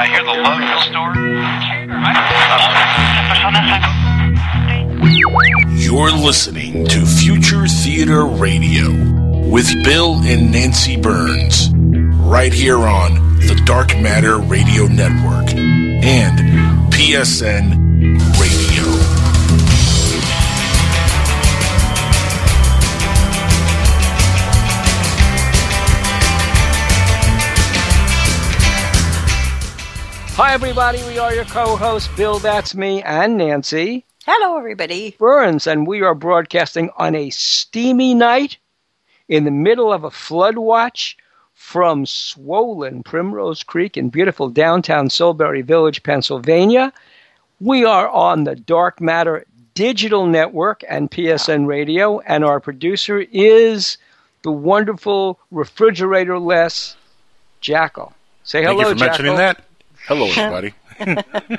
[0.00, 1.12] I hear the love store.
[5.76, 8.92] You're listening to Future Theater Radio
[9.50, 16.38] with Bill and Nancy Burns, right here on the Dark Matter Radio Network and
[16.92, 17.87] PSN
[30.38, 31.02] Hi, everybody.
[31.02, 34.04] We are your co hosts, Bill, that's me, and Nancy.
[34.24, 35.16] Hello, everybody.
[35.18, 38.56] Burns, and we are broadcasting on a steamy night
[39.26, 41.16] in the middle of a flood watch
[41.54, 46.92] from swollen Primrose Creek in beautiful downtown Solebury Village, Pennsylvania.
[47.58, 49.44] We are on the Dark Matter
[49.74, 53.98] Digital Network and PSN Radio, and our producer is
[54.44, 56.96] the wonderful refrigerator less
[57.60, 58.12] Jackal.
[58.44, 59.08] Say hello, Thank you for Jackal.
[59.08, 59.64] mentioning that.
[60.08, 60.74] Hello, everybody.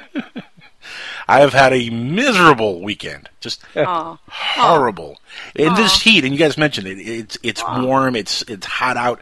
[1.28, 4.18] I have had a miserable weekend, just Aw.
[4.28, 5.20] horrible.
[5.56, 9.22] In this heat, and you guys mentioned it, it's it's warm, it's it's hot out.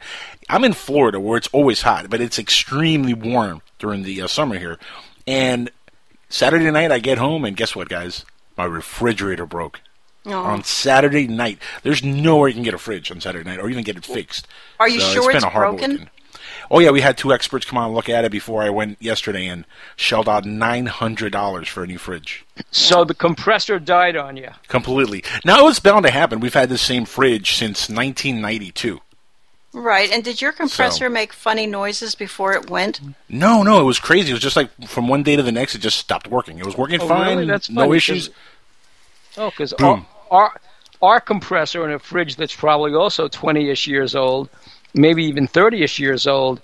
[0.49, 4.57] I'm in Florida where it's always hot, but it's extremely warm during the uh, summer
[4.57, 4.79] here.
[5.27, 5.69] And
[6.29, 8.23] Saturday night, I get home, and guess what, guys?
[8.55, 9.81] My refrigerator broke.
[10.25, 10.31] Aw.
[10.31, 13.83] On Saturday night, there's nowhere you can get a fridge on Saturday night, or even
[13.83, 14.47] get it fixed.
[14.79, 15.91] Are you So sure been it's a broken?
[15.91, 16.09] weekend.
[16.71, 19.01] Oh yeah, we had two experts come on and look at it before I went
[19.01, 22.45] yesterday and shelled out nine hundred dollars for a new fridge.
[22.71, 24.49] So the compressor died on you.
[24.67, 25.23] Completely.
[25.45, 26.39] Now it's bound to happen.
[26.39, 28.99] We've had the same fridge since 1992.
[29.73, 30.09] Right.
[30.11, 32.99] And did your compressor make funny noises before it went?
[33.29, 34.31] No, no, it was crazy.
[34.31, 36.57] It was just like from one day to the next, it just stopped working.
[36.57, 37.37] It was working Oh, fine.
[37.37, 37.47] really?
[37.47, 38.29] That's no funny, issues.
[38.29, 38.37] Oh, 'cause-
[39.39, 40.61] Oh, because our, our
[40.99, 44.49] our compressor in a fridge that's probably also twenty-ish years old,
[44.93, 46.61] maybe even thirty-ish years old,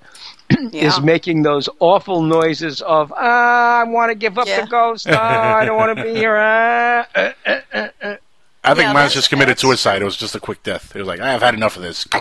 [0.72, 0.88] Yeah.
[0.88, 4.62] is making those awful noises of ah, I want to give up Yeah.
[4.62, 5.08] the ghost.
[5.10, 6.36] Ah, I don't want to be here.
[6.38, 7.08] Ah.
[7.16, 8.16] Uh, uh, uh, uh.
[8.66, 10.02] I think Yeah, mine's just committed that's- suicide.
[10.02, 10.96] It was just a quick death.
[10.96, 12.08] It was like I've had enough of this.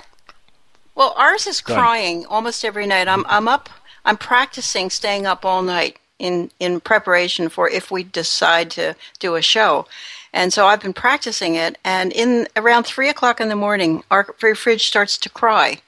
[0.95, 1.79] Well, ours is Done.
[1.79, 3.09] crying almost every night.
[3.09, 3.71] I'm I'm up.
[4.05, 9.35] I'm practicing staying up all night in in preparation for if we decide to do
[9.35, 9.87] a show.
[10.35, 14.25] And so I've been practicing it, and in around three o'clock in the morning, our
[14.55, 15.81] fridge starts to cry,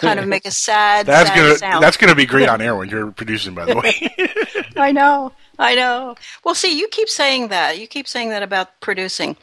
[0.00, 1.82] kind of make a sad, That's sad gonna sound.
[1.82, 3.54] that's gonna be great on air when you're producing.
[3.54, 5.32] By the way, I know.
[5.58, 6.14] I know.
[6.42, 7.78] Well, see, you keep saying that.
[7.78, 9.36] You keep saying that about producing.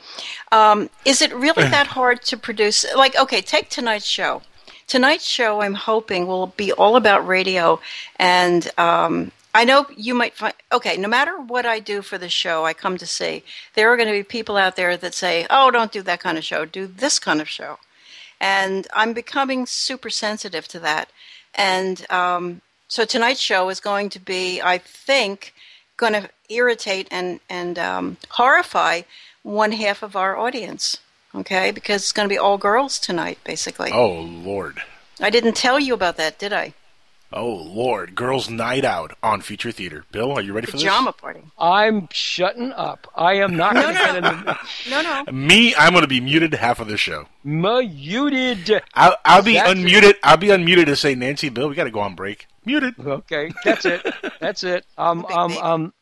[0.51, 2.85] Um, is it really that hard to produce?
[2.95, 4.41] Like, okay, take tonight's show.
[4.88, 7.79] Tonight's show, I'm hoping, will be all about radio.
[8.16, 12.29] And um, I know you might find, okay, no matter what I do for the
[12.29, 13.44] show, I come to see,
[13.75, 16.38] there are going to be people out there that say, oh, don't do that kind
[16.38, 17.78] of show, do this kind of show.
[18.40, 21.09] And I'm becoming super sensitive to that.
[21.56, 25.53] And um, so tonight's show is going to be, I think,
[25.98, 29.02] going to irritate and and um, horrify
[29.44, 30.98] one half of our audience.
[31.36, 33.92] Okay, because it's going to be all girls tonight, basically.
[33.92, 34.81] oh lord,
[35.19, 36.74] I didn't tell you about that, did I?
[37.34, 40.06] Oh lord, girls' night out on Future Theater.
[40.12, 40.84] Bill, are you ready for this?
[40.84, 41.42] Pajama party.
[41.60, 43.12] I'm shutting up.
[43.16, 45.32] I am not going to get into No, no.
[45.34, 47.28] Me, I'm gonna be muted half of the show.
[47.44, 48.82] muted.
[48.94, 50.16] I'll, I'll be That's unmuted.
[50.24, 52.48] I'll be unmuted to say, Nancy, Bill, we got to go on break.
[52.66, 52.96] Muted.
[53.00, 54.06] Okay, that's it.
[54.40, 54.86] That's it.
[54.98, 55.94] Um, um, um,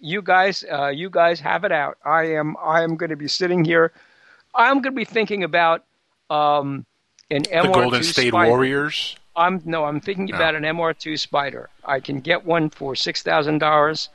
[0.00, 1.98] you guys, uh, you guys have it out.
[2.04, 3.92] I am, I am going to be sitting here.
[4.54, 5.84] I'm going to be thinking about
[6.30, 6.86] um,
[7.30, 8.48] an The Golden State Spider.
[8.48, 9.16] Warriors.
[9.36, 11.68] I'm no, I'm thinking about an MR2 Spider.
[11.84, 14.08] I can get one for six thousand dollars,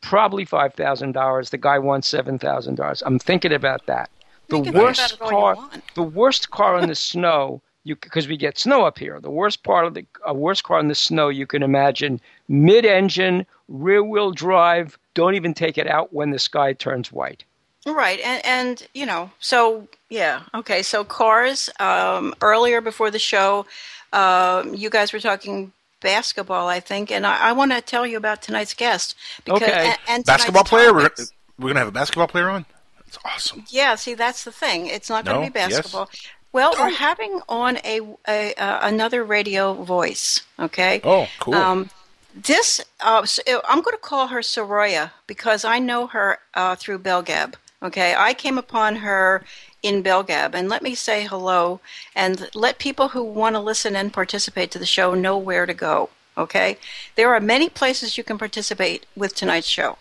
[0.00, 1.50] probably five thousand dollars.
[1.50, 3.02] The guy wants seven thousand dollars.
[3.06, 4.10] I'm thinking about that.
[4.48, 6.94] The You can think worst about it all you car, the worst car in the
[6.94, 7.62] snow.
[7.84, 9.20] You because we get snow up here.
[9.20, 12.20] The worst part of the uh, worst car in the snow you can imagine.
[12.48, 14.98] Mid-engine, rear-wheel drive.
[15.14, 17.44] Don't even take it out when the sky turns white.
[17.86, 20.82] Right, and and you know, so yeah, okay.
[20.82, 21.68] So cars.
[21.80, 23.66] Um, earlier before the show,
[24.12, 28.16] um, you guys were talking basketball, I think, and I, I want to tell you
[28.16, 29.16] about tonight's guest.
[29.44, 29.88] Because, Okay.
[29.88, 30.92] and, and Basketball player.
[30.92, 31.10] We're,
[31.58, 32.66] we're gonna have a basketball player on.
[32.98, 33.64] That's awesome.
[33.68, 34.86] Yeah, see, that's the thing.
[34.86, 35.34] It's not No?
[35.44, 35.74] to be Yes?
[35.74, 36.08] basketball.
[36.52, 40.40] Well, we're having on a, a uh, another radio voice.
[40.58, 41.00] Okay.
[41.02, 41.54] Oh, cool.
[41.54, 41.90] Um,
[42.34, 46.98] this uh, so, I'm going to call her Soraya because I know her uh, through
[47.00, 47.54] Belgab.
[47.82, 49.44] Okay, I came upon her
[49.82, 51.80] in Belgab, and let me say hello
[52.14, 55.74] and let people who want to listen and participate to the show know where to
[55.74, 56.10] go.
[56.38, 56.78] Okay,
[57.16, 59.98] there are many places you can participate with tonight's show.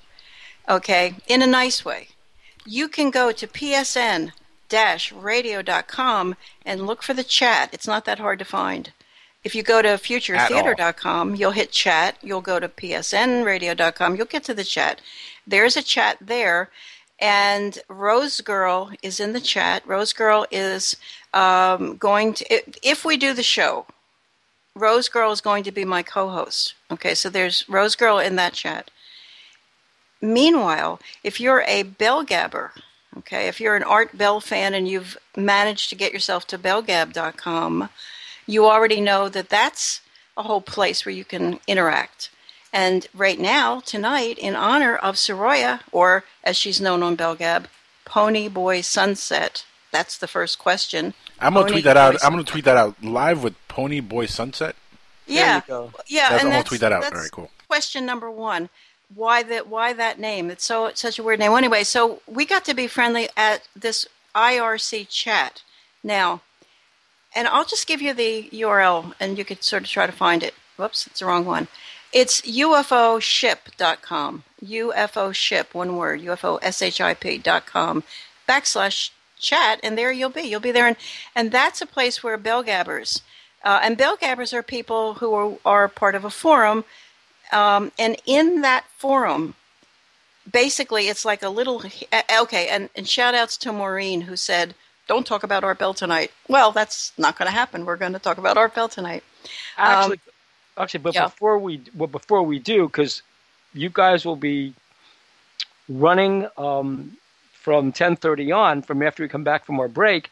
[0.69, 2.09] Okay, in a nice way.
[2.65, 4.31] You can go to PSN
[5.13, 6.35] radio.com
[6.65, 7.69] and look for the chat.
[7.73, 8.91] It's not that hard to find.
[9.43, 12.17] If you go to futuretheater.com, you'll hit chat.
[12.21, 14.15] You'll go to psnradio.com.
[14.15, 15.01] You'll get to the chat.
[15.47, 16.69] There's a chat there.
[17.21, 19.87] And Rose Girl is in the chat.
[19.87, 20.97] Rose Girl is
[21.35, 23.85] um, going to, if we do the show,
[24.73, 26.73] Rose Girl is going to be my co host.
[26.89, 28.89] Okay, so there's Rose Girl in that chat.
[30.21, 32.71] Meanwhile, if you're a Bell Gabber,
[33.19, 37.89] okay, if you're an Art Bell fan and you've managed to get yourself to bellgab.com,
[38.47, 40.01] you already know that that's
[40.37, 42.29] a whole place where you can interact.
[42.73, 47.65] And right now, tonight, in honor of Soraya, or as she's known on Belgab,
[48.05, 49.65] Pony Boy Sunset.
[49.91, 51.13] That's the first question.
[51.39, 52.23] I'm gonna tweet that out.
[52.23, 54.75] I'm gonna tweet that out live with Pony Boy Sunset.
[55.27, 55.61] Yeah,
[56.07, 57.01] yeah, that's, and I'm that's, tweet that out.
[57.01, 57.51] that's All right, cool.
[57.67, 58.69] Question number one:
[59.13, 59.67] Why that?
[59.67, 60.49] Why that name?
[60.49, 61.51] It's so it's such a weird name.
[61.51, 65.63] Well, anyway, so we got to be friendly at this IRC chat
[66.03, 66.41] now,
[67.35, 70.43] and I'll just give you the URL, and you could sort of try to find
[70.43, 70.53] it.
[70.77, 71.67] Whoops, it's the wrong one.
[72.13, 74.43] It's ufoship.com.
[74.63, 78.03] UFOship, one word, UFOship.com
[78.47, 79.09] backslash
[79.39, 80.41] chat, and there you'll be.
[80.41, 80.97] You'll be there, and,
[81.35, 83.21] and that's a place where bellgabbers,
[83.63, 86.85] uh, and bellgabbers are people who are, are part of a forum,
[87.51, 89.55] um, and in that forum,
[90.49, 91.83] basically it's like a little,
[92.39, 94.73] okay, and, and shout outs to Maureen who said,
[95.07, 96.31] don't talk about Art Bell tonight.
[96.47, 97.85] Well, that's not going to happen.
[97.85, 99.23] We're going to talk about Art Bell tonight.
[99.77, 100.30] Actually, um,
[100.77, 101.25] actually, but yeah.
[101.25, 103.21] before we well, before we do, because
[103.73, 104.73] you guys will be
[105.89, 107.17] running um,
[107.53, 110.29] from 10:30 on, from after we come back from our break.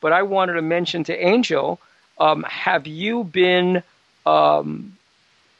[0.00, 1.80] But I wanted to mention to Angel,
[2.18, 3.82] um, have you been?
[4.24, 4.96] Um,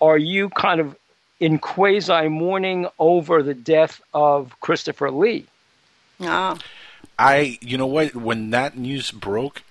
[0.00, 0.96] are you kind of
[1.40, 5.46] in quasi mourning over the death of Christopher Lee?
[6.20, 6.58] Ah.
[7.18, 8.14] I, you know what?
[8.14, 9.62] When that news broke,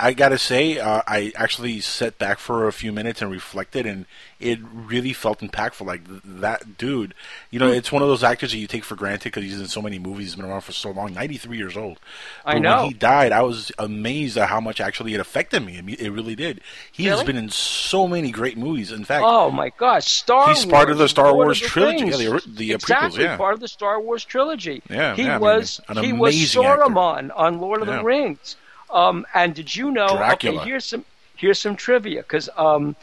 [0.00, 4.06] I gotta say, uh, I actually sat back for a few minutes and reflected, and
[4.38, 5.84] it really felt impactful.
[5.84, 7.14] Like th- that dude,
[7.50, 7.76] you know, mm.
[7.76, 9.98] it's one of those actors that you take for granted because he's in so many
[9.98, 11.14] movies, he's been around for so long.
[11.14, 11.98] Ninety three years old.
[12.44, 12.76] But I know.
[12.76, 15.78] When he died, I was amazed at how much actually it affected me.
[15.98, 16.60] It really did.
[16.92, 17.16] He really?
[17.16, 18.92] has been in so many great movies.
[18.92, 22.04] In fact, oh my gosh, Star he's Wars, part of the Star Wars the trilogy,
[22.04, 23.36] yeah, the, the exactly, prequels, yeah.
[23.36, 24.80] part of the Star Wars trilogy.
[24.88, 27.32] Yeah, he yeah, I mean, was an he was amazing actor.
[27.34, 27.96] On Lord of Yeah.
[27.96, 28.54] the Rings.
[28.90, 30.08] Um, and did you know?
[30.16, 30.60] Dracula.
[30.60, 31.04] Okay, here's some
[31.36, 32.96] here's some trivia because um,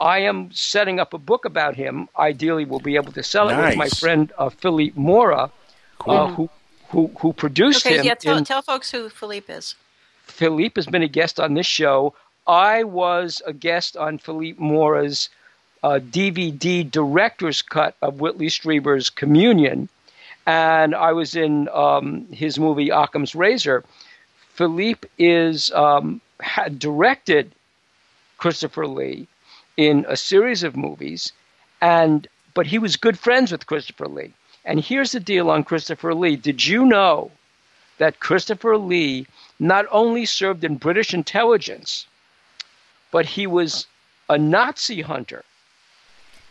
[0.00, 2.08] I am setting up a book about him.
[2.18, 5.50] Ideally, we'll be able to sell it with my friend uh, Philippe Mora,
[6.06, 6.50] uh, who
[6.88, 8.04] who who produced Okay, him.
[8.04, 9.74] yeah, tell, in- tell folks who Philippe is.
[10.24, 12.14] Philippe has been a guest on this show.
[12.46, 15.28] I was a guest on Philippe Mora's
[15.82, 19.88] uh, DVD director's cut of Whitley Strieber's Communion,
[20.46, 23.84] and I was in um, his movie Occam's Razor.
[24.56, 27.52] Philippe is um, had directed
[28.38, 29.28] Christopher Lee
[29.76, 31.32] in a series of movies,
[31.80, 34.32] and but he was good friends with Christopher Lee.
[34.64, 36.36] And here's the deal on Christopher Lee.
[36.36, 37.30] Did you know
[37.98, 39.26] that Christopher Lee
[39.58, 42.06] not only served in British intelligence,
[43.10, 43.86] but he was
[44.28, 45.44] a Nazi hunter.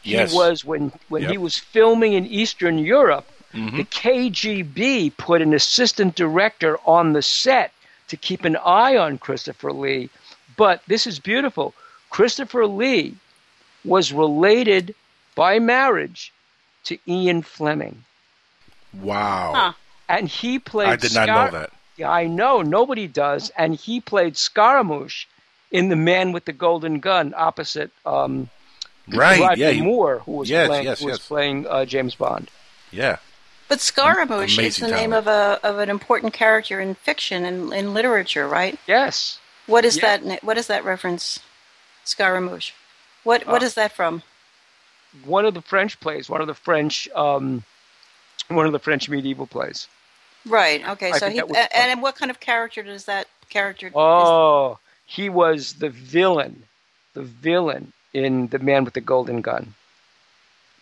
[0.03, 0.31] Yes.
[0.31, 1.31] He was when when Yep.
[1.31, 3.77] he was filming in Eastern Europe, Mhm.
[3.77, 7.71] the KGB put an assistant director on the set
[8.07, 10.09] to keep an eye on Christopher Lee.
[10.57, 11.73] But this is beautiful.
[12.09, 13.15] Christopher Lee
[13.83, 14.95] was related
[15.35, 16.31] by marriage
[16.85, 18.03] to Ian Fleming.
[18.93, 19.51] Wow.
[19.55, 19.73] Huh.
[20.07, 21.71] And he played I did not know that.
[21.97, 22.61] Yeah, I know.
[22.61, 23.51] Nobody does.
[23.57, 25.25] And he played Scaramouche
[25.71, 28.49] in The Man with the Golden Gun opposite um,
[29.07, 29.39] Right.
[29.39, 29.83] Roger yeah.
[29.83, 31.27] Moore, who was Yes, playing, yes, who was yes.
[31.27, 32.49] playing uh, James Bond.
[32.91, 33.17] yeah.
[33.67, 37.73] But Scaramouche is Amazing the name of a of an important character in fiction and
[37.73, 38.77] in literature, right?
[38.87, 39.39] Yes.
[39.65, 40.17] What is Yeah.
[40.17, 40.43] that?
[40.43, 41.39] What is that reference?
[42.03, 42.71] Scaramouche.
[43.23, 44.21] What Uh, what is that from?
[45.23, 47.63] One of the French plays, one of the French, um,
[48.49, 49.87] one of the French medieval plays.
[50.45, 50.87] Right.
[50.87, 51.11] Okay.
[51.13, 53.87] I So he that was- a- and what kind of character does that character?
[53.87, 56.67] is- Oh, he was the villain,
[57.13, 59.73] the villain in The Man with the Golden Gun.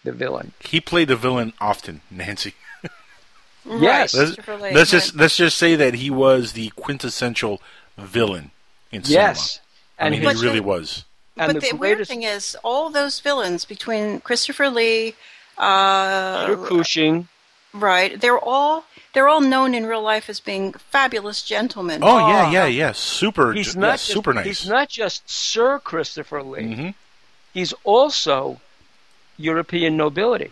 [0.04, 0.52] The villain.
[0.60, 2.56] He played the villain often, Nancy.
[3.66, 4.14] Right, yes.
[4.14, 4.86] Let's, let's right.
[4.88, 7.62] just let's just say that he was the quintessential
[7.98, 8.52] villain
[8.92, 9.28] in cinema.
[9.30, 9.60] Yes.
[10.00, 11.06] I mean, he really the- was.
[11.36, 15.16] And but the the, weird thing is, all those villains between Christopher Lee,
[15.58, 17.28] uh, Peter Cushing.
[17.74, 18.20] right?
[18.22, 22.02] They're all they're all known in real life as being fabulous gentlemen.
[22.04, 22.52] Oh, yeah, Oh.
[22.52, 22.92] yeah, yeah.
[22.92, 23.54] Super.
[23.54, 24.46] He's yeah, not just, super nice.
[24.46, 26.76] He's not just Sir Christopher Lee.
[26.76, 26.90] hmm
[27.54, 28.60] He's also
[29.38, 30.52] European nobility.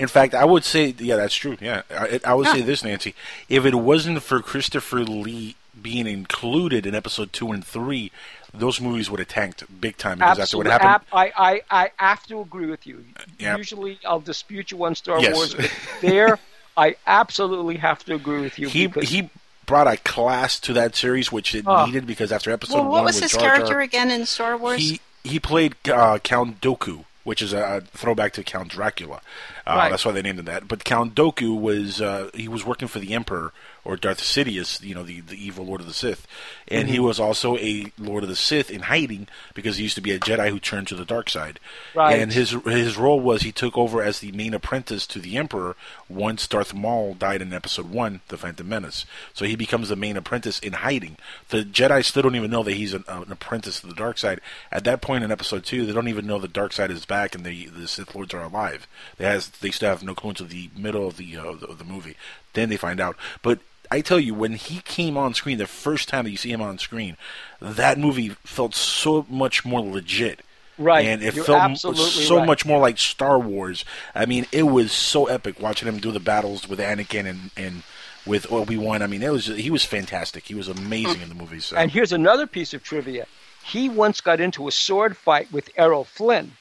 [0.00, 1.56] In fact, I would say, yeah, that's true.
[1.60, 2.54] Yeah, I, I would Yeah.
[2.54, 3.14] say this, Nancy.
[3.48, 8.10] If it wasn't for Christopher Lee being included in episode two and three,
[8.52, 10.72] those movies would have tanked big time because Absolutely.
[10.72, 11.32] after what happened.
[11.36, 13.04] I, I, I have to agree with you.
[13.38, 13.58] Yep.
[13.58, 15.34] Usually I'll dispute you on Star yes.
[15.34, 16.38] Wars, but there
[16.76, 18.68] I absolutely have to agree with you.
[18.68, 19.30] He he
[19.66, 21.86] brought a class to that series which it oh.
[21.86, 24.80] needed because after episode well, what one, was his Jar character again in Star Wars?
[24.80, 29.20] He he played uh, Count Dooku which is a, throwback to Count Dracula.
[29.64, 29.88] Uh, right.
[29.88, 30.66] That's why they named him that.
[30.66, 33.52] But Count Dooku was uh, he was working for the Emperor
[33.84, 36.26] or Darth Sidious, you know, the, the evil Lord of the Sith.
[36.68, 36.92] And mm-hmm.
[36.92, 40.12] he was also a Lord of the Sith in hiding because he used to be
[40.12, 41.60] a Jedi who turned to the dark side.
[41.94, 42.20] Right.
[42.20, 45.76] And his his role was he took over as the main apprentice to the Emperor
[46.08, 49.06] once Darth Maul died in Episode One, The Phantom Menace.
[49.34, 51.16] So he becomes the main apprentice in hiding.
[51.48, 54.18] The Jedi still don't even know that he's an, uh, an apprentice to the dark
[54.18, 54.40] side.
[54.70, 57.34] At that point in Episode Two, they don't even know the dark side is back
[57.34, 58.86] and the the Sith Lords are alive.
[59.16, 61.78] They has they still have no clue until the middle of the, uh, the, of
[61.78, 62.16] the movie.
[62.52, 63.16] Then they find out.
[63.42, 66.52] But I tell you, when he came on screen, the first time that you see
[66.52, 67.16] him on screen,
[67.60, 70.42] that movie felt so much more legit.
[70.78, 71.04] Right.
[71.06, 72.46] And it You're felt so right.
[72.46, 73.84] much more like Star Wars.
[74.14, 77.82] I mean, it was so epic watching him do the battles with Anakin and, and
[78.24, 79.02] with Obi Wan.
[79.02, 80.44] I mean, it was he was fantastic.
[80.46, 81.60] He was amazing in the movie.
[81.60, 81.76] So.
[81.76, 83.26] And here's another piece of trivia:
[83.64, 86.52] he once got into a sword fight with Errol Flynn.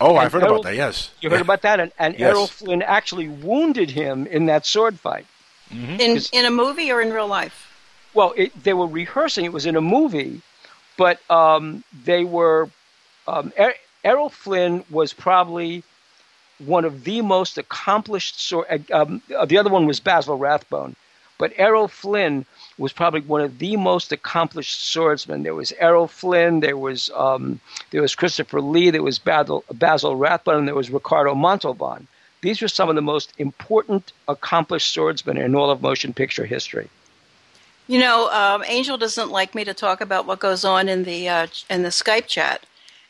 [0.00, 0.76] Oh, and I've heard Errol, about that.
[0.76, 2.30] Yes, you heard about that, and, and yes.
[2.30, 5.26] Errol Flynn actually wounded him in that sword fight.
[5.70, 6.00] Mm-hmm.
[6.00, 7.66] In in a movie or in real life?
[8.14, 9.44] Well, it, they were rehearsing.
[9.44, 10.42] It was in a movie,
[10.96, 12.70] but um, they were.
[13.28, 15.84] Um, er- Errol Flynn was probably
[16.58, 18.40] one of the most accomplished.
[18.40, 20.96] Sword, uh, um, the other one was Basil Rathbone,
[21.38, 22.46] but Errol Flynn
[22.80, 25.42] was probably one of the most accomplished swordsmen.
[25.42, 27.60] There was Errol Flynn, there was um,
[27.90, 32.08] there was Christopher Lee, there was Basil, Basil Rathbone, and there was Ricardo Montalban.
[32.40, 36.88] These were some of the most important, accomplished swordsmen in all of motion picture history.
[37.86, 41.28] You know, um, Angel doesn't like me to talk about what goes on in the
[41.28, 42.64] uh, in the Skype chat,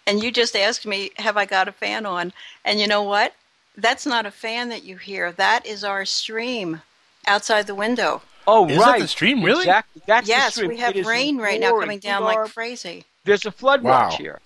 [0.05, 2.33] and you just asked me, "Have I got a fan on?"
[2.65, 3.35] And you know what?
[3.77, 5.31] That's not a fan that you hear.
[5.31, 6.83] That is our stream
[7.25, 8.23] outside the window.
[8.47, 8.99] Oh, is right.
[8.99, 9.63] That the stream, really?
[9.63, 10.03] Exactly.
[10.07, 13.05] That's yes, we have rain right now coming down like crazy.
[13.25, 14.09] There's a flood wow.
[14.09, 14.41] watch here.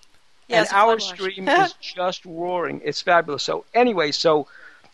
[0.47, 2.81] Yeah, and our stream is just roaring.
[2.83, 3.43] It's fabulous.
[3.43, 4.47] So anyway, so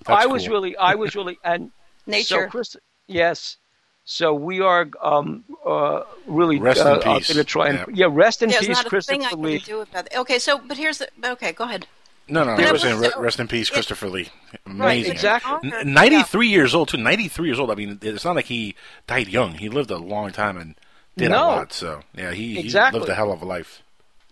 [0.05, 0.53] that's I was cool.
[0.53, 1.71] really, I was really, and
[2.07, 2.45] nature.
[2.45, 2.77] So Chris,
[3.07, 3.57] yes.
[4.03, 7.27] So we are um, uh, really rest uh, in peace.
[7.27, 8.07] going to try and yeah.
[8.07, 9.55] yeah, rest in yeah, peace, Christopher Lee.
[9.55, 11.51] I can do about Okay, so but here's the okay.
[11.51, 11.87] Go ahead.
[12.27, 14.29] No, no, I was saying rest in peace, Christopher Lee.
[14.65, 14.79] Amazing.
[14.79, 15.71] Right, exactly.
[15.83, 16.55] Ninety-three yeah.
[16.55, 16.97] years old too.
[16.97, 17.71] Ninety-three years old.
[17.71, 18.75] I mean, it's not like he
[19.07, 19.55] died young.
[19.55, 20.75] He lived a long time and
[21.17, 21.37] did no.
[21.37, 21.73] a lot.
[21.73, 22.97] So yeah, he, exactly.
[22.97, 23.81] he lived a hell of a life.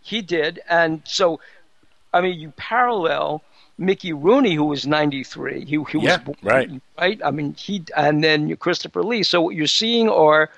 [0.02, 1.40] He did, and so
[2.14, 3.44] I mean, you parallel
[3.78, 5.66] Mickey Rooney, who was 93.
[5.66, 6.70] He, he yeah, was right.
[6.98, 7.22] Right.
[7.24, 9.24] I mean, he and then Christopher Lee.
[9.24, 10.50] So what you're seeing are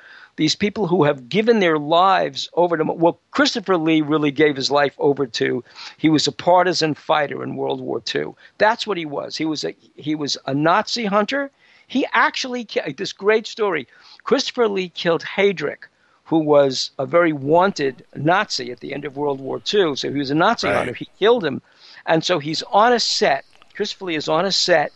[0.42, 2.84] these people who have given their lives over to.
[2.84, 5.64] Well, Christopher Lee really gave his life over to.
[5.98, 8.34] He was a partisan fighter in World War II.
[8.58, 9.38] That's what he was.
[9.38, 11.52] He was a he was a Nazi hunter.
[11.86, 12.68] He actually
[12.98, 13.88] this great story.
[14.24, 15.84] Christopher Lee killed Heydrich,
[16.24, 19.96] who was a very wanted Nazi at the end of World War II.
[19.96, 20.78] So he was a Nazi right.
[20.78, 20.94] hunter.
[20.94, 21.62] He killed him
[22.08, 23.46] and so he's on a set.
[23.76, 24.92] Christopher Lee is on a set,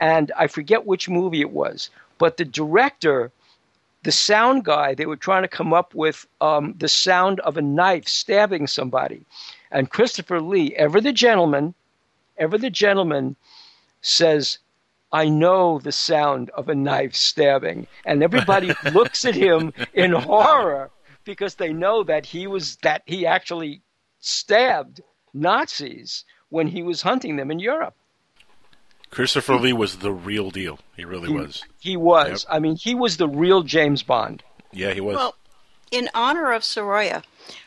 [0.00, 3.30] and I forget which movie it was, but the director,
[4.02, 7.62] the sound guy, they were trying to come up with um, the sound of a
[7.62, 9.24] knife stabbing somebody.
[9.70, 11.74] And Christopher Lee, ever the gentleman,
[12.36, 13.36] ever the gentleman,
[14.00, 14.58] says,
[15.12, 17.86] I know the sound of a knife stabbing.
[18.04, 20.90] And everybody looks at him in horror
[21.24, 23.82] because they know that he was that he actually
[24.20, 25.00] stabbed
[25.34, 27.94] Nazis when he was hunting them in Europe.
[29.10, 30.78] Christopher Lee was the real deal.
[30.96, 31.64] He really he, was.
[31.78, 32.44] He was.
[32.44, 32.54] Yep.
[32.54, 34.42] I mean, he was the real James Bond.
[34.72, 35.16] Yeah, he was.
[35.16, 35.34] Well,
[35.90, 37.22] in honor of Soraya,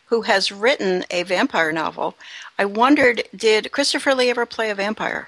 [0.05, 2.15] who has written a vampire novel,
[2.60, 5.27] I wondered did Christopher Lee ever play a vampire?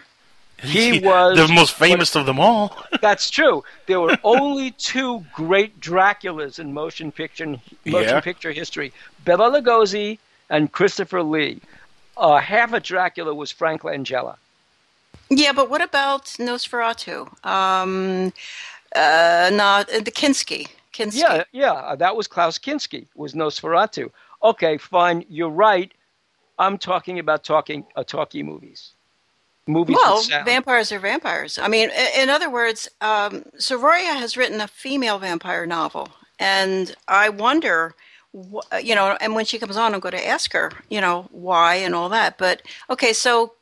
[0.61, 2.77] He was the most famous of them all.
[3.01, 3.63] that's true.
[3.87, 8.21] There were only two great Draculas in motion picture motion yeah.
[8.21, 8.93] picture history:
[9.25, 11.59] Bela Lugosi and Christopher Lee
[12.17, 14.37] uh, half of Dracula was Frank Langella.
[15.29, 17.27] Yeah, but what about Nosferatu?
[17.45, 18.33] Um,
[18.95, 20.67] uh, not uh, the Kinski.
[20.93, 21.19] Kinski.
[21.19, 23.07] Yeah, yeah, uh, that was Klaus Kinski.
[23.15, 24.11] Was Nosferatu?
[24.43, 25.25] Okay, fine.
[25.29, 25.91] You're right.
[26.59, 28.91] I'm talking about talking uh, talkie movies.
[29.65, 29.95] Movies.
[29.95, 31.57] Well, vampires are vampires.
[31.57, 37.29] I mean, in other words, um, Soraya has written a female vampire novel, and I
[37.29, 37.95] wonder
[38.81, 41.75] you know, and when she comes on, I'm going to ask her, you know, why
[41.75, 42.37] and all that.
[42.37, 43.53] But okay, so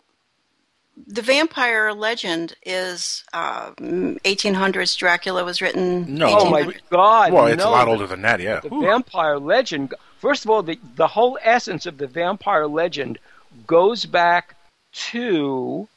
[1.07, 4.97] the vampire legend is uh, 1800s.
[4.97, 6.15] Dracula was written.
[6.15, 6.39] No.
[6.39, 7.33] Oh my God!
[7.33, 7.69] Well, it's no.
[7.69, 8.39] a lot older than that.
[8.39, 8.59] Yeah.
[8.59, 8.81] The Whew.
[8.81, 9.93] vampire legend.
[10.19, 13.19] First of all, the the whole essence of the vampire legend
[13.67, 14.55] goes back
[14.93, 15.87] to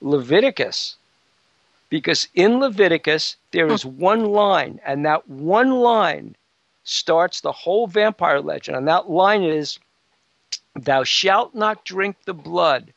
[0.00, 0.96] Leviticus,
[1.88, 6.36] because in Leviticus there is one line, and that one line
[6.84, 9.78] starts the whole vampire legend, and that line is,
[10.74, 12.92] "Thou shalt not drink the blood,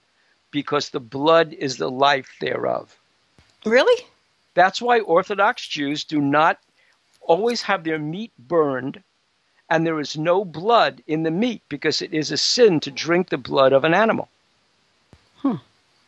[0.53, 2.97] because the blood is the life thereof."
[3.65, 4.05] Really?
[4.53, 6.59] That's why Orthodox Jews do not
[7.19, 9.03] always have their meat burned,
[9.69, 13.29] and there is no blood in the meat because it is a sin to drink
[13.29, 14.29] the blood of an animal.
[15.37, 15.55] Hmm.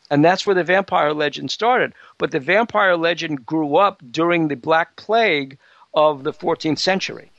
[0.09, 1.93] And that's where the vampire legend started.
[2.17, 5.57] But the vampire legend grew up during the Black Plague
[5.93, 7.31] of the 14th century,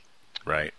[0.45, 0.73] Right.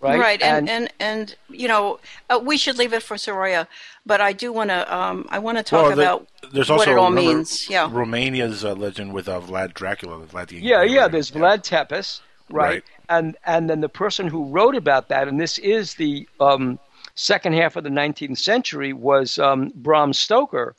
[0.00, 0.40] Right?
[0.42, 1.98] And and and, you know,
[2.30, 3.66] uh, we should leave it for Soraya,
[4.04, 6.88] but I do want to um, I want to talk Well, the- about there's what
[6.88, 7.68] it all means.
[7.68, 7.88] Yeah.
[7.90, 10.90] Romania's uh, legend with uh, Vlad Dracula, Vlad the Yeah, Impaler.
[10.94, 11.08] yeah.
[11.08, 12.64] There's Vlad Tepes, right?
[12.74, 12.84] Right.
[13.08, 16.78] And and then the person who wrote about that, and this is the um,
[17.14, 20.74] second half of the 19th century, was um, Bram Stoker,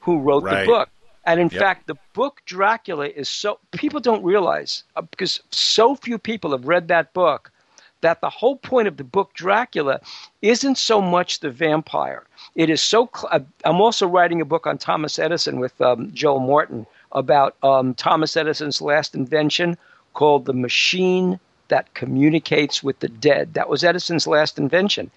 [0.00, 0.60] who wrote Right.
[0.60, 0.88] the book.
[1.26, 1.58] And in Yep.
[1.60, 6.66] fact, the book Dracula is so people don't realize uh, because so few people have
[6.66, 7.50] read that book
[8.04, 9.98] that the whole point of the book Dracula
[10.42, 12.24] isn't so much the vampire.
[12.54, 13.08] It is so.
[13.14, 17.56] Cl- uh, I'm also writing a book on Thomas Edison with um, Joel Morton about
[17.62, 19.78] um, Thomas Edison's last invention
[20.12, 23.54] called the machine that communicates with the dead.
[23.54, 25.10] That was Edison's last invention.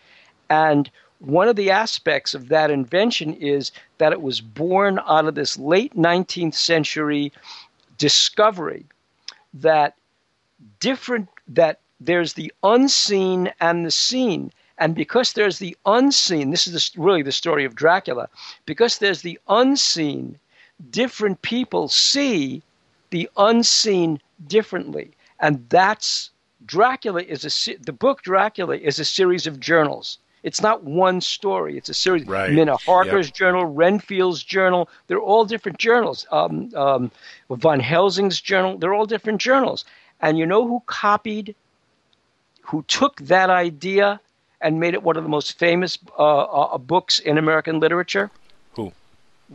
[0.49, 0.89] And
[1.19, 5.57] one of the aspects of that invention is that it was born out of this
[5.57, 7.33] late 19th century
[7.97, 8.85] discovery
[9.55, 9.95] that
[10.79, 14.51] different that there's the unseen and the seen.
[14.77, 18.29] And because there's the unseen this is the, really the story of dracula
[18.65, 20.39] because there's the unseen
[20.89, 22.61] different people see
[23.09, 25.11] the unseen differently.
[25.39, 26.31] And that's
[26.65, 30.19] dracula is a the book dracula is a series of journals.
[30.43, 31.77] It's not one story.
[31.77, 32.47] It's a series Right.
[32.47, 33.33] minna harker's Yep.
[33.33, 34.89] journal renfield's journal.
[35.07, 36.25] They're all different journals.
[36.31, 37.11] Um, um,
[37.49, 38.77] von helsing's journal.
[38.77, 39.85] They're all different journals.
[40.21, 41.55] And you know who copied
[42.67, 44.19] who took that idea
[44.61, 48.29] and made it one of the most famous uh, uh, books in American literature?
[48.73, 48.91] Who?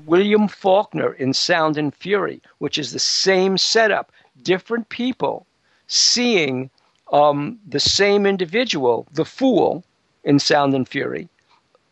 [0.07, 4.11] William Faulkner in Sound and Fury, which is the same setup.
[4.43, 5.47] Different people
[5.89, 6.71] seeing
[7.13, 9.85] um, the same individual, the fool,
[10.25, 11.29] in Sound and Fury,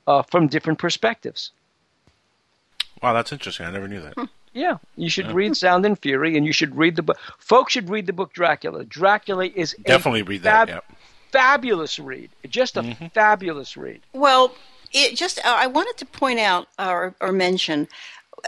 [0.06, 1.50] uh, from different perspectives.
[3.02, 3.66] Wow, that's interesting.
[3.66, 4.28] I never knew that.
[4.52, 7.18] Yeah, you should read Sound and Fury, and you should read the book.
[7.38, 8.84] Folks should read the book Dracula.
[8.84, 10.68] Dracula is Definitely read that.
[10.68, 10.84] fab- Yep.
[11.32, 12.30] Fabulous read.
[12.48, 14.00] Just a fabulous read.
[14.12, 14.54] Well,
[14.92, 17.88] it just uh, I wanted to point out or, or mention.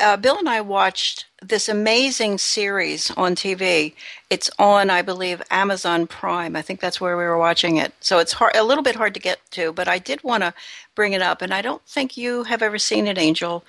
[0.01, 3.93] Uh, Bill and I watched this amazing series on TV.
[4.31, 6.57] It's on, I believe, Amazon Prime.
[6.57, 7.93] I think that's where we were watching it.
[8.01, 10.55] So it's hard, a little bit hard to get to, but I did want to
[10.95, 11.43] bring it up.
[11.43, 13.65] And I don't think you have ever seen it, Angel,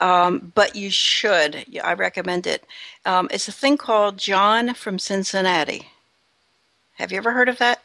[0.00, 1.64] um, but you should.
[1.82, 2.64] I recommend it.
[3.04, 5.88] Um, it's a thing called John from Cincinnati.
[6.96, 7.82] Have you ever heard of that?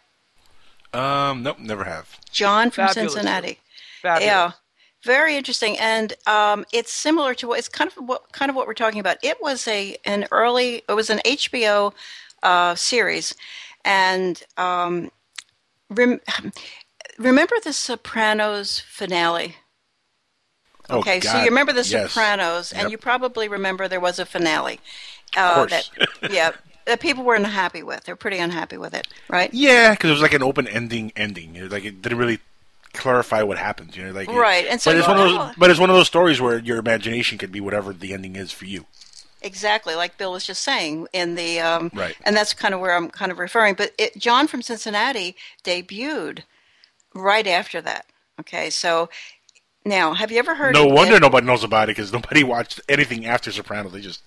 [0.94, 2.20] Um, nope, never have.
[2.32, 3.14] John from Fabulous.
[3.14, 3.60] Cincinnati.
[4.02, 4.26] Fabulous.
[4.26, 4.52] Yeah,
[5.04, 8.68] very interesting, and um, it's similar to what it's kind of what kind of what
[8.68, 9.18] we're talking about.
[9.24, 11.94] It was a an early, it was an HBO
[12.44, 13.34] uh, series,
[13.84, 15.12] and um,
[15.90, 16.22] rem-
[17.18, 19.56] remember the Sopranos finale.
[20.90, 22.12] Oh, Okay, so you remember The yes.
[22.12, 22.92] Sopranos, and Yep.
[22.92, 24.80] you probably remember there was a finale.
[25.36, 25.90] Of Uh, course.
[25.98, 26.52] that, yeah,
[26.86, 28.04] that people weren't happy with.
[28.04, 29.54] They're pretty unhappy with it, right?
[29.54, 31.54] Yeah, because it was like an open ending ending.
[31.54, 32.40] Know, like it didn't really
[32.94, 33.96] clarify what happens.
[33.98, 35.56] You know, like it- Right, and so but it's one of those.
[35.58, 38.52] But it's one of those stories where your imagination could be whatever the ending is
[38.52, 38.86] for you.
[39.42, 42.16] Exactly, like Bill was just saying in the um, Right.
[42.24, 43.74] and that's kind of where I'm kind of referring.
[43.74, 46.44] But it, John from Cincinnati debuted
[47.14, 48.06] right after that.
[48.40, 49.10] Okay, so
[49.86, 50.74] now have you ever heard?
[50.74, 53.92] No wonder Dead- nobody knows about it because nobody watched anything after Sopranos.
[53.92, 54.22] They just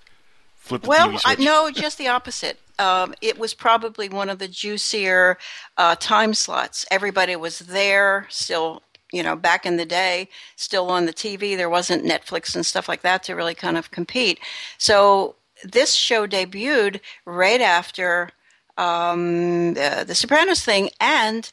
[0.68, 2.58] the Well, I, no, just the opposite.
[2.78, 5.38] Um, it was probably one of the juicier
[5.78, 6.84] uh, time slots.
[6.90, 11.56] Everybody was there, still, you know, back in the day, still on the TV.
[11.56, 14.38] There wasn't Netflix and stuff like that to really kind of compete.
[14.78, 18.30] So this show debuted right after
[18.76, 21.50] um, the, the Sopranos thing, and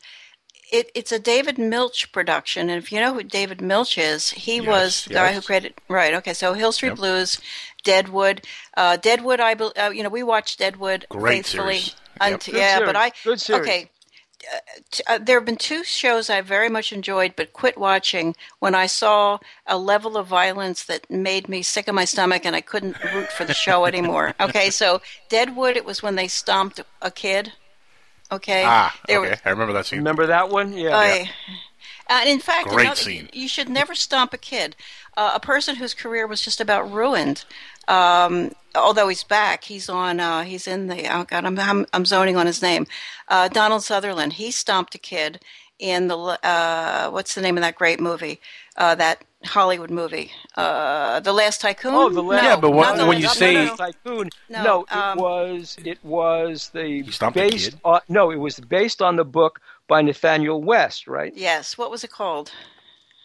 [0.71, 2.69] it, it's a David Milch production.
[2.69, 5.75] And if you know who David Milch is, he Yes, was the guy who created
[5.87, 6.13] right.
[6.15, 6.97] Okay, so Hill Street Yep.
[6.97, 7.39] Blues,
[7.83, 8.45] Deadwood,
[8.77, 9.39] uh, Deadwood.
[9.39, 11.79] I bel uh, you know we watched Deadwood Great faithfully.
[11.79, 11.95] series.
[12.21, 12.53] unt- Yep.
[12.53, 12.87] Good yeah, series.
[12.87, 13.61] but I Good series.
[13.61, 13.89] okay.
[15.07, 18.87] uh, there have been two shows I very much enjoyed, but quit watching when I
[18.87, 23.01] saw a level of violence that made me sick of my stomach, and I couldn't
[23.13, 24.33] root for the show anymore.
[24.39, 27.53] Okay, so Deadwood, it was when they stomped a kid.
[28.31, 29.29] Okay, Ah, There okay.
[29.31, 29.99] was- I remember that scene.
[29.99, 30.73] Remember that one?
[30.73, 30.97] Yeah.
[30.97, 31.29] I-
[32.09, 33.29] and in fact, Great another- scene.
[33.31, 34.75] you should never stomp a kid.
[35.15, 37.45] Uh, a person whose career was just about ruined.
[37.87, 40.19] Um, although he's back, he's on.
[40.19, 41.07] Uh, he's in the.
[41.15, 42.87] Oh God, I'm, I'm I'm zoning on his name.
[43.27, 44.33] Uh, Donald Sutherland.
[44.33, 45.39] He stomped a kid
[45.79, 46.17] in the.
[46.17, 48.39] Uh, what's the name of that great movie?
[48.75, 51.93] Uh, that Hollywood movie, uh, The Last Tycoon.
[51.93, 52.43] Oh, the last.
[52.43, 53.75] Yeah, but No, what- not the when you say- no, no, no.
[53.75, 57.03] tycoon, No, no, it um, was it was the
[57.35, 57.79] based kid?
[57.85, 61.33] on no, it was based on the book by Nathanael West, right?
[61.35, 62.51] yes, what was it called?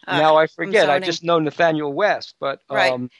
[0.08, 0.88] Uh, now I forget.
[0.90, 2.92] I just know Nathanael West, but Right.
[2.92, 3.10] um,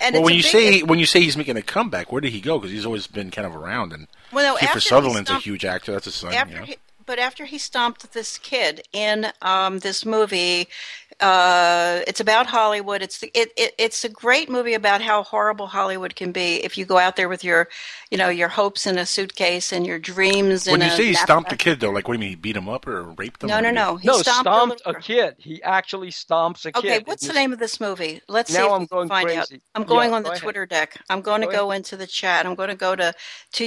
[0.00, 2.32] And well, when you big- say when you say he's making a comeback, where did
[2.32, 2.58] he go?
[2.58, 3.92] Because he's always been kind of around.
[3.92, 5.92] And well, no, Kiefer after he Sutherland's a huge actor.
[5.92, 6.34] That's his son.
[6.34, 6.66] after you know?
[6.66, 6.76] he,
[7.06, 10.68] but after he stomped this kid in um, this movie,
[11.20, 13.02] uh, it's about Hollywood.
[13.02, 16.76] It's the, it, it it's a great movie about how horrible Hollywood can be if
[16.76, 17.68] you go out there with your,
[18.10, 20.66] you know, your hopes in a suitcase and your dreams.
[20.66, 22.30] When in you a say he stomped a kid, though, like what do you mean?
[22.30, 23.48] He beat him up or raped him?
[23.48, 23.96] No, no, no.
[23.96, 25.34] He no, stomped, stomped a, a kid.
[25.38, 26.78] He actually stomps a kid.
[26.78, 28.20] Okay, what's the name of this movie?
[28.28, 29.48] Let's see Now if I'm we going can find out.
[29.48, 29.62] crazy.
[29.74, 30.42] I'm going Yeah, on go the ahead.
[30.42, 31.00] Twitter deck.
[31.08, 32.46] I'm going to Go go into the chat.
[32.46, 33.14] I'm going to go to
[33.54, 33.64] to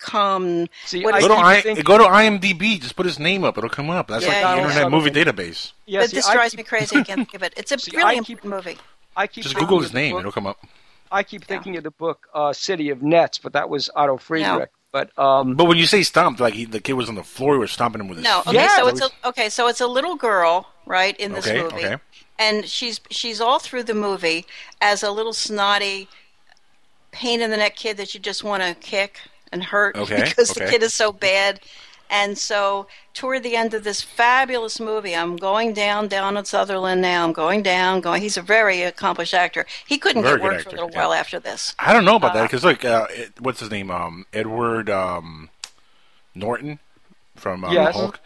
[0.00, 0.66] ufoship.com.
[0.86, 2.80] See, What I is Go to, I, thinking- go to IMDb.
[2.80, 3.56] Just put his name up.
[3.58, 4.08] It'll come up.
[4.08, 4.66] That's Yeah, like yeah, the yeah.
[4.68, 5.72] Internet Movie Database.
[5.86, 6.96] Yeah, but see, this drives keep- me crazy.
[6.96, 7.54] I can't think of it.
[7.56, 8.78] It's a See, really keep- important movie.
[9.16, 10.12] I keep Just Google his name.
[10.12, 10.58] book- It'll come up.
[11.12, 14.70] I keep thinking of the book uh, City of Nets, but that was Otto Friedrich.
[14.92, 17.54] But um, But when you say stomped, like he, the kid was on the floor,
[17.54, 19.80] you were stomping him with his No, okay, Yeah, so it's a okay, so it's
[19.80, 21.74] a little girl, right, in this Okay, movie.
[21.86, 21.96] okay.
[22.38, 24.46] And she's she's all through the movie
[24.80, 26.08] as a little snotty
[27.12, 29.18] pain in the neck kid that you just want to kick
[29.52, 31.60] and hurt Okay, because the kid is so bad.
[32.12, 37.00] And so toward the end of this fabulous movie, I'm going down, down at Sutherland
[37.00, 37.24] now.
[37.24, 38.20] I'm going down, going.
[38.20, 39.64] He's a very accomplished actor.
[39.86, 40.98] He couldn't Very get good work for a little yeah.
[40.98, 41.72] while after this.
[41.78, 43.92] I don't know about that because look, uh, it, what's his name?
[43.92, 45.50] Um, Edward um,
[46.34, 46.80] Norton
[47.36, 47.94] from uh, Yes.
[47.94, 48.18] Hulk.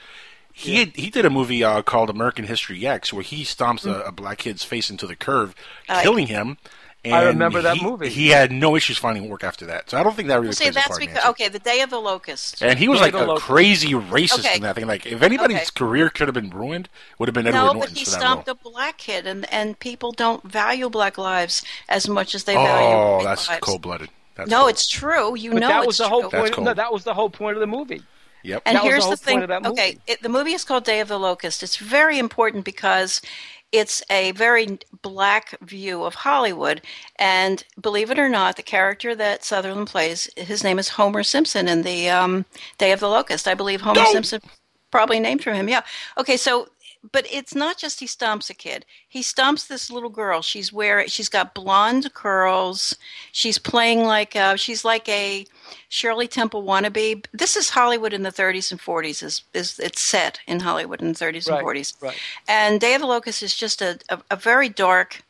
[0.57, 4.03] He had, he did a movie uh, called American History X where he stomps a,
[4.05, 5.55] a black kid's face into the curve,
[5.89, 6.57] Uh, killing him.
[7.05, 8.09] And I remember that he- movie.
[8.09, 10.65] He had no issues finding work after that, so I don't think that really See,
[10.65, 11.01] plays a that's part.
[11.01, 12.63] because okay, the Day of the Locust.
[12.63, 13.41] And he was Look like a logo.
[13.41, 14.57] crazy racist Okay.
[14.57, 14.87] in that thing.
[14.87, 15.67] Like if anybody's Okay.
[15.75, 18.49] career could have been ruined, it would have been Edward No, but he for stomped
[18.49, 18.57] role.
[18.65, 22.97] a black kid, and, and people don't value black lives as much as they value
[22.97, 24.09] Oh, white that's cold blooded.
[24.47, 25.37] No, it's true.
[25.37, 26.53] You but know that it's was the whole That's point.
[26.55, 26.65] cool.
[26.65, 28.03] No, that was the whole point of the movie.
[28.43, 28.63] Yep.
[28.67, 29.35] And That was here's the whole the thing.
[29.41, 31.63] point of that Okay, it, the movie is called Day of the Locust.
[31.63, 33.23] It's very important because
[33.75, 36.81] it's a very black view of Hollywood.
[37.17, 41.67] And believe it or not, the character that Sutherland plays, his name is Homer Simpson
[41.67, 42.45] in the um,
[42.79, 43.49] Day of the Locust.
[43.49, 44.13] I believe Homer No!
[44.13, 44.41] Simpson
[44.93, 45.69] probably named for him.
[45.69, 45.83] Yeah.
[46.19, 46.69] Okay, so
[47.13, 48.87] but it's not just he stomps a kid.
[49.09, 50.41] He stomps this little girl.
[50.43, 52.97] She's wearing she's got blonde curls.
[53.33, 55.47] She's playing like uh, she's like a
[55.89, 57.27] Shirley Temple wannabe.
[57.33, 59.23] This is Hollywood in the 30s and 40s.
[59.23, 62.03] Is is it's set in Hollywood in the 30s Right, and 40s.
[62.03, 62.19] right.
[62.49, 65.23] And Day of the Locust is just a, a, a very dark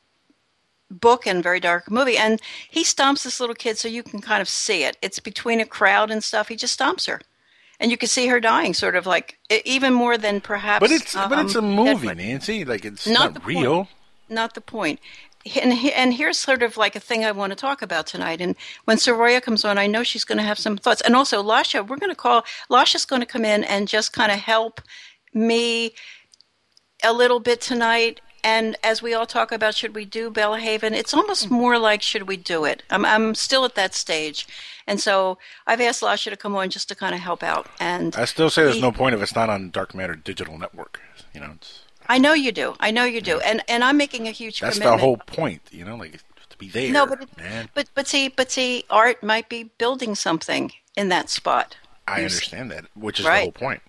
[0.90, 2.16] book and very dark movie.
[2.16, 4.96] And he stomps this little kid so you can kind of see it.
[5.02, 6.48] It's between a crowd and stuff.
[6.48, 7.20] He just stomps her.
[7.80, 10.80] And you can see her dying, sort of like even more than perhaps.
[10.80, 12.16] But it's but it's a um, movie, Deadwood.
[12.16, 12.64] Nancy.
[12.64, 13.76] Like it's Not not, real.
[13.76, 13.88] point.
[14.28, 15.00] Not the point.
[15.60, 18.40] And, and here's sort of like a thing I want to talk about tonight.
[18.40, 18.56] And
[18.86, 21.02] when Soraya comes on, I know she's going to have some thoughts.
[21.02, 24.32] And also, Lasha, we're going to call, Lasha's going to come in and just kind
[24.32, 24.80] of help
[25.34, 25.92] me
[27.02, 28.22] a little bit tonight.
[28.44, 30.92] And as we all talk about, should we do Bellahaven?
[30.92, 32.82] It's almost more like, should we do it?
[32.90, 34.46] I'm, I'm still at that stage.
[34.86, 37.66] And so I've asked Lasha to come on just to kind of help out.
[37.80, 40.58] And I still say there's he- no point if it's not on Dark Matter Digital
[40.58, 41.00] Network.
[41.32, 42.74] You know, it's, I know you do.
[42.80, 43.40] I know you do.
[43.40, 45.00] And, and I'm making a huge that's commitment.
[45.00, 45.62] the whole point.
[45.70, 46.92] You know, like to be there.
[46.92, 51.30] No, but man, But but see, but see, art might be building something in that
[51.30, 51.76] spot.
[52.06, 53.38] I understand that, which is Right.
[53.54, 53.80] the whole point.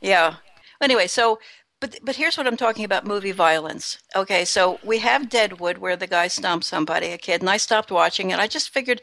[0.00, 0.36] Yeah.
[0.80, 1.40] Anyway, so
[1.86, 3.98] but but here's what I'm talking about: movie violence.
[4.14, 7.90] Okay, so we have Deadwood, where the guy stomps somebody, a kid, and I stopped
[7.90, 8.38] watching it.
[8.38, 9.00] I just figured,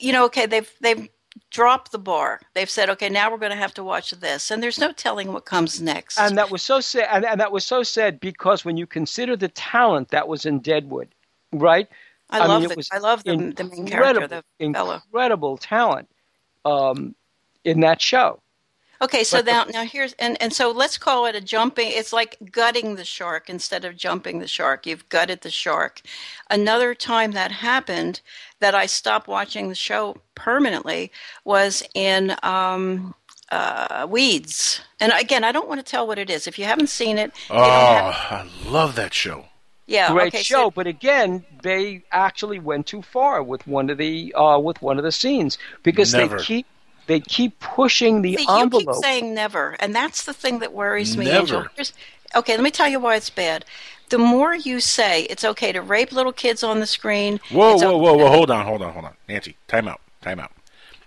[0.00, 1.08] you know, okay, they've they've
[1.50, 2.40] dropped the bar.
[2.54, 5.32] They've said, okay, now we're going to have to watch this, and there's no telling
[5.32, 6.18] what comes next.
[6.18, 7.08] And that was so sad.
[7.10, 10.60] And, and that was so sad because when you consider the talent that was in
[10.60, 11.08] Deadwood,
[11.52, 11.88] right?
[12.30, 14.94] I, mean, love it the was I love the, the main character, the fellow.
[14.94, 16.08] incredible talent
[16.64, 17.14] um,
[17.64, 18.41] in that show.
[19.02, 21.90] Okay, so now now here's and and so let's call it a jumping.
[21.90, 24.86] It's like gutting the shark instead of jumping the shark.
[24.86, 26.02] You've gutted the shark.
[26.48, 28.20] Another time that happened
[28.60, 31.10] that I stopped watching the show permanently
[31.44, 33.16] was in um,
[33.50, 34.80] uh, Weeds.
[35.00, 36.46] And again, I don't want to tell what it is.
[36.46, 38.46] If you haven't seen it, oh, have...
[38.46, 39.46] I love that show.
[39.86, 40.66] Yeah, great okay, show.
[40.66, 40.70] so...
[40.70, 45.02] but again, they actually went too far with one of the uh, with one of
[45.02, 46.38] the scenes because Never.
[46.38, 46.66] they keep
[47.12, 48.84] they keep pushing the See, envelope.
[48.86, 51.40] You keep saying never, and that's the thing that worries me, Never.
[51.40, 51.66] Angel.
[51.76, 51.92] Here's,
[52.34, 53.66] okay, let me tell you why it's bad.
[54.08, 57.38] The more you say it's okay to rape little kids on the screen.
[57.50, 58.28] Whoa, whoa, okay whoa, whoa!
[58.28, 59.56] Hold on, hold on, hold on, Nancy.
[59.68, 60.52] Time out, time out.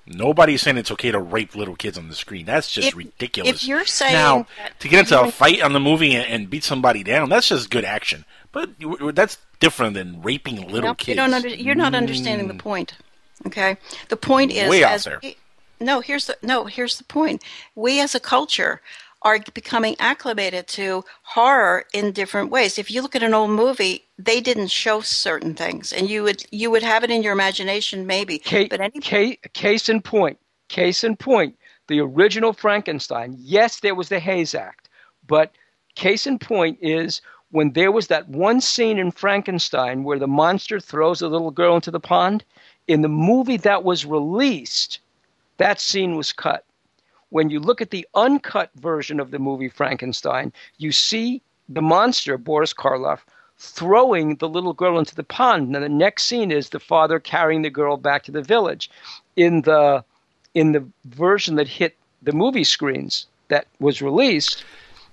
[0.06, 2.46] Nobody's saying it's okay to rape little kids on the screen.
[2.46, 3.64] That's just If- ridiculous.
[3.64, 4.46] if you're saying now
[4.78, 7.72] to get into a fight on the movie and, and beat somebody down, that's just
[7.72, 8.26] good action.
[8.52, 8.70] But
[9.16, 11.08] that's different than raping little Nope, kids.
[11.10, 12.60] You don't under, you're not understanding the mm.
[12.60, 12.94] point.
[13.48, 13.78] Okay,
[14.10, 15.20] the point is Way out there.
[15.24, 15.38] we-
[15.80, 16.66] no, here's the no.
[16.66, 17.44] Here's the point.
[17.76, 18.82] We as a culture
[19.22, 22.78] are becoming acclimated to horror in different ways.
[22.78, 26.46] If you look at an old movie, they didn't show certain things, and you would
[26.52, 28.38] you would have it in your imagination maybe.
[28.38, 30.38] Case, but any case, case in point,
[30.70, 31.58] case in point,
[31.88, 33.36] the original Frankenstein.
[33.40, 34.90] Yes, there was the Hays Act,
[35.28, 35.52] but
[35.96, 40.80] case in point is when there was that one scene in Frankenstein where the monster
[40.80, 42.44] throws a little girl into the pond.
[42.88, 45.00] In the movie that was released,
[45.58, 46.66] that scene was cut.
[47.30, 52.38] When you look at the uncut version of the movie Frankenstein, you see the monster,
[52.38, 53.22] Boris Karloff,
[53.58, 55.70] throwing the little girl into the pond.
[55.70, 58.90] Now the next scene is the father carrying the girl back to the village.
[59.36, 60.04] In the
[60.54, 64.64] in the version that hit the movie screens that was released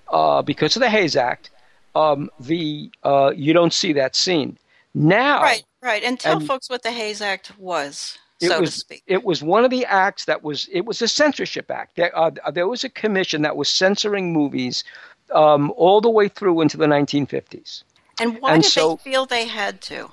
[0.08, 1.50] uh, because of the Hays Act,
[1.94, 4.58] um, the uh, you don't see that scene.
[4.94, 8.70] Now, right, right, and tell and- folks what the Hays Act was, it so was
[8.74, 9.02] to speak.
[9.06, 11.96] it was one of the acts that was it was a censorship act.
[11.96, 14.84] There, uh, there was a commission that was censoring movies
[15.32, 17.84] um, all the way through into the 1950s
[18.20, 20.10] And why and did so- they feel they had to?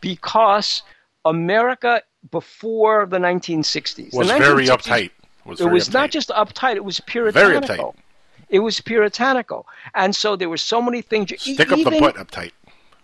[0.00, 0.82] because
[1.24, 5.10] America before the 1960s was the very uptight.
[5.44, 7.50] Was It very was not just uptight; it was puritanical.
[7.50, 7.92] Very puritanical.
[7.92, 8.46] uptight.
[8.48, 11.30] It was puritanical, and so there were so many things.
[11.40, 12.52] stick up even, the butt uptight.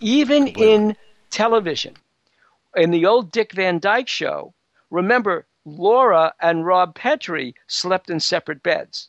[0.00, 0.72] even Completely.
[0.74, 0.96] in
[1.30, 1.94] television.
[2.78, 4.54] In the old Dick Van Dyke show,
[4.90, 9.08] remember Laura and Rob Petrie slept in separate beds.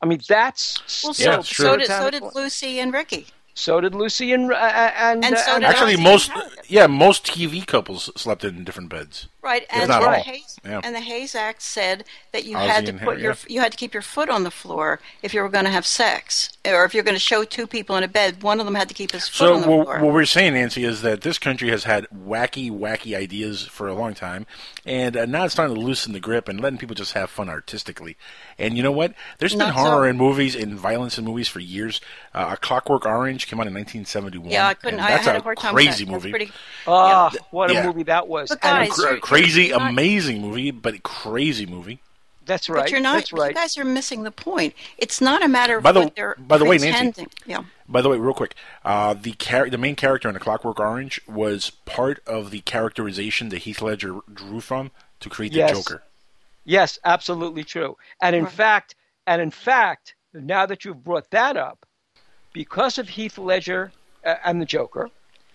[0.00, 1.64] I mean, that's Well, so, it's true.
[1.66, 2.22] so did so did.
[2.34, 3.26] Lucy and Ricky.
[3.54, 6.86] So did Lucy and uh, and, And uh, so did Actually, Ozzie most and yeah,
[6.86, 9.28] most TV couples slept in different beds.
[9.42, 10.18] Right, If and not the.
[10.18, 10.80] Hays Yeah.
[10.84, 13.54] and the Hays Act said that you Ozzie had to put Harry, your yeah.
[13.54, 15.86] you had to keep your foot on the floor if you were going to have
[15.86, 18.74] sex, or if you're going to show two people in a bed, one of them
[18.74, 19.98] had to keep his foot So on the what, floor.
[20.00, 23.88] So what we're saying, Nancy, is that this country has had wacky, wacky ideas for
[23.88, 24.46] a long time,
[24.84, 27.48] and uh, now it's time to loosen the grip and letting people just have fun
[27.48, 28.18] artistically.
[28.58, 29.14] And you know what?
[29.38, 30.10] There's been Not horror so.
[30.10, 32.02] in movies and violence in movies for years.
[32.34, 34.50] Uh, a Clockwork Orange came out in 1971.
[34.50, 34.98] yeah, I couldn't.
[35.00, 35.74] and I, I had a a hard time.
[35.74, 36.10] with crazy that.
[36.12, 36.30] That's movie.
[36.30, 36.52] pretty-
[36.86, 37.86] Ah, what a Yeah.
[37.86, 38.50] movie that was!
[38.50, 42.00] But guys, Cra- you're- crazy, not- amazing movie, but crazy movie.
[42.46, 42.82] that's right.
[42.82, 43.14] But you're not.
[43.14, 43.48] That's right.
[43.50, 44.74] You guys are missing the point.
[44.98, 47.26] It's not a matter of By the- what they're by the way, Nancy.
[47.46, 47.62] Yeah.
[47.88, 51.20] By the way, real quick, uh, the char- the main character in A Clockwork Orange
[51.28, 54.90] was part of the characterization that Heath Ledger drew from
[55.20, 56.02] to create the Joker.
[56.64, 57.96] Yes, absolutely true.
[58.22, 58.52] And in Right.
[58.52, 58.94] fact,
[59.26, 61.86] and in fact, now that you've brought that up,
[62.52, 63.92] because of Heath Ledger
[64.24, 65.10] uh, and the Joker,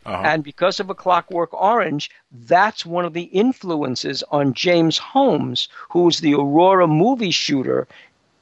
[0.06, 0.22] Uh-huh.
[0.26, 6.04] and because of A Clockwork Orange, that's one of the influences on James Holmes, who
[6.04, 7.88] was the Aurora movie shooter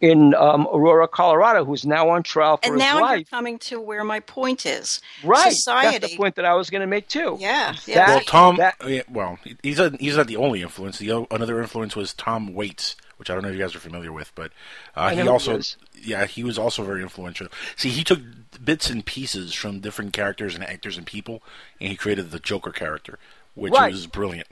[0.01, 3.29] in um, Aurora, Colorado, who's now on trial for And his now you're life.
[3.29, 4.99] coming to where my point is.
[5.23, 5.97] Right, Society.
[5.99, 7.37] that's the point that I was going to make too.
[7.39, 7.73] Yeah.
[7.85, 7.95] yeah.
[7.95, 8.57] That- Well, Tom.
[8.57, 10.97] that- yeah, well, he's a, he's not the only influence.
[10.97, 14.11] The another influence was Tom Waits, which I don't know if you guys are familiar
[14.11, 14.51] with, but
[14.97, 15.61] uh, he who he also
[15.95, 17.47] yeah he was also very influential.
[17.77, 18.19] See, he took
[18.61, 21.41] bits and pieces from different characters and actors and people,
[21.79, 23.19] and he created the Joker character,
[23.55, 23.93] which Right.
[23.93, 24.49] was brilliant.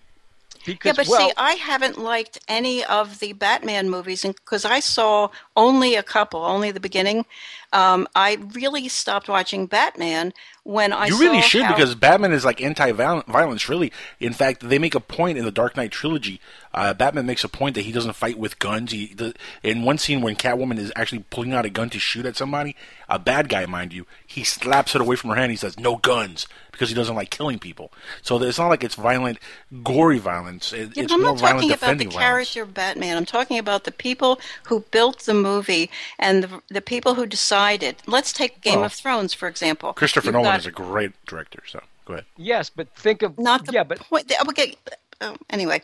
[0.65, 4.79] Because, Yeah, but well, see, I haven't liked any of the Batman movies because I
[4.79, 7.25] saw only a couple, only the beginning.
[7.73, 12.43] Um, I really stopped watching Batman when I you really should how- because Batman is
[12.45, 13.69] like anti-violence.
[13.69, 16.39] Really, in fact, they make a point in the Dark Knight trilogy.
[16.73, 18.91] Uh, Batman makes a point that he doesn't fight with guns.
[18.91, 22.25] He the, in one scene when Catwoman is actually pulling out a gun to shoot
[22.25, 22.75] at somebody,
[23.09, 25.51] a bad guy, mind you, he slaps it away from her hand.
[25.51, 27.91] He says, "No guns," because he doesn't like killing people.
[28.21, 29.39] So it's not like it's violent,
[29.83, 30.71] gory violence.
[30.71, 32.15] It, Yeah, it's I'm not talking about the violence.
[32.15, 33.17] character of Batman.
[33.17, 37.60] I'm talking about the people who built the movie and the, the people who decided.
[38.07, 39.93] Let's take Game Well, of Thrones, for example.
[39.93, 41.63] Christopher You've Nolan got- is a great director.
[41.67, 42.25] So go ahead.
[42.37, 44.27] yes, but think of not the yeah, but point.
[44.27, 44.75] the- okay.
[45.23, 45.83] Oh, anyway,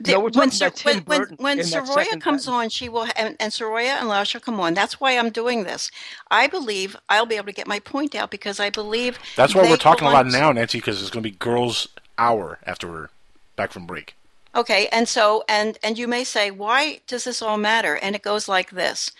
[0.00, 2.20] the- No, we're when, talking about Sor- Tim when, Burton when, when in that Soraya
[2.20, 2.60] comes Batman.
[2.64, 4.74] on, she will, and, and Soraya and Lasha come on.
[4.74, 5.88] That's why I'm doing this.
[6.32, 9.62] I believe I'll be able to get my point out because I believe That's why
[9.62, 11.86] they we're talking will about now, Nancy, because it's going to be Girls
[12.18, 13.08] Hour after we're
[13.54, 14.16] back from break.
[14.54, 17.94] Okay, and so and and you may say, why does this all matter?
[18.02, 19.10] And it goes like this: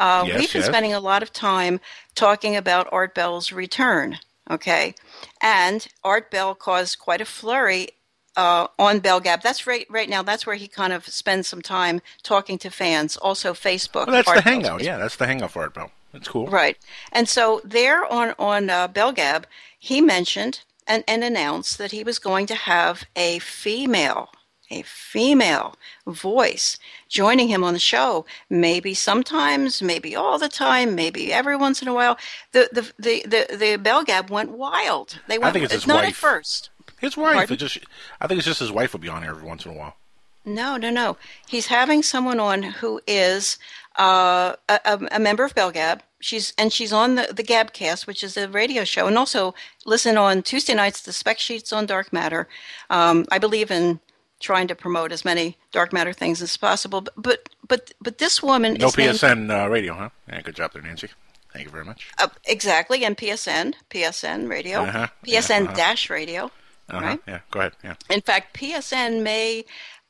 [0.00, 0.68] uh, Yes, We've been yes.
[0.70, 1.78] spending a lot of time
[2.16, 4.18] talking about Art Bell's return.
[4.50, 4.94] Okay,
[5.40, 7.90] and Art Bell caused quite a flurry
[8.36, 9.42] uh, on Bell Gab.
[9.42, 9.86] That's right.
[9.88, 13.16] Right now, that's where he kind of spends some time talking to fans.
[13.16, 14.06] Also, Facebook.
[14.06, 14.82] Well, that's Art the Bell's hangout.
[14.82, 15.92] Yeah, that's the hangout for Art Bell.
[16.12, 16.48] That's cool.
[16.48, 16.76] Right.
[17.12, 19.44] And so there on on uh, Belgab,
[19.78, 24.30] he mentioned and, and announced that he was going to have a female,
[24.70, 25.74] a female
[26.06, 26.78] voice
[27.08, 28.24] joining him on the show.
[28.48, 32.16] Maybe sometimes, maybe all the time, maybe every once in a while.
[32.52, 35.18] The the the the, the Belgab went wild.
[35.28, 36.70] They went I think it's his not at first.
[37.00, 37.48] His wife.
[37.50, 37.78] Just,
[38.20, 39.96] I think it's just his wife will be on here every once in a while.
[40.44, 41.16] No, no, no.
[41.48, 43.58] He's having someone on who is
[43.98, 46.00] uh, a, a- a member of Belgab.
[46.22, 49.54] She's and she's on the the Gabcast, which is a radio show, and also
[49.86, 52.46] listen on Tuesday nights the spec sheets on dark matter.
[52.90, 54.00] Um, I believe in
[54.40, 57.00] trying to promote as many dark matter things as possible.
[57.02, 60.08] But but but, but this woman No is named- PSN uh, radio, huh?
[60.28, 61.08] Yeah, good job there, Nancy.
[61.52, 62.08] Thank you very much.
[62.18, 65.06] uh, exactly, and PSN, PSN radio, Uh-huh.
[65.26, 65.74] PSN uh-huh.
[65.74, 66.50] dash radio.
[66.88, 67.00] Uh-huh.
[67.00, 67.20] Right.
[67.28, 67.72] Yeah, go ahead.
[67.84, 67.94] Yeah.
[68.08, 69.64] In fact, PSN may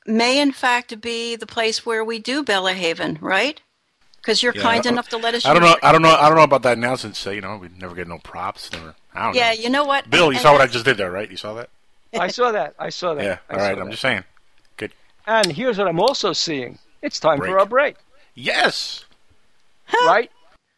[0.07, 3.61] may in fact be the place where we do Bella Haven, right?
[4.17, 5.45] Because you're Yeah, kind enough to let us.
[5.47, 5.77] I don't know.
[5.83, 6.15] I don't know.
[6.15, 8.71] I don't know about that now since uh, you know we never get no props.
[8.73, 8.95] Never.
[9.15, 9.61] I don't Yeah, know.
[9.61, 10.09] you know what?
[10.11, 11.31] Bill, you And saw what I just did there, right?
[11.31, 11.69] You saw that?
[12.19, 12.75] I saw that.
[12.79, 13.25] I saw that.
[13.25, 13.39] Yeah.
[13.49, 13.75] I All saw right.
[13.77, 13.83] that.
[13.83, 14.25] I'm just saying.
[14.77, 14.93] Good.
[15.27, 16.79] And here's what I'm also seeing.
[17.03, 17.51] It's time Break.
[17.51, 17.97] for a break,
[18.35, 19.05] Yes,
[20.07, 20.31] right?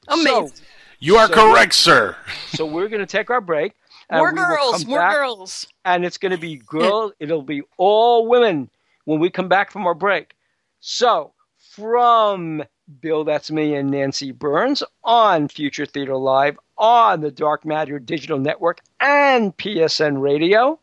[0.09, 0.49] Amazing.
[0.49, 0.55] So,
[1.01, 2.17] you are So- correct, sir.
[2.49, 3.73] so we're going to take our break.
[4.11, 5.67] and more girls, more back, girls.
[5.85, 7.13] And it's going to be girl.
[7.19, 8.69] It'll be all women
[9.05, 10.35] when we come back from our break.
[10.81, 12.63] So from
[13.01, 18.39] Bill, that's me, and Nancy Burns on Future Theater Live on the Dark Matter Digital
[18.39, 20.79] Network and PSN Radio,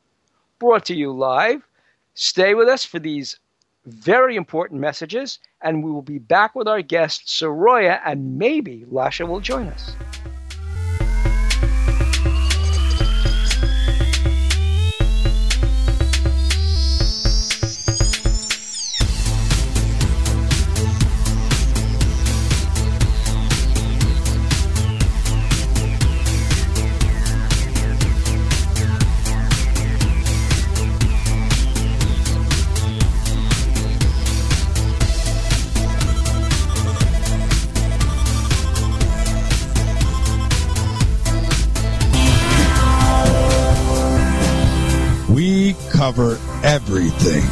[0.60, 1.67] brought to you live.
[2.13, 3.39] Stay with us for these
[3.86, 9.28] very important messages, and we will be back with our guest, Soraya, and maybe Lasha
[9.28, 9.95] will join us.
[46.10, 47.43] Cover everything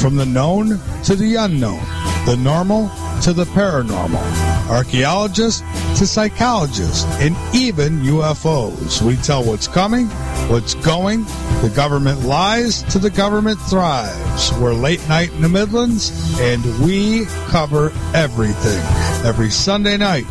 [0.00, 0.68] from the known
[1.04, 1.84] to the unknown,
[2.24, 2.88] the normal
[3.20, 5.60] to the paranormal, archaeologists
[5.98, 9.02] to psychologists, and even UFOs.
[9.02, 10.06] We tell what's coming,
[10.48, 11.24] what's going,
[11.60, 14.50] the government lies to the government thrives.
[14.54, 18.80] We're late night in the Midlands, and we cover everything
[19.26, 20.24] every Sunday night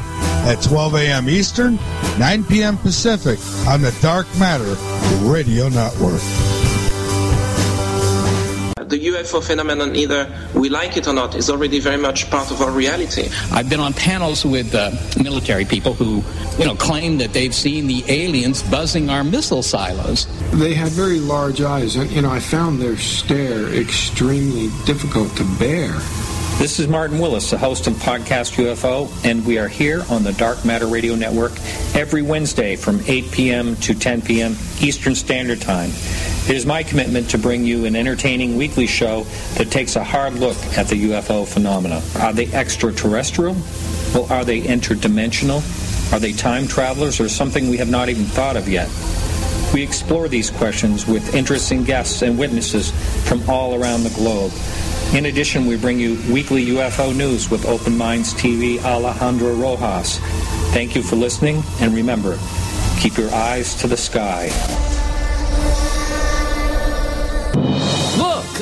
[0.47, 1.29] at 12 a.m.
[1.29, 1.75] Eastern,
[2.17, 2.79] 9 p.m.
[2.79, 4.73] Pacific on the Dark Matter
[5.29, 6.64] Radio Network.
[8.87, 12.61] The UFO phenomenon, either we like it or not, is already very much part of
[12.61, 13.29] our reality.
[13.51, 16.23] I've been on panels with uh, military people who,
[16.59, 20.27] you know, claim that they've seen the aliens buzzing our missile silos.
[20.51, 25.43] They had very large eyes, and you know, I found their stare extremely difficult to
[25.57, 25.91] bear.
[26.59, 30.31] This is Martin Willis, the host of Podcast UFO, and we are here on the
[30.33, 31.51] Dark Matter Radio Network
[31.95, 33.75] every Wednesday from 8 p.m.
[33.77, 34.55] to 10 p.m.
[34.79, 35.89] Eastern Standard Time.
[36.47, 39.23] It is my commitment to bring you an entertaining weekly show
[39.55, 42.03] that takes a hard look at the UFO phenomena.
[42.19, 43.55] Are they extraterrestrial?
[44.13, 45.63] Well, are they interdimensional?
[46.13, 48.87] Are they time travelers or something we have not even thought of yet?
[49.73, 52.91] We explore these questions with interesting guests and witnesses
[53.27, 54.51] from all around the globe.
[55.15, 60.19] In addition, we bring you weekly UFO news with Open Minds TV Alejandro Rojas.
[60.73, 62.37] Thank you for listening, and remember,
[62.99, 64.51] keep your eyes to the sky.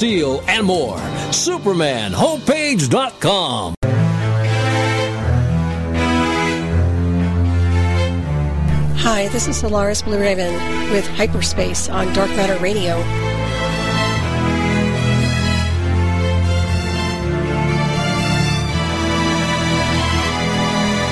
[0.00, 0.96] Steel and more.
[0.96, 3.74] SupermanHomepage.com.
[8.96, 10.54] Hi, this is Solaris Blue Raven
[10.90, 12.96] with Hyperspace on Dark Matter Radio.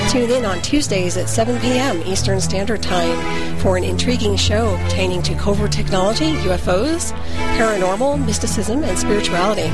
[0.09, 2.01] Tune in on Tuesdays at 7 p.m.
[2.01, 7.11] Eastern Standard Time for an intriguing show pertaining to covert technology, UFOs,
[7.59, 9.69] paranormal, mysticism, and spirituality.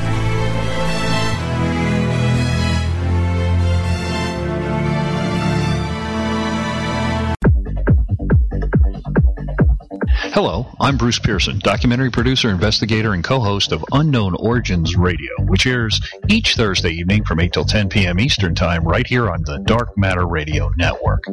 [10.36, 15.98] Hello, I'm Bruce Pearson, documentary producer, investigator, and co-host of Unknown Origins Radio, which airs
[16.28, 18.20] each Thursday evening from 8 till 10 p.m.
[18.20, 21.24] Eastern Time right here on the Dark Matter Radio Network.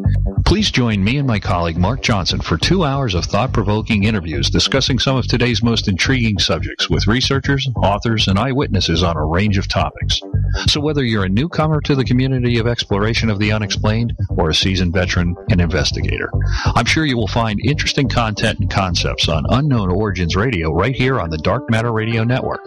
[0.45, 4.99] Please join me and my colleague Mark Johnson for two hours of thought-provoking interviews discussing
[4.99, 9.67] some of today's most intriguing subjects with researchers, authors, and eyewitnesses on a range of
[9.67, 10.21] topics.
[10.67, 14.55] So whether you're a newcomer to the community of exploration of the unexplained or a
[14.55, 16.29] seasoned veteran and investigator,
[16.63, 20.95] I'm sure you will find interesting content and concepts concepts on Unknown Origins Radio right
[20.95, 22.61] here on the Dark Matter Radio Network.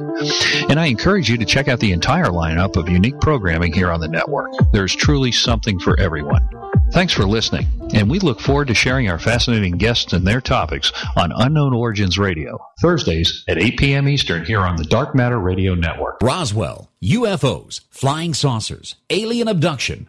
[0.68, 4.00] And I encourage you to check out the entire lineup of unique programming here on
[4.00, 4.50] the network.
[4.72, 6.40] There's truly something for everyone.
[6.90, 10.92] Thanks for listening, and we look forward to sharing our fascinating guests and their topics
[11.16, 14.08] on Unknown Origins Radio, Thursdays at 8 p.m.
[14.08, 16.18] Eastern here on the Dark Matter Radio Network.
[16.22, 20.08] Roswell, UFOs, flying saucers, alien abduction,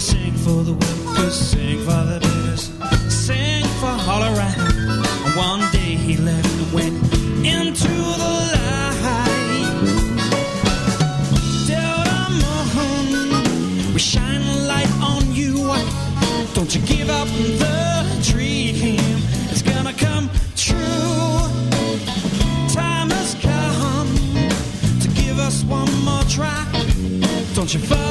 [0.00, 2.72] Was sing for the workers, sing for the beggars,
[3.12, 4.96] sing for all around.
[5.26, 6.94] And one day he left and went
[7.44, 7.92] into
[8.22, 9.76] the light.
[11.68, 11.84] The
[12.40, 15.68] moon, we shine a light on you.
[16.54, 19.18] Don't you give up the dream.
[19.50, 21.44] It's gonna come true.
[22.72, 24.08] Time has come
[25.02, 26.64] to give us one more try.
[27.54, 28.09] Don't you fall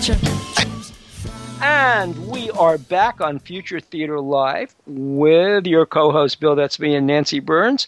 [0.00, 6.10] crowd and let your And we are back on Future Theater Live with your co
[6.12, 7.86] host, Bill, that's me, and Nancy Burns,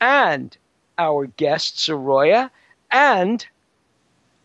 [0.00, 0.56] and
[0.98, 2.50] our guest, Soraya.
[2.90, 3.44] And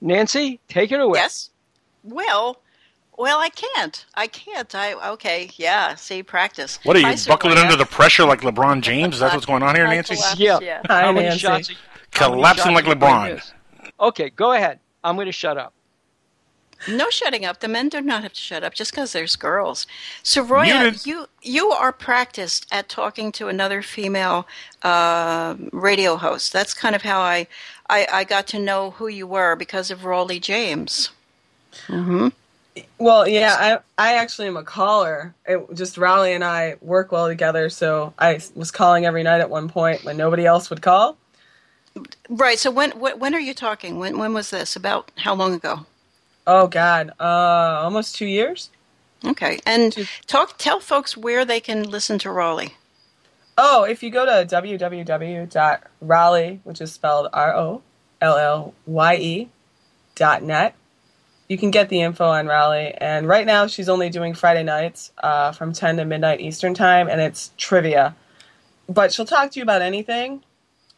[0.01, 1.19] Nancy, take it away.
[1.19, 1.49] Yes.
[2.03, 2.61] Well,
[3.17, 4.05] Well, I can't.
[4.15, 4.73] I can't.
[4.73, 5.49] I okay.
[5.57, 5.95] Yeah.
[5.95, 6.79] See, practice.
[6.83, 9.15] What are you certainly buckling under the pressure like LeBron James?
[9.15, 10.15] Is that what's going on here, I Nancy?
[10.15, 10.59] collapsed, Yeah.
[10.61, 10.81] yeah.
[10.87, 11.39] How Hi, many Nancy.
[11.39, 11.71] shots?
[12.13, 13.35] how many Collapsing shots like are you gonna LeBron.
[13.35, 13.53] miss?
[13.99, 14.79] Okay, go ahead.
[15.03, 15.73] I'm going to shut up.
[16.85, 17.59] No shutting up.
[17.61, 19.87] The men do not have to shut up just because there's girls.
[20.21, 24.47] So, Roya, you you are practiced at talking to another female
[24.83, 26.51] uh, radio host.
[26.53, 27.47] That's kind of how I,
[27.89, 31.11] I I got to know who you were because of Raleigh James.
[31.87, 32.29] hmm
[32.99, 33.55] Well, yeah,
[33.97, 35.35] I I actually am a caller.
[35.45, 39.49] It, just Rollye and I work well together, so I was calling every night at
[39.49, 41.17] one point when nobody else would call.
[42.29, 42.59] Right.
[42.59, 43.99] So when wh- when are you talking?
[43.99, 44.75] When when was this?
[44.75, 45.85] About how long ago?
[46.47, 48.71] Oh God, uh, almost two years.
[49.23, 49.59] Okay.
[49.65, 52.75] And talk tell folks where they can listen to Raleigh.
[53.57, 55.49] Oh, if you go to www.rollye,
[56.63, 57.81] which is spelled R O
[58.21, 59.49] L L Y E
[60.15, 60.75] dot net,
[61.49, 62.95] you can get the info on Rollye.
[62.99, 67.09] And right now, she's only doing Friday nights uh, from 10 to midnight Eastern time,
[67.09, 68.15] and it's trivia.
[68.87, 70.43] But she'll talk to you about anything.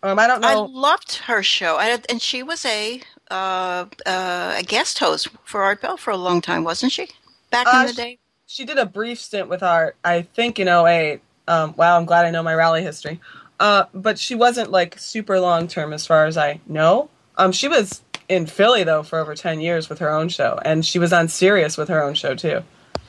[0.02, 0.48] Um, I don't know.
[0.48, 5.62] I loved her show, and, and she was a uh, uh, a guest host for
[5.64, 7.10] Art Bell for a long time, wasn't she?
[7.52, 8.20] Back Uh, in the day.
[8.48, 11.22] She did a brief stint with Art, I think in 08.
[11.48, 13.20] Um, wow, I'm glad I know my Rollye history.
[13.60, 17.10] Uh, but she wasn't like super long term as far as I know.
[17.38, 20.86] Um, she was in Philly though for over 10 years with her own show, and
[20.86, 22.64] she was on Sirius with her own show too.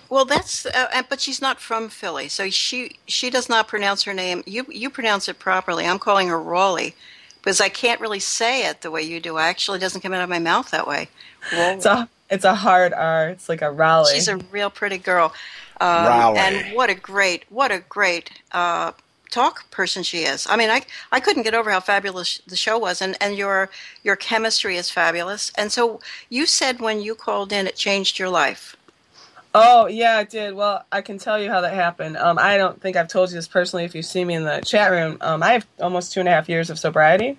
[0.08, 4.12] Well, that's uh, but she's not from Philly, so she she does not pronounce her
[4.14, 4.42] name.
[4.44, 5.86] You you pronounce it properly.
[5.86, 6.96] I'm calling her Raleigh
[7.40, 9.36] because I can't really say it the way you do.
[9.36, 11.08] I Actually, it doesn't come out of my mouth that way.
[11.52, 13.28] It's a it's a hard R.
[13.28, 14.14] It's like a Raleigh.
[14.14, 15.34] She's a real pretty girl.
[15.80, 16.38] Um, Raleigh.
[16.38, 18.92] And what a great, what a great uh,
[19.30, 20.46] talk person she is.
[20.48, 23.70] I mean, I I couldn't get over how fabulous the show was, and, and your
[24.02, 25.50] your chemistry is fabulous.
[25.56, 28.76] And so you said when you called in, it changed your life.
[29.54, 30.54] Oh yeah, I did.
[30.54, 32.16] Well, I can tell you how that happened.
[32.16, 33.84] Um, I don't think I've told you this personally.
[33.84, 36.32] If you see me in the chat room, um, I have almost two and a
[36.32, 37.36] half years of sobriety.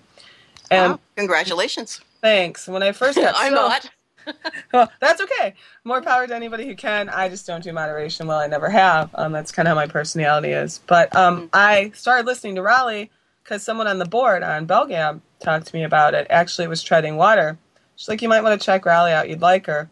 [0.70, 2.02] And Wow, congratulations.
[2.22, 2.68] thanks.
[2.68, 3.90] When I first got I'm sober- not.
[4.74, 5.54] well, that's okay.
[5.84, 7.10] More power to anybody who can.
[7.10, 8.40] I just don't do moderation well.
[8.40, 9.10] I never have.
[9.16, 10.80] Um, that's kind of how my personality is.
[10.86, 13.10] But um, I started listening to Rollye
[13.44, 16.28] because someone on the board on Belgab talked to me about it.
[16.30, 17.58] Actually, it was Treading Water.
[17.96, 19.28] She's like, you might want to check Rollye out.
[19.30, 19.90] You'd like her.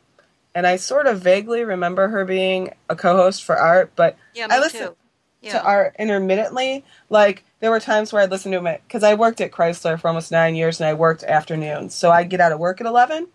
[0.55, 4.59] And I sort of vaguely remember her being a co-host for Art, but Yeah, I
[4.59, 4.95] listened.
[5.41, 5.53] Yeah.
[5.53, 6.83] to Art intermittently.
[7.09, 10.09] Like there were times where I'd listen to him because I worked at Chrysler for
[10.09, 11.93] almost nine years, and I worked afternoons.
[11.95, 13.27] So I'd get out of work at eleven,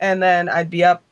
[0.00, 1.02] and then I'd be up,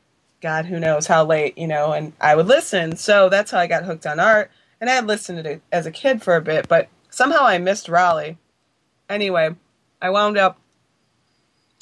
[0.40, 2.96] God, who knows how late, you know, and I would listen.
[2.96, 5.84] So that's how I got hooked on Art, and I had listened to it as
[5.84, 8.38] a kid for a bit, but somehow I missed Rollye.
[9.10, 9.54] Anyway,
[10.00, 10.58] I wound up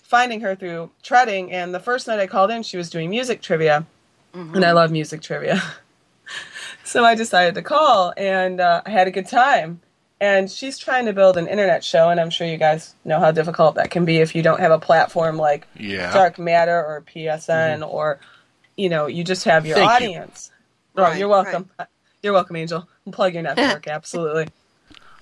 [0.09, 3.43] finding her through treading, and the first night I called in, she was doing music
[3.43, 3.87] trivia,
[4.33, 5.63] and I love music trivia.
[6.85, 9.81] so I decided to call, and uh, I had a good time.
[10.21, 13.31] And she's trying to build an internet show, and I'm sure you guys know how
[13.31, 16.13] difficult that can be if you don't have a platform like Yeah.
[16.13, 18.19] Dark Matter or PSN, or
[18.77, 20.07] you know, you just have your Thank you.
[20.09, 20.51] audience.
[20.97, 21.71] Oh, Right, you're welcome.
[22.23, 22.89] You're welcome, Angel.
[23.13, 24.49] Plug your network, absolutely.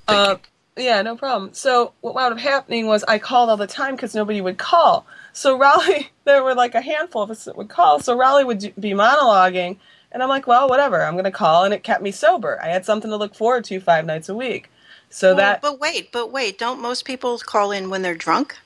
[0.08, 0.36] Uh,
[0.76, 1.54] yeah, no problem.
[1.54, 5.06] So what wound up happening was I called all the time because nobody would call.
[5.32, 8.00] So Rollye, there were like a handful of us that would call.
[8.00, 9.78] So Rollye would do, be monologuing,
[10.12, 11.02] and I'm like, well, whatever.
[11.02, 12.60] I'm going to call, and it kept me sober.
[12.62, 14.70] I had something to look forward to five nights a week.
[15.10, 16.58] So Well, that But wait, but wait.
[16.58, 18.56] Don't most people call in when they're drunk?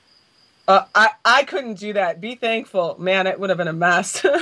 [0.69, 2.21] uh, I I couldn't do that.
[2.21, 3.27] Be thankful, man.
[3.27, 4.25] It would have been a mess.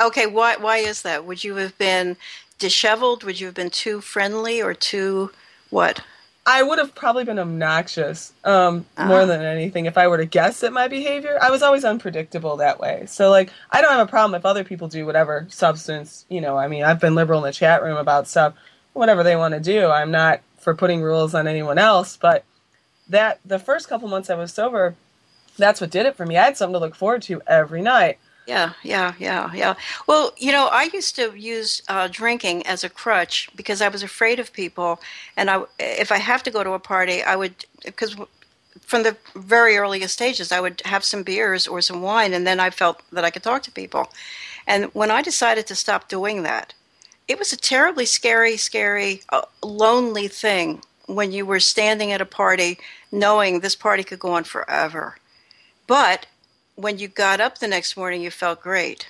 [0.00, 1.24] Okay, why why is that?
[1.26, 2.16] Would you have been
[2.58, 3.24] disheveled?
[3.24, 5.30] Would you have been too friendly or too
[5.70, 6.00] what?
[6.44, 9.06] I would have probably been obnoxious um, Ah.
[9.06, 11.38] more than anything if I were to guess at my behavior.
[11.40, 13.04] I was always unpredictable that way.
[13.06, 16.56] So, like, I don't have a problem if other people do whatever substance, you know,
[16.58, 18.54] I mean, I've been liberal in the chat room about stuff,
[18.92, 19.86] whatever they want to do.
[19.86, 22.44] I'm not for putting rules on anyone else, but
[23.08, 24.96] that the first couple months I was sober,
[25.56, 26.36] that's what did it for me.
[26.36, 28.18] I had something to look forward to every night.
[28.46, 29.74] Yeah, yeah, yeah, yeah.
[30.08, 34.02] Well, you know, I used to use uh, drinking as a crutch because I was
[34.02, 35.00] afraid of people,
[35.36, 38.16] and I, if I have to go to a party, I would because
[38.80, 42.58] from the very earliest stages, I would have some beers or some wine, and then
[42.58, 44.08] I felt that I could talk to people.
[44.66, 46.74] And when I decided to stop doing that,
[47.28, 52.26] it was a terribly scary, scary, uh, lonely thing when you were standing at a
[52.26, 52.78] party
[53.12, 55.16] knowing this party could go on forever.
[55.86, 56.26] But
[56.76, 59.08] when you got up the next morning, you felt great.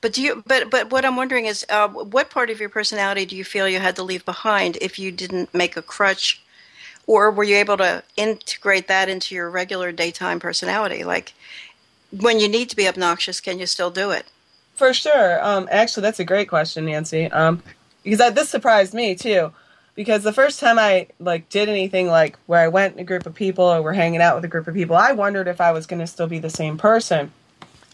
[0.00, 0.42] But do you?
[0.46, 3.68] But but what I'm wondering is, uh, what part of your personality do you feel
[3.68, 6.42] you had to leave behind if you didn't make a crutch,
[7.06, 11.04] or were you able to integrate that into your regular daytime personality?
[11.04, 11.32] Like
[12.10, 14.26] when you need to be obnoxious, can you still do it?
[14.74, 15.42] For sure.
[15.44, 17.30] Um, actually, that's a great question, Nancy.
[17.30, 17.62] Um,
[18.02, 19.52] because I, this surprised me too.
[19.94, 23.26] Because the first time I like did anything like where I went in a group
[23.26, 25.70] of people or we're hanging out with a group of people, I wondered if I
[25.72, 27.32] was going to still be the same person.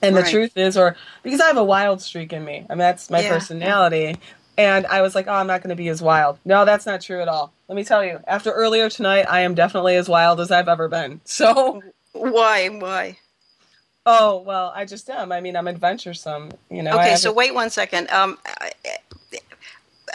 [0.03, 2.79] And the truth is, or because I have a wild streak in me, I mean
[2.79, 3.29] that's my Yeah.
[3.29, 4.17] personality.
[4.57, 6.39] And I was like, oh, I'm not going to be as wild.
[6.45, 7.53] No, that's not true at all.
[7.69, 10.89] Let me tell you, after earlier tonight, I am definitely as wild as I've ever
[10.89, 11.21] been.
[11.27, 11.83] So,
[12.13, 12.69] Why?
[12.69, 13.19] Why?
[14.07, 15.33] oh well, I just am.
[15.33, 16.51] I mean, I'm adventuresome.
[16.71, 16.99] You know.
[16.99, 18.11] Okay, so wait one second.
[18.11, 18.73] Um, I-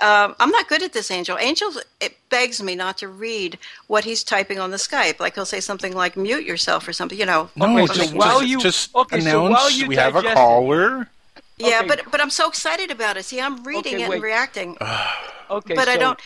[0.02, 1.38] um, I'm not good at this, Angel.
[1.38, 1.72] Angel
[2.02, 5.20] it begs me not to read what he's typing on the Skype.
[5.20, 7.18] Like he'll say something like "mute yourself" or something.
[7.18, 7.50] You know.
[7.56, 10.22] No, Okay, just, while just, you- just okay, so announce while you we have a
[10.24, 11.10] caller.
[11.58, 11.88] Yeah, Okay.
[11.88, 13.24] but but I'm so excited about it.
[13.26, 14.16] See, I'm reading Okay, it wait.
[14.16, 14.78] and reacting,
[15.50, 16.20] Okay, but I don't.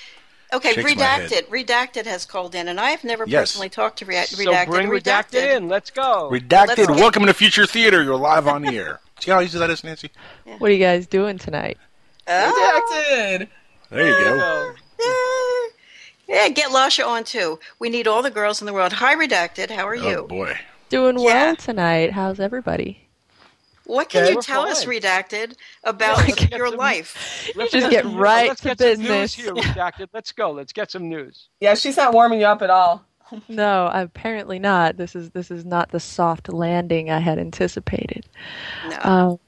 [0.52, 1.30] Okay, Shakes my head.
[1.30, 1.46] redacted.
[1.50, 3.52] Redacted has called in, and I have never Yes.
[3.52, 4.66] personally talked to Rea- So redacted.
[4.66, 5.68] bring redacted in.
[5.70, 6.28] Let's go.
[6.32, 6.68] Redacted.
[6.70, 8.02] Let's get- Welcome to Future Theater.
[8.02, 9.00] You're live on the air.
[9.20, 10.10] See how easy that is, Nancy?
[10.58, 11.78] What are you guys doing tonight?
[12.28, 13.48] redacted.
[13.90, 14.74] There you go.
[16.28, 17.60] Yeah, get Lasha on too.
[17.80, 18.94] We need all the girls in the world.
[18.94, 19.72] Hi, redacted.
[19.72, 20.24] How are Oh you?
[20.28, 20.56] boy.
[20.90, 21.26] Doing Yeah.
[21.26, 22.12] well tonight.
[22.14, 23.08] How's everybody?
[23.86, 24.30] What can Okay.
[24.32, 27.52] you We're tell us, redacted, about let's your some- life?
[27.56, 29.08] Let's Just get some- right let's to get business.
[29.08, 30.10] Some news here, redacted.
[30.14, 30.52] Let's go.
[30.52, 31.48] Let's get some news.
[31.60, 33.04] Yeah, she's not warming you up at all.
[33.48, 34.98] No, apparently not.
[34.98, 38.26] This is this is not the soft landing I had anticipated.
[38.88, 38.98] No.
[39.04, 39.40] Um,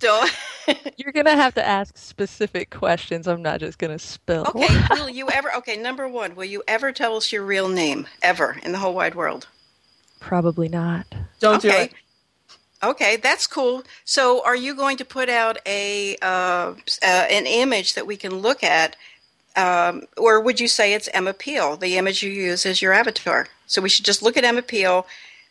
[0.00, 0.30] Don't.
[0.96, 3.28] you're gonna have to ask specific questions.
[3.28, 4.46] I'm not just gonna spill.
[4.54, 5.54] Okay, will you ever?
[5.56, 8.94] Okay, number one, will you ever tell us your real name ever in the whole
[8.94, 9.46] wide world?
[10.18, 11.06] Probably not.
[11.38, 11.84] Don't do Okay.
[11.84, 11.92] it.
[12.82, 13.82] Okay, that's cool.
[14.04, 18.38] So, are you going to put out a uh, uh, an image that we can
[18.38, 18.96] look at,
[19.54, 23.48] um, or would you say it's Emma Peel, the image you use as your avatar?
[23.66, 25.06] So we should just look at Emma Peel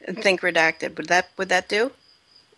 [0.07, 0.97] and think redacted.
[0.97, 1.91] Would that would that do?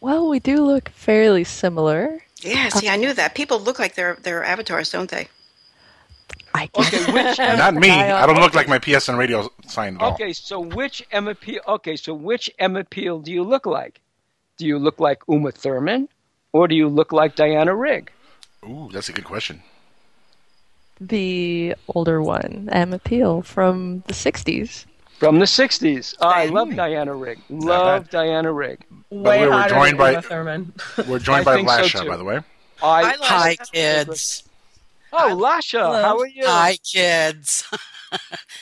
[0.02, 2.24] Well, we do look fairly similar.
[2.42, 2.70] Yeah.
[2.70, 3.36] See, I um, knew that.
[3.36, 5.28] People look like their their avatars, don't they?
[6.54, 7.92] I Okay, which Not me.
[7.92, 10.14] I don't look like my PSN radio sign at all.
[10.14, 11.62] Okay, so which Emma Peel?
[11.68, 14.02] Okay, so which Emma Peel do you look like?
[14.58, 16.10] Do you look like Uma Thurman,
[16.52, 18.12] or do you look like Diana Rigg?
[18.66, 19.62] Ooh, that's a good question.
[21.00, 24.86] The older one, Emma Peel from the '60s.
[25.22, 26.16] From the '60s.
[26.20, 27.38] Oh, I love Diana Rigg.
[27.48, 28.80] Love Diana Rigg.
[29.12, 30.74] Way way, we're hotter joined than by- Uma Thurman.
[31.08, 32.10] We're joined I by think so, Lasha, too.
[32.10, 32.40] by the way.
[32.82, 34.44] I, Hi, kids.
[35.14, 36.02] Oh, Lasha, Hello.
[36.02, 36.44] how are you?
[36.48, 37.64] Hi, kids.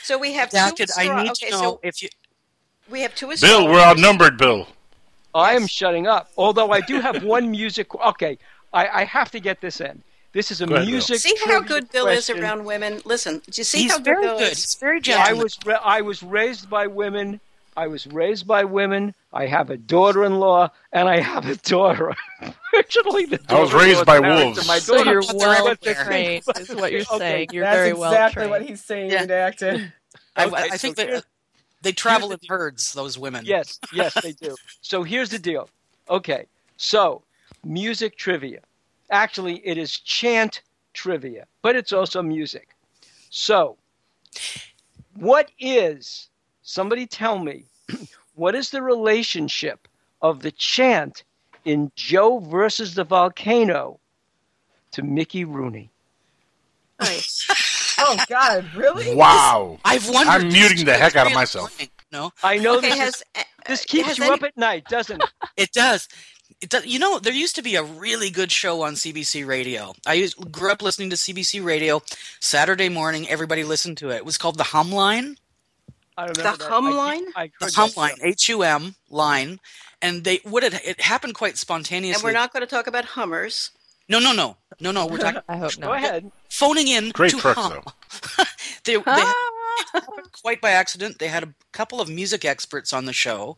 [0.04, 0.58] So we have two.
[0.58, 2.10] Redacted, I astro- need okay, to know so if you.
[2.92, 3.28] we have two.
[3.28, 3.72] Bill, astrologers.
[3.72, 4.68] we're outnumbered, Bill.
[5.34, 6.30] I am shutting up.
[6.38, 7.96] Although I do have one music.
[7.96, 8.38] Okay,
[8.74, 10.04] I, I have to get this in.
[10.32, 11.18] This is a Go music.
[11.20, 13.02] See how good Bill is around women.
[13.06, 14.52] Listen, do you see He's how good very Bill good.
[14.52, 14.58] is?
[14.64, 15.38] He's very I gentle.
[15.40, 17.40] was ra- I was raised by women.
[17.76, 19.16] I was raised by women.
[19.34, 22.14] I have a daughter-in-law, and I have a daughter.
[22.72, 24.62] Fortunately, the daughter I was raised by wolves.
[24.62, 26.06] to My So you're They're well everywhere.
[26.06, 27.50] trained, is what you're Okay, saying.
[27.54, 28.52] You're That's very well That's exactly trained.
[28.52, 29.12] what he's saying.
[29.12, 29.26] Yeah.
[29.26, 29.92] Redacted.
[30.36, 31.24] I, Okay, I think so that here's-
[31.82, 32.94] they travel in herds.
[32.94, 33.46] Those women.
[33.46, 34.56] Yes, yes, they do.
[34.82, 35.70] So here's the deal.
[36.10, 36.46] Okay,
[36.78, 37.24] so
[37.64, 38.60] music trivia.
[39.12, 40.62] Actually, it is chant
[40.94, 42.70] trivia, but it's also music.
[43.30, 43.78] So,
[45.16, 46.30] what is,
[46.62, 47.66] somebody tell me,
[48.36, 49.88] what is the relationship
[50.22, 51.24] of the chant
[51.66, 54.00] in Joe versus the volcano
[54.92, 55.92] to Mickey Rooney?
[58.00, 59.16] oh God, really?
[59.16, 59.80] Wow.
[59.86, 60.30] I've wondered.
[60.30, 61.80] I'm muting the heck out of myself.
[62.12, 63.24] No, I know Okay, this, has is,
[63.68, 65.30] this keeps has you any- up at night, doesn't it?
[65.58, 66.08] it does.
[66.62, 66.86] It does.
[66.86, 69.94] You know, there used to be a really good show on CBC Radio.
[70.06, 72.02] I used, grew up listening to CBC Radio.
[72.40, 74.18] Saturday morning, everybody listened to it.
[74.18, 75.38] It was called the Hum Line.
[76.18, 76.62] I remember The that.
[76.70, 77.24] hum I- line?
[77.36, 78.26] I The heard Hum Line, show.
[78.26, 79.60] H U M line,
[80.02, 82.20] and they what it it happened quite spontaneously.
[82.20, 83.72] and we're not going to talk about Hummers.
[84.10, 85.06] No, no, no, no, no.
[85.08, 85.88] We're talking I hope not.
[85.88, 86.30] Go ahead.
[86.50, 87.72] phoning in Great to trucks, hum.
[87.72, 88.44] though.
[88.84, 89.34] they, they it happened
[90.42, 91.20] quite by accident.
[91.20, 93.58] They had a couple of music experts on the show,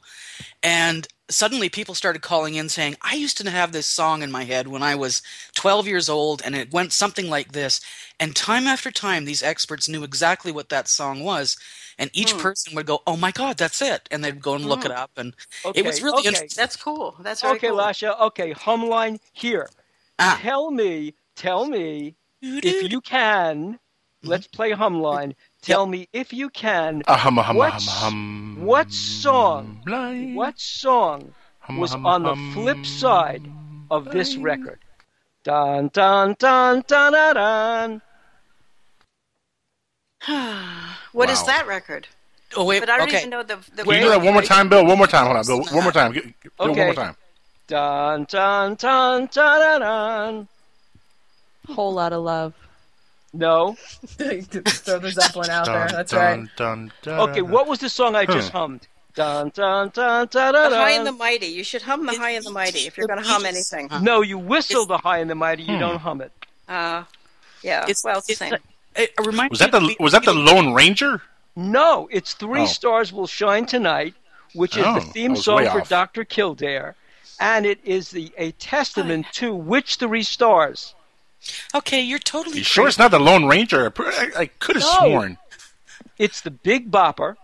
[0.64, 4.46] and suddenly people started calling in saying, "I used to have this song in my
[4.46, 5.22] head when I was
[5.56, 7.82] 12 years old, and it went something like this."
[8.20, 11.58] And time after time, these experts knew exactly what that song was,
[11.98, 12.38] and each Hmm.
[12.38, 15.12] person would go, "Oh my God, that's it!" And they'd go and look it up,
[15.18, 15.36] and
[15.74, 16.28] it was really okay.
[16.28, 16.56] interesting.
[16.58, 17.18] That's cool.
[17.22, 17.78] That's very Okay, cool.
[17.78, 18.20] Lasha.
[18.22, 19.70] Okay, hum line here.
[20.20, 20.42] Ah.
[20.42, 22.16] Tell me, tell me
[22.62, 23.80] if you can.
[24.24, 25.36] Let's play hum line.
[25.62, 27.04] Tell me if you can.
[27.08, 28.56] A hum, a hum, a what, hum, a hum.
[28.66, 29.82] what song?
[29.86, 30.36] Blind.
[30.36, 33.48] What song Hum, was hum, on the flip side
[33.92, 34.80] of this record?
[35.44, 37.36] Dun dun dun dun dun.
[37.36, 38.02] dun.
[41.14, 41.46] What is Wow.
[41.48, 42.08] that record?
[42.56, 43.18] Oh wait, But I don't okay.
[43.20, 43.58] even know the.
[43.76, 44.86] the Can you do that one more time, Bill?
[44.86, 45.26] One more time.
[45.26, 45.62] Hold on, Bill.
[45.76, 46.12] One more time.
[46.12, 46.86] Get- Bill, one Okay.
[46.86, 47.16] more time.
[47.68, 49.82] Dun dun dun dun dun.
[49.82, 50.48] dun.
[51.76, 52.54] Whole lot of love.
[53.34, 53.74] No.
[54.08, 55.88] Throw the Zeppelin out there.
[55.90, 56.50] That's dun, right.
[56.58, 58.88] dun, dun, Okay, what was the song I just hummed?
[59.14, 60.72] Dun dun dun dun dun.
[60.72, 61.48] The High and the Mighty.
[61.48, 63.90] You should hum the High and the Mighty if you're going to hum anything.
[64.02, 65.64] No, you whistle the high and the mighty.
[65.64, 65.80] You Hmm.
[65.80, 66.32] don't hum it.
[66.68, 67.04] Uh,
[67.62, 67.86] yeah.
[67.88, 68.54] It's, well, it's the same.
[68.96, 71.22] It reminds Was that the was that the Lone Ranger?
[71.56, 72.66] No, it's Three Oh.
[72.66, 74.14] Stars Will Shine Tonight,
[74.54, 75.82] which is Oh, the theme song for.
[75.82, 76.24] Dr.
[76.26, 76.96] Kildare,
[77.40, 80.96] and it is the a testament to which three stars?
[81.74, 82.60] Okay, you're totally.
[82.60, 83.92] You sure it's not the Lone Ranger?
[83.98, 84.04] I
[84.36, 85.00] I, I could have No.
[85.00, 85.38] sworn.
[86.18, 87.36] It's the Big Bopper.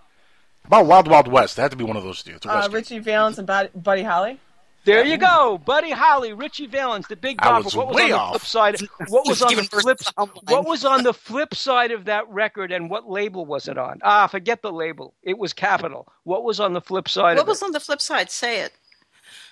[0.65, 1.55] About Wild Wild West.
[1.55, 2.35] That had to be one of those two.
[2.35, 4.39] It's Uh, Ritchie Valens and Buddy, Buddy Holly.
[4.83, 7.65] There you go, Buddy Holly, Ritchie Valens, the Big I Bopper.
[7.65, 8.81] was what was way on the flip side?
[9.09, 9.99] What was on the flip?
[10.47, 13.99] What was on the flip side of that record, and what label was it on?
[14.03, 15.13] Ah, forget the label.
[15.23, 16.07] It was Capitol.
[16.23, 17.65] What was on the flip side What of was it?
[17.65, 18.31] on the flip side?
[18.31, 18.71] Say it.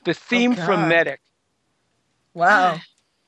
[0.05, 1.19] The theme Oh, from Medic.
[2.33, 2.79] Wow.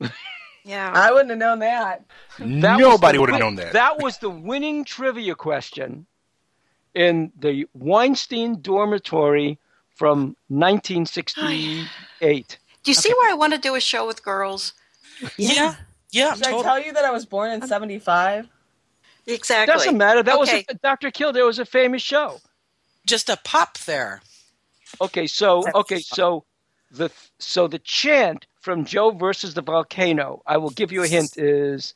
[0.68, 0.92] Yeah.
[0.94, 2.04] I wouldn't have known that.
[2.38, 3.72] That Nobody would have known that.
[3.72, 6.06] That was the winning trivia question
[6.94, 9.58] in the Weinstein dormitory
[9.96, 12.58] from 1968.
[12.84, 14.74] Do you see why I want to do a show with girls?
[15.36, 15.74] Yeah,
[16.10, 16.62] yeah, Did I totally.
[16.62, 18.48] tell you that I was born in '75?
[19.26, 19.72] Exactly.
[19.72, 20.22] Doesn't matter.
[20.22, 20.58] That okay.
[20.58, 21.10] was a, Dr.
[21.10, 22.38] Kildare was a famous show.
[23.04, 24.22] Just a pop there.
[25.00, 26.44] Okay, so okay, so
[26.90, 30.42] the so the chant from Joe versus the volcano.
[30.46, 31.38] I will give you a hint.
[31.38, 31.94] Is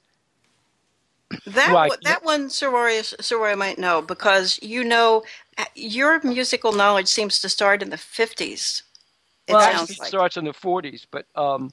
[1.47, 1.89] That Right.
[1.89, 5.25] one- that one, Soraya, Soraya might know because you know
[5.75, 8.85] your musical knowledge seems to start in the fifties.
[9.47, 10.09] It well, sounds actually, it like.
[10.09, 11.71] starts in the 40s, but um,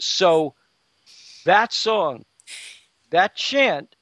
[0.00, 0.54] so
[1.44, 2.24] that song,
[3.10, 3.96] that chant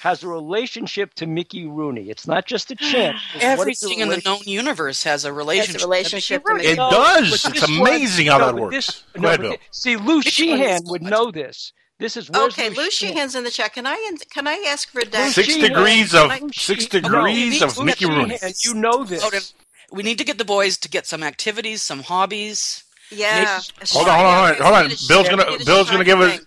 [0.00, 2.08] has a relationship to Mickey Rooney.
[2.10, 3.16] It's not just a chant.
[3.34, 5.82] it's what is Everything in the known universe has a relationship.
[5.82, 6.90] relationship to to Mickey It Rooney.
[6.90, 7.30] does.
[7.30, 8.74] but It's this one- amazing how no, that works.
[8.76, 9.56] this- Go no, ahead, Bill.
[9.70, 11.72] See, Lou Which Sheehan would so know this.
[11.98, 13.74] This is where's Okay, Lou Sheehan's in the chat.
[13.74, 15.32] Can I can I ask for Redact?
[15.32, 18.38] Six Sheehan- degrees of Lou six degrees No, of Mickey Rooney.
[18.38, 19.52] Sheehan, you know this.
[19.92, 22.84] We need to get the boys to get some activities, some hobbies.
[23.10, 23.60] Yeah.
[23.90, 24.96] Hold on, hold on, hold on, hold on.
[25.08, 26.40] Bill's gonna Bill's gonna give us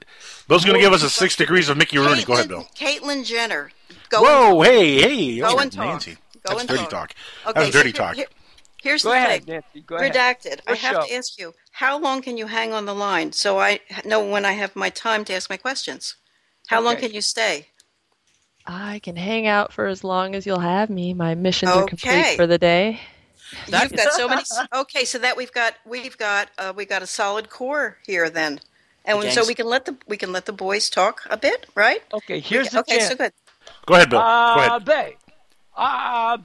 [0.43, 0.49] thing.
[0.49, 2.23] Bill's gonna give us a six degrees of Mickey Rooney.
[2.23, 2.67] Go ahead, Bill.
[2.75, 3.71] Caitlyn Jenner.
[4.09, 5.85] Go Whoa, hey, hey, Go oh, and talk.
[5.85, 6.11] Nancy.
[6.13, 6.89] Go That's and dirty talk.
[6.91, 7.13] talk.
[7.47, 8.15] Okay, That's so dirty here- talk.
[8.15, 8.25] here-
[8.81, 9.53] here's Go the ahead, thing.
[9.55, 9.81] Nancy.
[9.81, 10.13] Go ahead.
[10.13, 10.59] Redacted.
[10.67, 11.07] I have show.
[11.07, 14.45] to ask you, how long can you hang on the line so I know when
[14.45, 16.15] I have my time to ask my questions?
[16.67, 17.67] How long can you stay?
[18.65, 21.13] I can hang out for as long as you'll have me.
[21.13, 22.99] My missions are complete for the day.
[23.69, 24.43] That- You've got so many.
[24.73, 28.59] Okay, so that we've got we've got uh, we got a solid core here then,
[29.05, 31.67] and The so we can let the we can let the boys talk a bit,
[31.75, 32.01] right?
[32.13, 33.11] Okay, here's the okay, chant.
[33.11, 33.33] so good.
[33.85, 34.19] Go ahead, Bill.
[34.19, 34.81] Go ah, ahead.
[34.81, 35.15] Abe, Abe,
[35.75, 36.37] ah,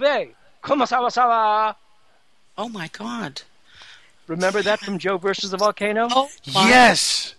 [0.62, 1.76] kumasawa sawa.
[2.56, 3.42] Oh my God!
[4.26, 6.08] Remember that from Joe versus the volcano?
[6.10, 7.34] Oh my- Yes.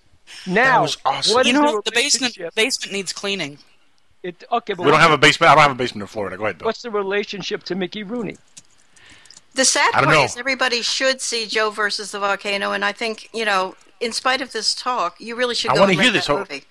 [0.45, 1.33] Now, That was awesome.
[1.33, 3.59] what You is know the basement basement needs cleaning.
[4.21, 5.51] It, okay, but We don't have a basement.
[5.51, 6.37] I don't have a basement in Florida.
[6.37, 6.65] Go ahead, Bill.
[6.65, 8.37] What's the relationship to Mickey Rooney?
[9.55, 10.23] The sad I don't part know.
[10.25, 14.41] is everybody should see Joe versus the volcano, and I think you know, in spite
[14.41, 16.63] of this talk, you really should I wanna hear this whole- movie.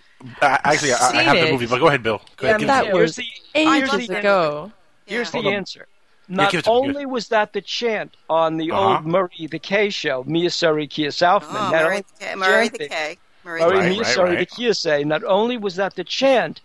[0.43, 2.21] Uh, actually, I, I Seen have the movie, but go ahead, Bill.
[2.37, 2.87] Go Yeah, ahead, give me it too.
[2.87, 2.99] to me.
[2.99, 3.25] Here's was the,
[3.69, 4.73] I here's love the, that ago.
[5.07, 5.41] here's Yeah.
[5.43, 5.87] the answer.
[6.31, 8.97] Not give it to me, only was that the chant on the Uh-huh.
[8.97, 12.35] old Murray the K show, Miyasuri Kia Southman, Oh, not Murray the K.
[12.35, 13.19] Murray the K.
[13.45, 13.79] Murray Murray the K.
[13.79, 14.51] Right, right, Miyasuri the right.
[14.51, 16.61] Kiyosei, not only was that the chant,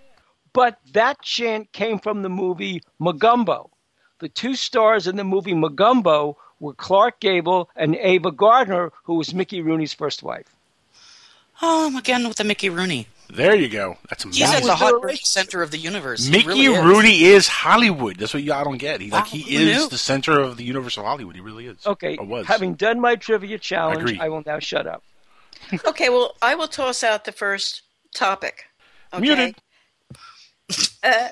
[0.54, 3.70] but that chant came from the movie Mogambo.
[4.20, 9.34] The two stars in the movie Mogambo were Clark Gable and Ava Gardner, who was
[9.34, 10.48] Mickey Rooney's first wife.
[11.62, 13.08] Oh, I'm again with the Mickey Rooney.
[13.30, 13.98] There you go.
[14.10, 14.56] That's He's amazing.
[14.56, 16.30] at the was the hot center of the universe.
[16.30, 16.84] Mickey really is.
[16.86, 18.18] Rooney is Hollywood.
[18.18, 19.02] That's what you, I don't get.
[19.02, 19.90] He like Oh, he is knew?
[19.90, 21.36] the center of the universe of Hollywood.
[21.36, 21.86] He really is.
[21.86, 22.46] Okay, was.
[22.48, 24.20] having done my trivia challenge, Agree.
[24.20, 25.04] I will now shut up.
[25.86, 27.84] Okay, well, I will toss out the first
[28.14, 28.66] topic.
[29.14, 29.22] Okay.
[29.22, 29.56] Muted.
[31.04, 31.30] Uh,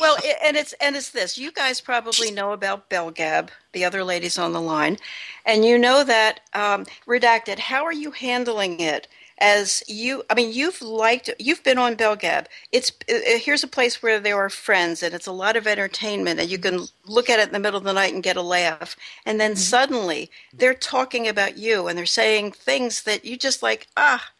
[0.00, 1.36] well, i and it's and it's this.
[1.38, 4.96] You guys probably know about Belgab, the other ladies on the line,
[5.44, 7.58] and you know that um, redacted.
[7.58, 9.08] How are you handling it?
[9.42, 12.44] As you, I mean, you've liked, you've been on Belgab.
[12.72, 15.66] It's uh, uh, here's a place where there are friends, and it's a lot of
[15.66, 18.36] entertainment, and you can look at it in the middle of the night and get
[18.36, 18.96] a laugh.
[19.24, 23.86] And then suddenly they're talking about you, and they're saying things that you just like,
[23.96, 24.30] ah,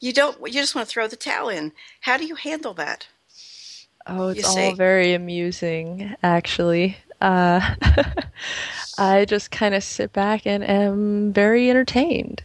[0.00, 1.72] you don't, you just want to throw the towel in.
[2.00, 3.06] How do you handle that?
[4.10, 6.98] Oh, it's all very amusing, actually.
[7.20, 7.76] Uh,
[8.98, 12.42] I just kind of sit back and am very entertained.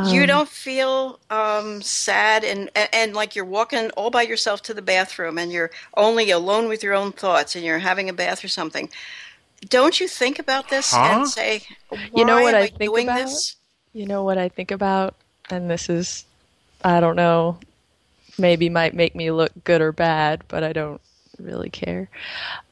[0.00, 4.62] you Um, don't feel um, sad and, and and like you're walking all by yourself
[4.62, 8.12] to the bathroom and you're only alone with your own thoughts and you're having a
[8.12, 8.88] bath or something.
[9.68, 11.12] Don't you think about this Huh?
[11.12, 11.62] and say,
[12.14, 13.16] You know what am I think doing about?
[13.16, 13.56] this?"
[13.94, 15.14] You know what I think about?
[15.50, 16.24] And this is,
[16.84, 17.58] I don't know,
[18.38, 21.00] maybe might make me look good or bad, but I don't
[21.38, 22.08] really care.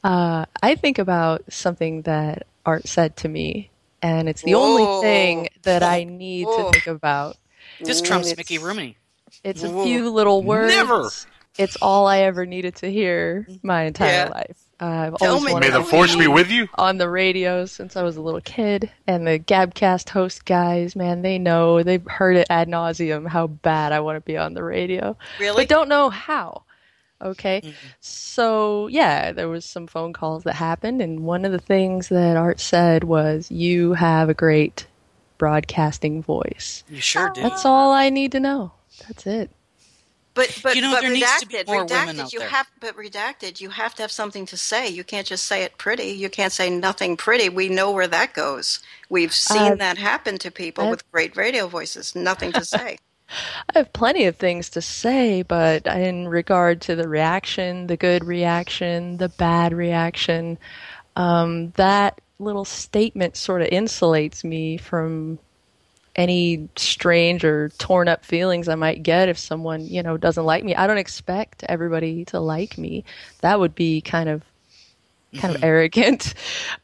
[0.03, 3.69] Uh, I think about something that Art said to me,
[4.01, 4.61] and it's the Whoa.
[4.63, 6.65] only thing that I need Whoa.
[6.67, 7.37] to think about.
[7.79, 8.97] This trumps it's- Mickey Rooney.
[9.43, 10.73] It's a few little words.
[10.73, 11.09] Never.
[11.57, 14.29] It's all I ever needed to hear my entire Yeah.
[14.29, 14.57] life.
[14.81, 15.59] Uh, I've Tell always me.
[15.59, 16.67] May the force be be with you.
[16.75, 21.21] On the radio since I was a little kid, and the Gabcast host guys, man,
[21.21, 24.63] they know they've heard it ad nauseum how bad I want to be on the
[24.63, 25.15] radio.
[25.39, 25.63] Really?
[25.63, 26.63] But don't know how.
[27.21, 27.61] Okay.
[27.99, 32.35] So, yeah, there was some phone calls that happened and one of the things that
[32.35, 34.87] Art said was you have a great
[35.37, 36.83] broadcasting voice.
[36.89, 37.41] You sure do.
[37.43, 38.71] That's all I need to know.
[39.07, 39.51] That's it.
[40.33, 41.89] But but You know, but there needs to be redacted, more redacted.
[42.07, 42.49] women out you there.
[42.49, 43.59] have but redacted.
[43.59, 44.87] You have to have something to say.
[44.87, 46.05] You can't just say it pretty.
[46.11, 47.49] You can't say nothing pretty.
[47.49, 48.79] We know where that goes.
[49.09, 52.15] We've seen Uh, that happen to people I- with great radio voices.
[52.15, 52.97] Nothing to say.
[53.73, 58.25] I have plenty of things to say, but in regard to the reaction, the good
[58.25, 60.57] reaction, the bad reaction,
[61.15, 65.39] um, that little statement sort of insulates me from
[66.15, 70.63] any strange or torn up feelings I might get if someone, you know, doesn't like
[70.63, 70.75] me.
[70.75, 73.05] I don't expect everybody to like me.
[73.41, 74.43] That would be kind of
[75.39, 76.33] kind of arrogant.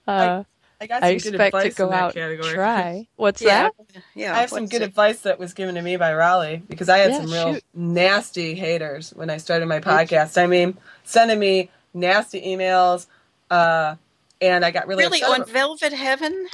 [0.08, 0.44] Uh,
[0.80, 2.54] I got I some good expect to go in that out category.
[2.54, 3.08] try.
[3.18, 3.70] What's Yeah.
[3.94, 4.04] that?
[4.16, 4.86] Yeah, I have some good it?
[4.86, 7.64] advice that was given to me by Rollye because I had Yeah, some real shoot.
[7.74, 10.42] nasty haters when I started my podcast.
[10.42, 13.08] I mean, sending me nasty emails,
[13.50, 13.96] uh,
[14.40, 16.48] and I got really Really upset on about- Velvet Heaven?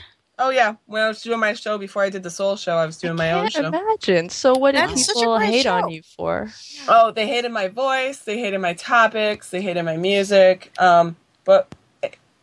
[0.43, 2.85] Oh yeah, when I was doing my show before I did the Soul Show, I
[2.85, 3.67] was doing my own Can't show.
[3.67, 4.27] imagine.
[4.27, 5.75] So what did That's people hate show.
[5.75, 6.51] on you for?
[6.89, 8.17] Oh, they hated my voice.
[8.19, 9.51] They hated my topics.
[9.51, 10.73] They hated my music.
[10.77, 11.15] Um,
[11.45, 11.73] but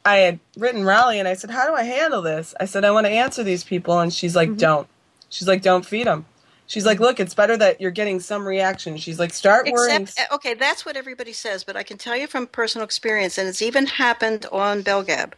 [0.07, 2.91] I had written Rollye, and I said, "How do I handle this?" I said, "I
[2.91, 4.89] want to answer these people," and she's like, "Don't."
[5.29, 6.25] She's like, "Don't feed them."
[6.67, 10.33] She's like, "Look, it's better that you're getting some reaction." She's like, "Start worrying." Except,
[10.33, 13.47] uh, okay, that's what everybody says, but I can tell you from personal experience, and
[13.47, 15.35] it's even happened on Belgab.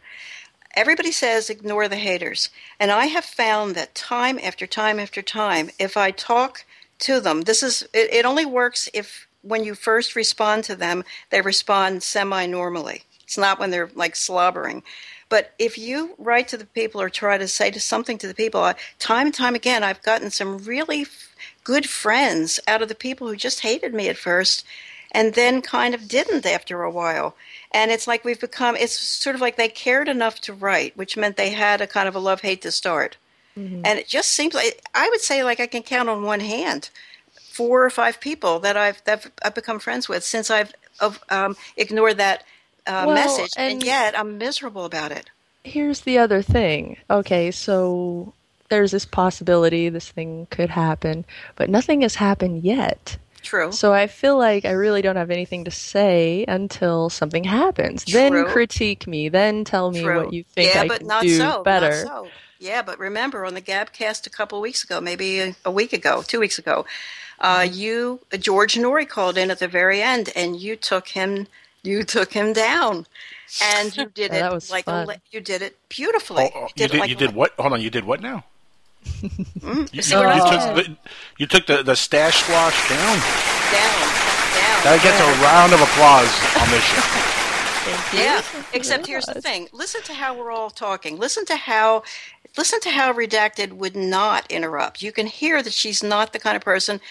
[0.73, 2.49] Everybody says ignore the haters.
[2.79, 6.65] And I have found that time after time after time, if I talk
[6.99, 11.03] to them, this is, it, it only works if when you first respond to them,
[11.29, 13.03] they respond semi normally.
[13.23, 14.83] It's not when they're like slobbering.
[15.29, 18.35] But if you write to the people or try to say to something to the
[18.35, 22.95] people, time and time again, I've gotten some really f- good friends out of the
[22.95, 24.65] people who just hated me at first
[25.11, 27.35] and then kind of didn't after a while.
[27.73, 31.17] And it's like we've become, it's sort of like they cared enough to write, which
[31.17, 33.17] meant they had a kind of a love hate to start.
[33.55, 36.89] And it just seems like, I would say, like I can count on one hand
[37.51, 41.55] four or five people that I've, that I've become friends with since I've of, um,
[41.77, 42.43] ignored that
[42.87, 43.53] uh, Well, message.
[43.55, 45.29] And, and- yet I'm miserable about it.
[45.63, 46.97] Here's the other thing.
[47.09, 48.33] Okay, so
[48.69, 51.23] there's this possibility this thing could happen,
[51.55, 53.17] but nothing has happened yet.
[53.43, 53.71] True.
[53.71, 58.05] So I feel like I really don't have anything to say until something happens.
[58.05, 59.29] Then critique me.
[59.29, 60.23] Then tell me True.
[60.23, 62.27] what you think yeah, I but can not do so, not so.
[62.59, 66.23] Yeah, but remember on the Gabcast a couple weeks ago, maybe a, a week ago,
[66.25, 66.85] two weeks ago,
[67.39, 67.73] uh, Mm-hmm.
[67.73, 71.47] you George Noory called in at the very end, and you took him,
[71.83, 73.05] you took him down,
[73.61, 75.07] and you did Yeah, it that was like a, fun.
[75.07, 76.49] le- you did it beautifully.
[76.55, 76.99] Oh, oh, You you did.
[77.01, 77.51] like you did le- what?
[77.59, 77.81] Hold on.
[77.81, 78.45] You did what now?
[79.03, 80.97] Mm, You, see you took the,
[81.37, 83.17] you took the, the stash squash down.
[83.71, 84.03] down,
[84.59, 84.77] down.
[84.83, 86.31] That gets a round of applause
[86.61, 87.33] on this show.
[88.13, 88.41] Yeah.
[88.73, 89.67] Except here's the thing.
[89.73, 91.17] Listen to how we're all talking.
[91.17, 92.03] Listen to how
[92.57, 95.01] listen to how redacted would not interrupt.
[95.01, 97.01] You can hear that she's not the kind of person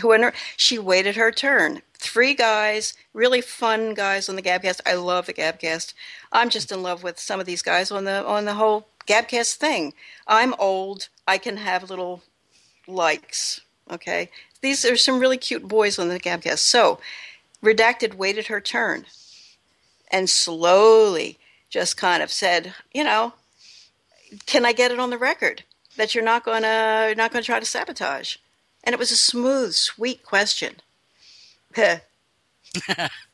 [0.00, 1.82] who inter- she waited her turn.
[1.94, 4.80] Three guys, really fun guys on the Gabcast.
[4.86, 5.94] I love the Gabcast.
[6.32, 9.54] I'm just in love with some of these guys on the on the whole Gabcast
[9.54, 9.94] thing.
[10.26, 11.08] I'm old.
[11.26, 12.22] I can have little
[12.86, 13.60] likes.
[13.90, 14.30] Okay,
[14.60, 16.58] these are some really cute boys on the Gabcast.
[16.58, 17.00] So,
[17.62, 19.06] redacted waited her turn
[20.10, 21.38] and slowly
[21.70, 23.32] just kind of said, you know,
[24.46, 25.64] can I get it on the record
[25.96, 28.36] that you're not gonna you're not gonna try to sabotage?
[28.84, 30.76] And it was a smooth, sweet question.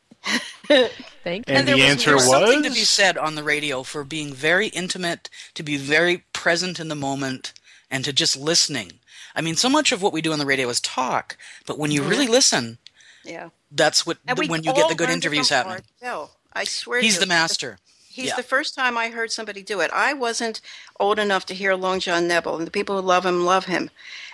[0.66, 3.82] Thank And there the was, answer there was something to be said on the radio
[3.82, 7.52] for being very intimate, to be very present in the moment,
[7.90, 8.92] and to just listening.
[9.34, 11.90] I mean, so much of what we do on the radio is talk, but when
[11.90, 12.08] you Mhm.
[12.10, 12.78] really listen,
[13.24, 13.48] yeah.
[13.70, 15.76] that's what And we when you get the good interviews happening.
[15.76, 16.36] Art Bell.
[16.52, 17.78] I swear to He's you, the master.
[18.08, 18.36] He's Yeah.
[18.36, 19.90] the first time I heard somebody do it.
[19.92, 20.60] I wasn't
[21.00, 23.90] old enough to hear Long John Nebel, and the people who love him love him.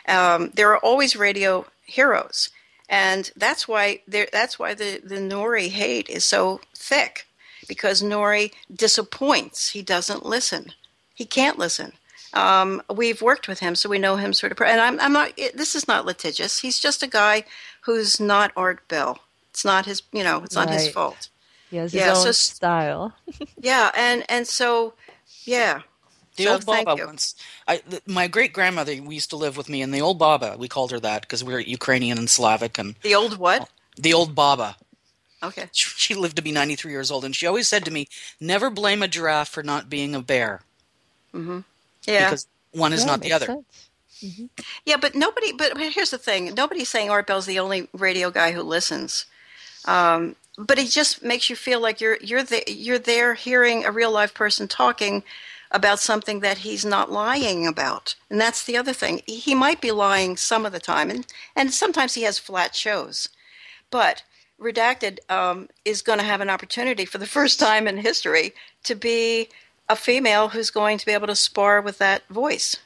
[0.07, 2.51] Um, there are always radio heroes,
[2.91, 4.01] and that's why.
[4.07, 7.27] That's why the the Noory hate is so thick,
[7.69, 9.71] because Noory disappoints.
[9.71, 10.73] He doesn't listen.
[11.15, 11.93] He can't listen.
[12.35, 14.61] Um, we've worked with him, so we know him sort of.
[14.61, 15.33] And I'm, I'm not.
[15.37, 16.61] It, this is not litigious.
[16.61, 17.45] He's just a guy
[17.83, 19.19] who's not Art Bell.
[19.51, 20.03] It's not his.
[20.13, 21.29] You know, it's not his fault.
[21.71, 23.15] He has Yeah, his so own s- style.
[23.61, 24.95] Yeah, and and so,
[25.45, 25.83] yeah.
[26.37, 27.35] The So old Baba once.
[27.67, 30.57] I, th- my great grandmother we used to live with me, and the old Baba,
[30.59, 33.69] we called her that because we were Ukrainian and Slavic, and The old what?
[33.97, 34.77] the old Baba.
[35.43, 35.67] Okay.
[35.73, 38.09] She lived to be 93 years old, and she always said to me,
[38.41, 40.63] "Never blame a giraffe for not being a bear,
[41.35, 41.61] Mm-hmm.
[42.07, 42.25] Yeah.
[42.25, 43.59] because one is Yeah, not the makes other."
[44.85, 45.53] Yeah, but nobody.
[45.53, 49.27] But here's the thing: nobody's saying Art Bell's the only radio guy who listens.
[49.87, 53.93] Um, but it just makes you feel like you're you're the, you're there hearing a
[53.93, 55.23] real live person talking
[55.71, 59.23] about something that he's not lying about, and that's the other thing.
[59.27, 63.29] He might be lying some of the time, and and sometimes he has flat shows,
[63.91, 64.23] but.
[64.61, 68.53] Redacted um, is going to have an opportunity for the first time in history
[68.85, 69.49] to be
[69.89, 72.77] a female who's going to be able to spar with that voice.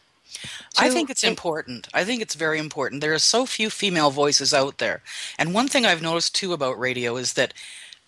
[0.79, 1.89] I think it's important.
[1.95, 3.01] I think it's very important.
[3.01, 5.03] There are so few female voices out there.
[5.39, 7.55] And one thing I've noticed too about radio is that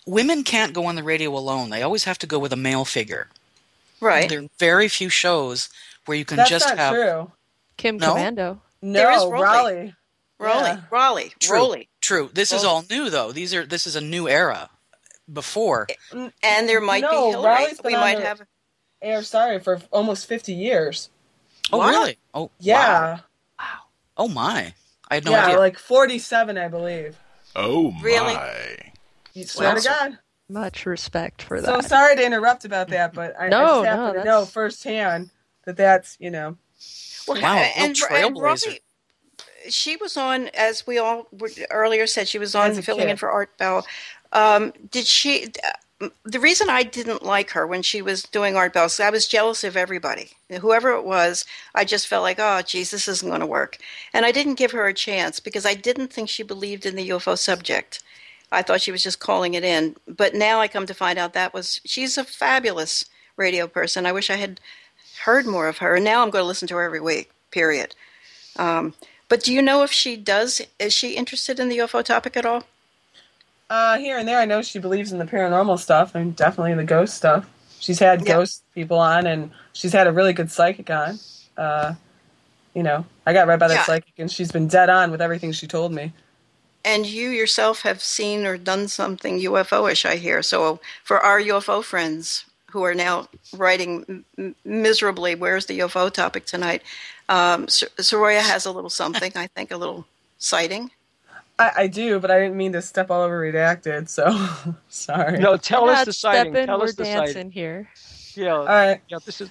[0.05, 1.69] women can't go on the radio alone.
[1.69, 3.27] They always have to go with a male figure.
[3.99, 4.29] Right.
[4.29, 5.69] There are very few shows
[6.05, 7.31] where you can That's just not have true.
[7.77, 8.13] Kim No?
[8.15, 8.59] Komando.
[8.81, 9.33] No, There is Rollye.
[9.41, 9.95] Rollye.
[10.39, 10.81] Rollye, Yeah.
[10.91, 11.57] Rollye, True.
[11.57, 11.87] Rollye.
[11.99, 12.29] True.
[12.33, 12.67] This is Rollye.
[12.67, 13.31] all new though.
[13.31, 14.69] These are this is a new era.
[15.31, 17.55] Before And there might no, be Hillary.
[17.65, 18.41] Rollye's been we on might the have.
[19.01, 21.09] air sorry for almost 50 years.
[21.71, 21.89] Oh What?
[21.89, 22.17] really?
[22.33, 23.19] Oh Yeah.
[23.59, 23.65] wow.
[24.15, 24.73] Oh my.
[25.09, 25.59] I had no yeah, idea.
[25.59, 27.17] like 47, I believe.
[27.55, 28.01] Oh my.
[28.01, 28.93] Really?
[29.33, 30.17] You swear to God.
[30.49, 31.67] Much respect for that.
[31.67, 34.45] So sorry to interrupt about that, but I, No, I just happen no, to know
[34.45, 35.29] firsthand
[35.65, 36.57] that that's, you know.
[37.27, 38.35] Well, Wow, real and, and trailblazer.
[38.41, 38.79] Rollye,
[39.69, 43.09] she was on, as we all were earlier said, she was on As a filling
[43.09, 43.85] in for Art Bell.
[44.31, 45.51] Um, did she?
[46.01, 49.09] uh, The reason I didn't like her when she was doing Art Bell, is I
[49.09, 50.31] was jealous of everybody.
[50.61, 51.43] Whoever it was,
[51.75, 53.77] I just felt like, oh, geez, this isn't going to work.
[54.13, 57.09] And I didn't give her a chance because I didn't think she believed in the
[57.09, 58.01] UFO subject.
[58.51, 59.95] I thought she was just calling it in.
[60.07, 64.05] But now I come to find out that was she's a fabulous radio person.
[64.05, 64.59] I wish I had
[65.23, 65.95] heard more of her.
[65.95, 67.31] And now I'm going to listen to her every week.
[67.51, 67.95] Period.
[68.57, 68.93] Um,
[69.29, 70.61] but do you know if she does?
[70.79, 72.63] Is she interested in the UFO topic at all?
[73.69, 76.83] Uh, here and there, I know she believes in the paranormal stuff and definitely the
[76.85, 77.49] ghost stuff.
[77.79, 78.35] She's had Yeah.
[78.35, 81.19] ghost people on, and she's had a really good psychic on.
[81.57, 81.93] Uh,
[82.73, 83.83] you know, I got read by that Yeah.
[83.83, 86.13] psychic, and she's been dead on with everything she told me.
[86.87, 90.41] And you yourself have seen or done something UFO-ish, I hear.
[90.41, 96.09] So for our UFO friends who are now writing m- m- miserably, where's the UFO
[96.11, 96.81] topic tonight?
[97.27, 100.05] Um, Sor- Soraya has a little something, I think, a little
[100.37, 100.91] sighting.
[101.59, 104.25] I, I do, but I didn't mean to step all over redacted, so
[104.89, 105.39] sorry.
[105.39, 106.53] No, tell We're us not the sighting.
[106.53, 107.51] stepping, Tell we're us the dancing sighting.
[107.51, 107.89] here.
[108.35, 108.53] Yeah.
[108.55, 109.01] All right.
[109.09, 109.17] Yeah.
[109.25, 109.49] This is.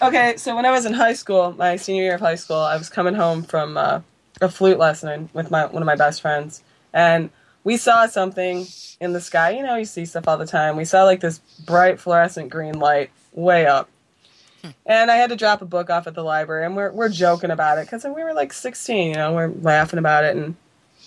[0.00, 2.76] Okay, so when I was in high school, my senior year of high school, I
[2.76, 4.00] was coming home from uh,
[4.40, 6.62] a flute lesson with my one of my best friends,
[6.92, 7.30] and
[7.64, 8.66] we saw something
[9.00, 9.50] in the sky.
[9.50, 10.76] You know, you see stuff all the time.
[10.76, 13.88] We saw like this bright fluorescent green light way up,
[14.62, 14.70] hmm.
[14.86, 17.50] and I had to drop a book off at the library, and we're we're joking
[17.50, 19.10] about it because we were like 16.
[19.10, 20.56] You know, we're laughing about it, and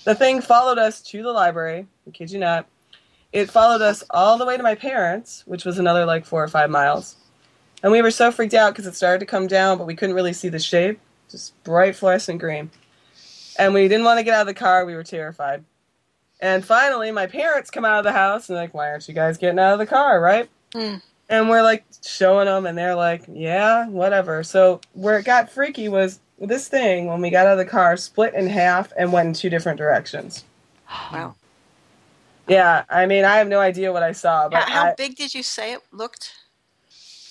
[0.04, 1.88] the thing followed us to the library.
[2.08, 2.66] I kid you not.
[3.32, 6.50] It followed us all the way to my parents, which was another like four or
[6.50, 7.16] five miles.
[7.84, 10.16] And we were so freaked out because it started to come down, but we couldn't
[10.16, 11.00] really see the shape.
[11.30, 12.70] Just bright fluorescent green.
[13.58, 14.86] And we didn't want to get out of the car.
[14.86, 15.64] We were terrified.
[16.40, 19.38] And finally, my parents come out of the house and like, why aren't you guys
[19.38, 20.50] getting out of the car, right?
[20.74, 21.02] Mm.
[21.30, 24.44] And we're like showing them, and they're like, yeah, whatever.
[24.44, 27.96] So where it got freaky was this thing, when we got out of the car,
[27.98, 30.46] split in half and went in two different directions.
[31.14, 31.36] Wow.
[32.48, 35.16] Yeah, I mean, I have no idea what I saw, but How, how I- big
[35.16, 36.34] did you say it looked?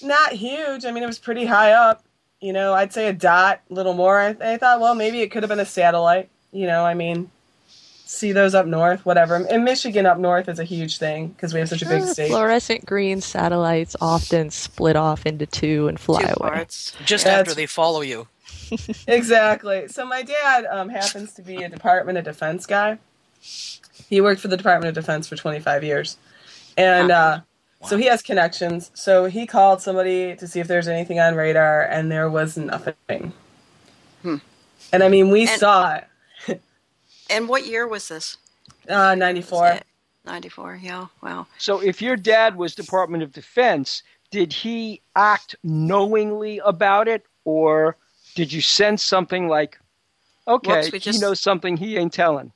[0.02, 0.86] not huge.
[0.86, 2.02] I mean, it was pretty high up.
[2.41, 4.18] You know, I'd say a dot, a little more.
[4.18, 6.28] I, I thought, well, maybe it could have been a satellite.
[6.53, 7.30] You know, I mean,
[7.66, 9.36] see those up north, whatever.
[9.36, 12.28] In Michigan, up north is a huge thing because we have such a big state.
[12.30, 16.51] Fluorescent green satellites often split off into two and fly Two away.
[16.51, 16.97] parts.
[17.05, 18.26] Just That's- after they follow you.
[19.07, 19.88] exactly.
[19.88, 22.99] So my dad um, happens to be a Department of Defense guy.
[24.09, 26.16] He worked for the Department of Defense for 25 years,
[26.76, 27.41] and uh,
[27.87, 28.91] so he has connections.
[28.95, 33.33] So he called somebody to see if there's anything on radar, and there was nothing.
[34.22, 34.37] Hmm.
[34.93, 36.07] And I mean, we And- saw it.
[37.31, 38.39] And what year was this?
[38.89, 39.78] Uh, 94.
[40.26, 41.07] 94, yeah.
[41.22, 41.47] Wow.
[41.59, 44.03] So if your dad was Department of Defense,
[44.33, 47.97] did he act knowingly about it, or
[48.35, 49.78] did you sense something like,
[50.49, 52.51] okay, Whoops, we he knows something he ain't telling?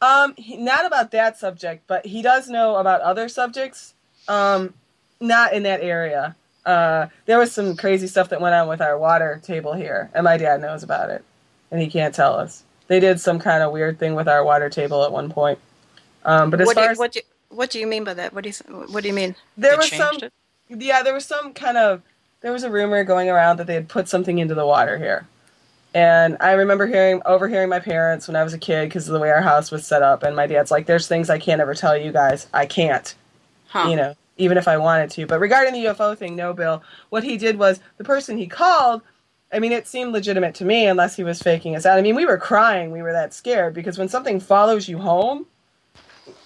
[0.00, 3.92] Um, he, not about that subject, but he does know about other subjects.
[4.28, 4.74] Um,
[5.20, 6.36] not in that area.
[6.66, 10.24] uh, there was some crazy stuff that went on with our water table here, and
[10.24, 11.24] my dad knows about it,
[11.70, 12.64] and he can't tell us.
[12.88, 15.58] They did some kind of weird thing with our water table at one point.
[16.24, 18.04] Um, but as what, do far you, as what, do you, what do you mean
[18.04, 18.32] by that?
[18.34, 18.54] What do you
[18.88, 19.36] What do you mean?
[19.56, 20.32] there They was some, it?
[20.68, 22.02] yeah, there was some kind of
[22.42, 25.28] there was a rumor going around that they had put something into the water here,
[25.94, 29.20] and I remember hearing overhearing my parents when I was a kid because of the
[29.20, 31.74] way our house was set up, and my dad's like, "There's things I can't ever
[31.74, 32.48] tell you guys.
[32.54, 33.14] I can't."
[33.72, 33.88] Huh.
[33.88, 35.26] you know, even if I wanted to.
[35.26, 39.02] But regarding the UFO thing, no, Bill, what he did was the person he called,
[39.52, 41.98] I mean, it seemed legitimate to me unless he was faking us out.
[41.98, 42.90] I mean, we were crying.
[42.90, 45.46] We were that scared because when something follows you home,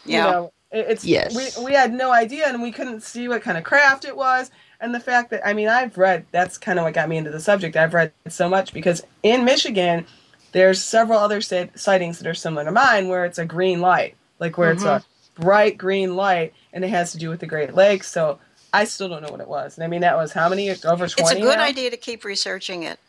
[0.04, 0.26] Yeah.
[0.26, 1.36] you know, it, it's, Yes.
[1.36, 4.50] we, we had no idea and we couldn't see what kind of craft it was.
[4.80, 7.30] And the fact that, I mean, I've read, that's kind of what got me into
[7.30, 7.76] the subject.
[7.76, 10.06] I've read so much because in Michigan,
[10.52, 14.16] there's several other si- sightings that are similar to mine where it's a green light,
[14.38, 15.15] like where it's a mm-hmm.
[15.36, 18.10] Bright green light and it has to do with the Great Lakes.
[18.10, 18.40] So
[18.72, 19.76] I still don't know what it was.
[19.78, 20.70] And I mean, that was how many?
[20.84, 21.64] Over 20 It's a good now?
[21.64, 23.00] idea to keep researching it.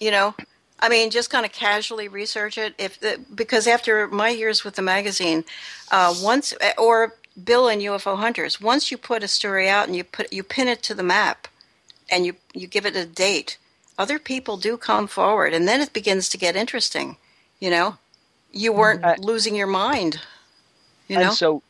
[0.00, 0.36] You know,
[0.80, 2.74] I mean, just kind of casually research it.
[2.78, 5.44] If the, because after my years with the magazine,
[5.90, 10.04] uh, once or Bill and UFO Hunters, once you put a story out and you
[10.04, 11.48] put you pin it to the map,
[12.10, 13.58] and you you give it a date,
[13.98, 17.18] other people do come forward, and then it begins to get interesting.
[17.60, 17.98] You know,
[18.52, 20.20] you weren't losing your mind.
[21.08, 21.62] You know, And so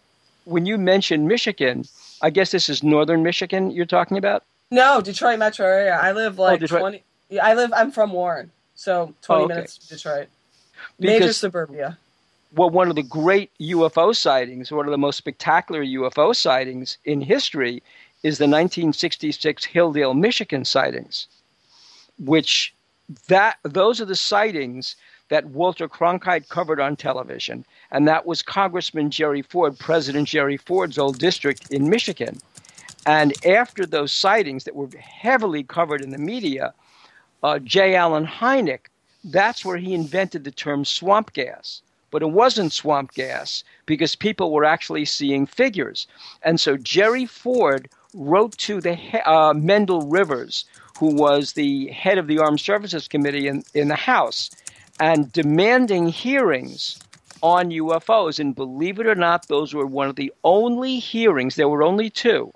[0.46, 1.84] when you mention Michigan,
[2.22, 4.44] I guess this is northern Michigan you're talking about?
[4.70, 5.98] No, Detroit metro area.
[6.00, 7.02] I live like Oh, 20.
[7.42, 8.50] I live, I'm from Warren.
[8.76, 9.54] So 20 Oh, okay.
[9.54, 10.28] minutes to Detroit.
[10.98, 11.98] Major suburbia.
[12.54, 17.20] well, one of the great UFO sightings, one of the most spectacular UFO sightings in
[17.20, 17.82] history,
[18.22, 21.26] is the 1966 Hillsdale, Michigan sightings,
[22.18, 22.72] which
[23.28, 24.96] that those are the sightings
[25.28, 30.98] that Walter Cronkite covered on television, and that was Congressman Jerry Ford, President Jerry Ford's
[30.98, 32.38] old district in Michigan.
[33.06, 36.74] And after those sightings that were heavily covered in the media,
[37.42, 37.94] uh, J.
[37.94, 38.86] Allen Hynek,
[39.24, 41.82] that's where he invented the term swamp gas.
[42.10, 46.06] But it wasn't swamp gas because people were actually seeing figures.
[46.42, 48.96] And so Jerry Ford wrote to the
[49.28, 50.64] uh, Mendel Rivers,
[50.98, 54.50] who was the head of the Armed Services Committee in, in the House,
[54.98, 56.98] and demanding hearings
[57.42, 58.38] on UFOs.
[58.38, 62.10] And believe it or not, those were one of the only hearings, there were only
[62.10, 62.52] two.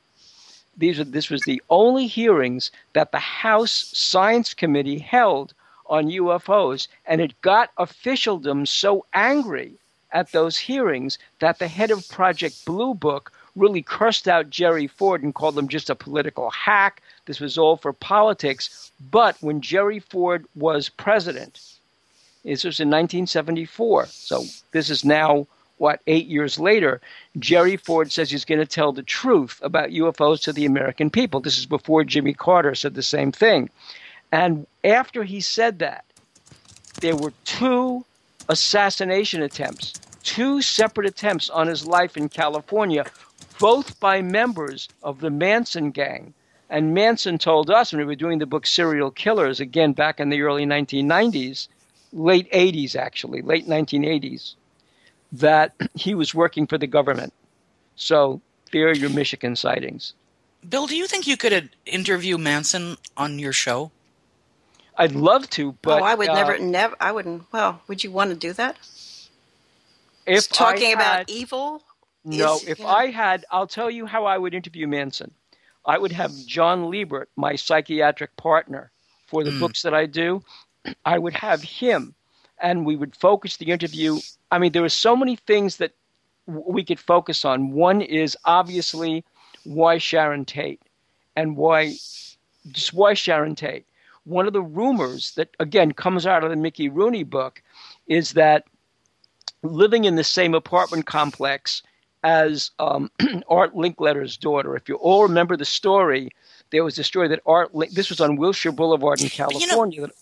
[0.77, 5.53] These were, this was the only hearings that the House Science Committee held
[5.87, 9.75] on UFOs, and it got officialdom so angry
[10.13, 15.23] at those hearings that the head of Project Blue Book really cursed out Jerry Ford
[15.23, 17.03] and called him just a political hack.
[17.27, 18.91] This was all for politics.
[19.11, 21.61] But when Jerry Ford was president,
[22.45, 25.47] this was in 1974, so this is now
[25.81, 27.01] what eight years later.
[27.39, 31.41] Jerry Ford says he's going to tell the truth about UFOs to the American people.
[31.41, 33.71] This is before Jimmy Carter said the same thing.
[34.31, 36.05] And after he said that,
[37.01, 38.05] there were two
[38.49, 43.07] assassination attempts, two separate attempts on his life in California,
[43.59, 46.35] both by members of the Manson gang.
[46.69, 50.29] And Manson told us when we were doing the book Serial Killers, again back in
[50.29, 51.69] the early 1990s,
[52.13, 54.55] late 80s actually, late 1980s,
[55.33, 57.33] that he was working for the government.
[57.97, 58.41] So
[58.73, 60.15] there are your Michigan sightings.
[60.69, 63.91] Bill, do you think you could uh, interview Manson on your show?
[64.97, 66.95] I'd love to, but oh, I would uh, never, never.
[67.01, 67.45] I wouldn't.
[67.53, 68.77] Well, would you want to do that?
[70.27, 71.83] If talking I about evil.
[72.25, 75.33] No, is, if you know- I had, I'll tell you how I would interview Manson.
[75.87, 78.91] I would have John Liebert, my psychiatric partner
[79.27, 79.61] for the Mm.
[79.61, 80.43] books that I do.
[81.05, 82.15] I would have him,
[82.61, 84.19] and we would focus the interview.
[84.51, 85.93] I mean, there are so many things that
[86.47, 87.73] w- we could focus on.
[87.73, 89.25] One is obviously
[89.65, 90.83] why Sharon Tate,
[91.37, 91.95] and why
[92.73, 93.87] just why Sharon Tate.
[94.25, 97.63] One of the rumors that again comes out of the Mickey Rooney book
[98.07, 98.65] is that
[99.63, 101.83] living in the same apartment complex
[102.23, 103.11] as um,
[103.49, 104.77] Art Linkletter's daughter.
[104.77, 106.31] If you all remember the story,
[106.71, 110.03] there was a story that Art Link, this was on Wilshire Boulevard in California.
[110.03, 110.13] that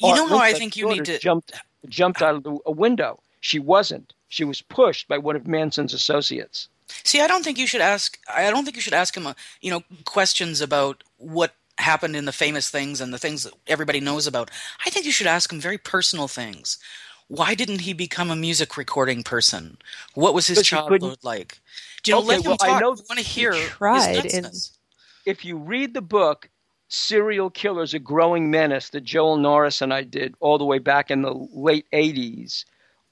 [0.00, 1.52] you know how I Linkletter's think you need to- jumped
[1.88, 3.20] jumped out of the, a window.
[3.40, 4.12] She wasn't.
[4.28, 6.68] She was pushed by one of Manson's associates.
[7.04, 8.18] See, I don't think you should ask.
[8.32, 12.24] I don't think you should ask him, uh, you know, questions about what happened in
[12.24, 14.50] the famous things and the things that everybody knows about.
[14.84, 16.78] I think you should ask him very personal things.
[17.28, 19.76] Why didn't he become a music recording person?
[20.14, 21.58] What was his Because he couldn't- childhood like?
[22.02, 24.24] Do you know, Okay, let him well, I know We want to hear his tried
[24.26, 24.50] in-
[25.26, 26.48] if you read the book
[26.88, 31.10] serial killers a growing menace that joel norris and i did all the way back
[31.10, 32.64] in the late 80s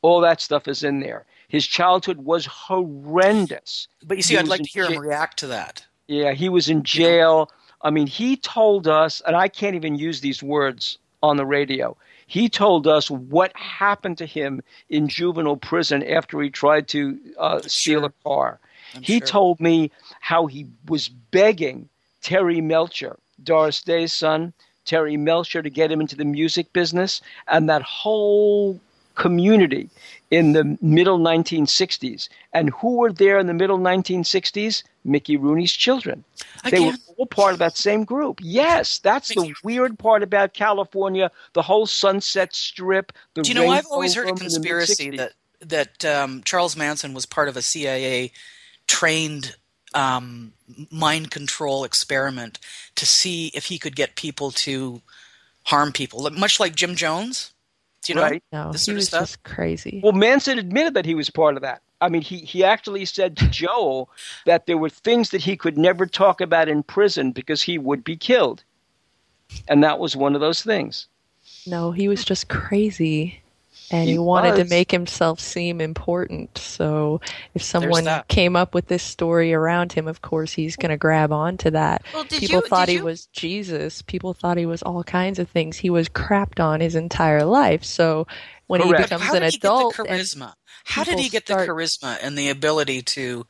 [0.02, 4.48] all that stuff is in there his childhood was horrendous But you see, He I'd
[4.48, 5.84] like to hear him react to that.
[6.08, 7.50] yeah he was in jail
[7.82, 11.96] I mean, he told us, and I can't even use these words on the radio.
[12.26, 17.60] He told us what happened to him in juvenile prison after he tried to uh,
[17.60, 18.58] steal a car.
[19.02, 19.26] he sure.
[19.26, 21.88] told me how he was begging
[22.22, 24.52] Terry Melcher, Doris Day's son,
[24.84, 28.80] Terry Melcher, to get him into the music business, and that whole
[29.16, 29.88] community
[30.30, 32.28] in the middle 1960s.
[32.52, 34.82] And who were there in the middle 1960s?
[35.04, 36.24] Mickey Rooney's children.
[36.68, 38.40] They were all part of that same group.
[38.42, 41.30] Yes, that's the weird part about California.
[41.52, 43.12] The whole Sunset Strip.
[43.34, 43.68] The Do you know?
[43.68, 48.32] I've always heard a conspiracy that that um, Charles Manson was part of a CIA
[48.86, 49.56] trained
[49.96, 50.52] um,
[50.90, 52.58] mind control experiment
[52.96, 55.00] to see if he could get people to
[55.64, 57.52] harm people, much like Jim Jones.
[58.02, 58.42] Do you know Right.
[58.52, 59.20] No, this he sort of was stuff?
[59.22, 60.00] just crazy.
[60.04, 61.82] Well, Manson admitted that he was part of that.
[62.00, 64.10] I mean, he, he actually said to Joel
[64.44, 68.04] that there were things that he could never talk about in prison because he would
[68.04, 68.62] be killed.
[69.66, 71.08] And that was one of those things.
[71.66, 73.40] No, he was just crazy.
[73.90, 76.58] And he, He wanted to make himself seem important.
[76.58, 77.20] So
[77.54, 81.32] if someone came up with this story around him, of course he's going to grab
[81.32, 82.02] onto that.
[82.12, 84.02] Well, People you- thought he you- was Jesus.
[84.02, 85.76] People thought he was all kinds of things.
[85.76, 87.84] He was crapped on his entire life.
[87.84, 88.26] So
[88.66, 89.04] when he Correct.
[89.04, 90.52] becomes How an did he adult, get the and charisma?
[90.84, 93.46] How did he get the charisma and the ability to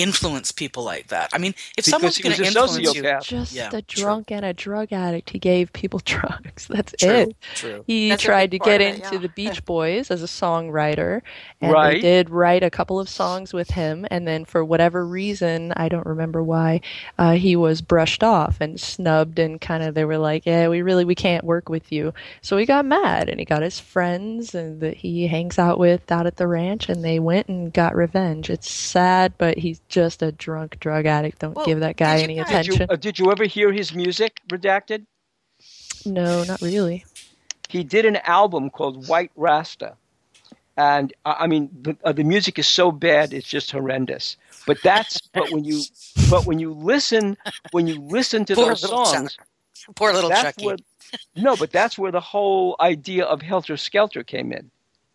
[0.00, 1.30] influence people like that?
[1.32, 4.04] I mean, if Because someone's going to a influence you, just Yeah, a true.
[4.04, 5.30] drunk and a drug addict.
[5.30, 6.66] He gave people drugs.
[6.68, 7.36] That's True, it.
[7.54, 7.86] true.
[7.86, 9.20] He That's tried to get of it, into yeah.
[9.20, 11.22] the Beach Boys as a songwriter,
[11.60, 14.06] and they did write a couple of songs with him.
[14.10, 16.80] And then, for whatever reason, I don't remember why,
[17.18, 20.82] uh, he was brushed off and snubbed, and kind of they were like, "Yeah, we
[20.82, 22.12] really we can't work with you."
[22.42, 26.10] So he got mad, and he got his friends and that he hangs out with
[26.10, 28.50] out at the ranch, and they went and got revenge.
[28.50, 31.40] It's sad, but he's just a drunk drug addict.
[31.40, 32.86] Don't Well, give that guy any you guys- Did you, attention.
[32.90, 35.04] uh, did you ever hear his music, Redacted?
[36.06, 37.04] No, not really.
[37.68, 39.94] He did an album called White Rasta.
[40.76, 44.36] And uh, I mean, the, uh, the music is so bad, it's just horrendous.
[44.66, 45.82] But that's, but when you,
[46.30, 47.36] but when you listen,
[47.72, 49.36] when you listen to Poor those little songs,
[49.96, 50.64] poor little that's Chucky.
[50.66, 50.76] where,
[51.36, 54.70] no, but that's where the whole idea of Helter Skelter came in.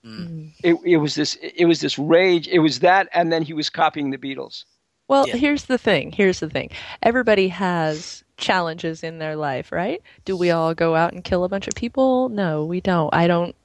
[0.06, 0.52] Mm.
[0.64, 2.48] It, it was this, it was this rage.
[2.48, 4.66] It was that, and then he was copying the Beatles.
[5.08, 5.36] Well, Yeah.
[5.38, 6.12] here's the thing.
[6.12, 6.70] Here's the thing.
[7.04, 10.02] Everybody has challenges in their life, right?
[10.26, 12.30] Do we all go out and kill a bunch of people?
[12.30, 13.14] No, we don't.
[13.14, 13.56] I don't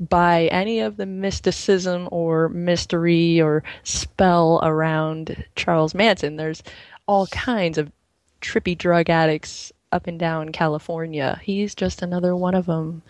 [0.00, 6.36] buy any of the mysticism or mystery or spell around Charles Manson.
[6.36, 6.62] There's
[7.06, 7.92] all kinds of
[8.40, 11.40] trippy drug addicts up and down California.
[11.44, 13.02] He's just another one of them.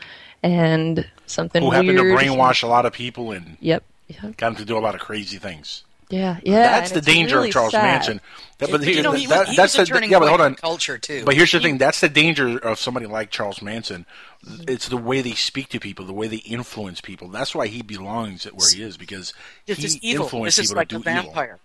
[0.42, 1.86] And something Who weird.
[1.86, 3.84] happened to brainwash a lot of people and Yep.
[4.08, 4.36] Yep.
[4.36, 5.84] got them to do a lot of crazy things.
[6.10, 6.38] Yeah.
[6.44, 6.64] Yeah.
[6.64, 7.82] that's the danger really of Charles sad.
[7.84, 8.20] Manson.
[8.58, 10.18] That, but You here- know, he, that- he that's was a the turning yeah.
[10.18, 10.54] But hold on.
[10.56, 11.24] culture too.
[11.24, 14.04] But here's the He- thing: that's the danger of somebody like Charles Manson.
[14.68, 17.28] It's the way they speak to people, the way they influence people.
[17.28, 19.32] That's why he belongs at where he is because
[19.66, 20.24] This he is evil.
[20.26, 21.22] influenced This is people like to a do evil.
[21.22, 21.58] vampire.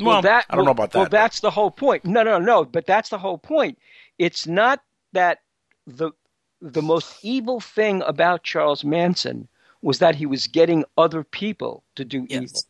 [0.00, 0.98] Well, that, I don't know about that.
[0.98, 2.04] Well, but- that's the whole point.
[2.06, 2.64] No, no, no.
[2.64, 3.78] But that's the whole point.
[4.18, 4.80] It's not
[5.12, 5.40] that
[5.86, 6.12] the
[6.60, 9.48] the most evil thing about Charles Manson
[9.82, 12.60] was that he was getting other people to do evil.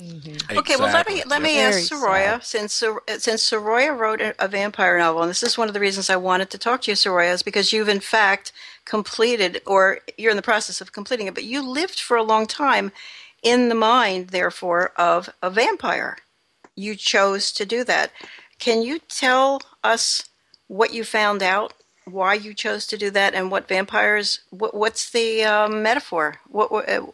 [0.00, 0.58] Mm-hmm.
[0.58, 4.34] Okay, well let me let me Very ask Soraya since Sor- since Soraya wrote a,
[4.38, 6.90] a vampire novel, and this is one of the reasons I wanted to talk to
[6.90, 8.52] you, Soraya, is because you've in fact
[8.84, 12.46] completed, or you're in the process of completing it, but you lived for a long
[12.46, 12.92] time
[13.42, 16.18] in the mind, therefore, of a vampire.
[16.74, 18.10] You chose to do that.
[18.58, 20.24] Can you tell us
[20.66, 21.72] what you found out,
[22.06, 24.40] why you chose to do that, and what vampires?
[24.50, 26.36] What, what's the um, metaphor?
[26.48, 27.06] What, what uh,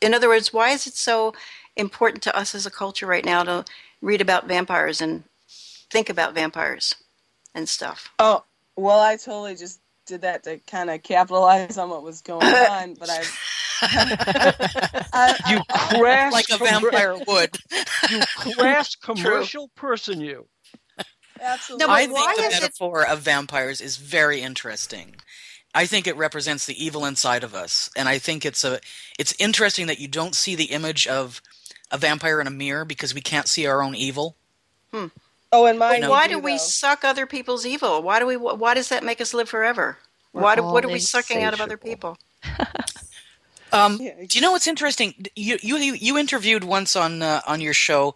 [0.00, 1.34] in other words, why is it so
[1.76, 3.64] important to us as a culture right now to
[4.00, 5.24] read about vampires and
[5.90, 6.94] think about vampires
[7.54, 8.10] and stuff?
[8.18, 8.44] Oh,
[8.76, 12.94] well, I totally just did that to kind of capitalize on what was going on,
[12.94, 13.22] but I.
[15.12, 15.62] I, You
[15.98, 17.56] crass, like a commer- vampire would.
[18.10, 18.22] you
[18.56, 20.46] crass commercial person, you.
[21.40, 21.86] Absolutely.
[21.86, 25.16] No, I but why think the is it- metaphor of vampires is very interesting.
[25.74, 28.80] I think it represents the evil inside of us, and I think it's a
[29.18, 31.42] it's interesting that you don't see the image of
[31.90, 34.34] a vampire in a mirror because we can't see our own evil.
[34.92, 35.10] oh,
[35.66, 36.00] and mine.
[36.00, 36.10] No.
[36.10, 38.02] why do do we suck other people's evil?
[38.02, 38.36] Why do we?
[38.36, 39.98] Why does that make us live forever?
[40.32, 42.18] We're Why do, what are we sucking out of other people?
[43.72, 45.14] Um, Yeah, do you know what's interesting?
[45.36, 48.14] You you you interviewed once on uh, on your show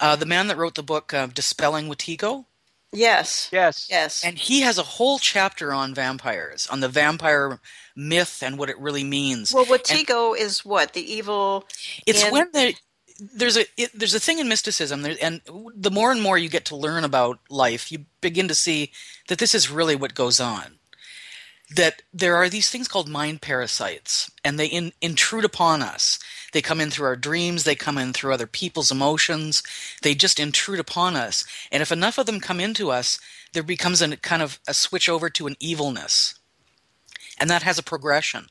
[0.00, 2.46] uh, the man that wrote the book uh, Dispelling Wetiko,
[2.94, 3.48] Yes.
[3.52, 3.88] Yes.
[3.90, 4.24] Yes.
[4.24, 7.60] and he has a whole chapter on vampires, on the vampire
[7.96, 9.52] myth and what it really means.
[9.52, 11.64] well, Wetiko is what the evil.
[12.06, 12.74] It's in- when the
[13.36, 15.40] there's a it, there's a thing in mysticism, there, and
[15.76, 18.90] the more and more you get to learn about life, you begin to see
[19.28, 20.78] that this is really what goes on.
[21.74, 26.18] That there are these things called mind parasites, and they in, intrude upon us.
[26.52, 27.64] They come in through our dreams.
[27.64, 29.62] They come in through other people's emotions.
[30.02, 31.44] They just intrude upon us.
[31.72, 33.18] And if enough of them come into us,
[33.54, 36.34] there becomes a kind of a switch over to an evilness,
[37.38, 38.48] and that has a progression.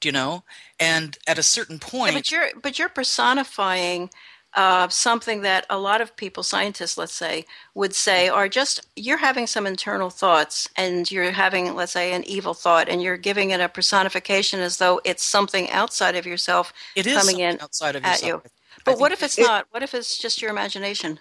[0.00, 0.42] Do you know?
[0.80, 4.10] And at a certain point, Yeah, but you're but you're personifying
[4.54, 9.16] uh, something that a lot of people, scientists, let's say, would say are just you're
[9.18, 13.50] having some internal thoughts, and you're having, let's say, an evil thought, and you're giving
[13.50, 17.96] it a personification as though it's something outside of yourself It is coming in outside
[17.96, 18.42] of at yourself.
[18.44, 18.50] you.
[18.84, 19.66] But what if it's it- not?
[19.70, 21.18] What if it's just your imagination?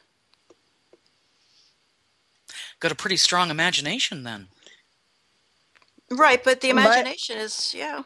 [2.79, 4.47] got a pretty strong imagination then.
[6.09, 8.03] Right, but the But- imagination is yeah.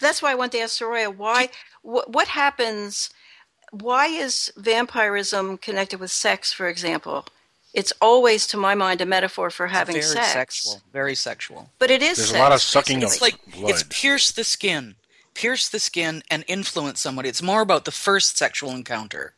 [0.00, 1.50] That's why I want to ask Soraya why.
[1.82, 3.10] What, what happens?
[3.72, 7.24] Why is vampirism connected with sex, for example?
[7.72, 10.12] It's always, to my mind, a metaphor for having sex.
[10.12, 10.32] very sex.
[10.32, 10.82] sexual.
[10.92, 11.70] Very sexual.
[11.78, 13.70] But it is There's a lot of sucking It's of like blood.
[13.70, 14.96] it's pierce the skin,
[15.32, 17.30] pierce the skin, and influence somebody.
[17.30, 19.32] It's more about the first sexual encounter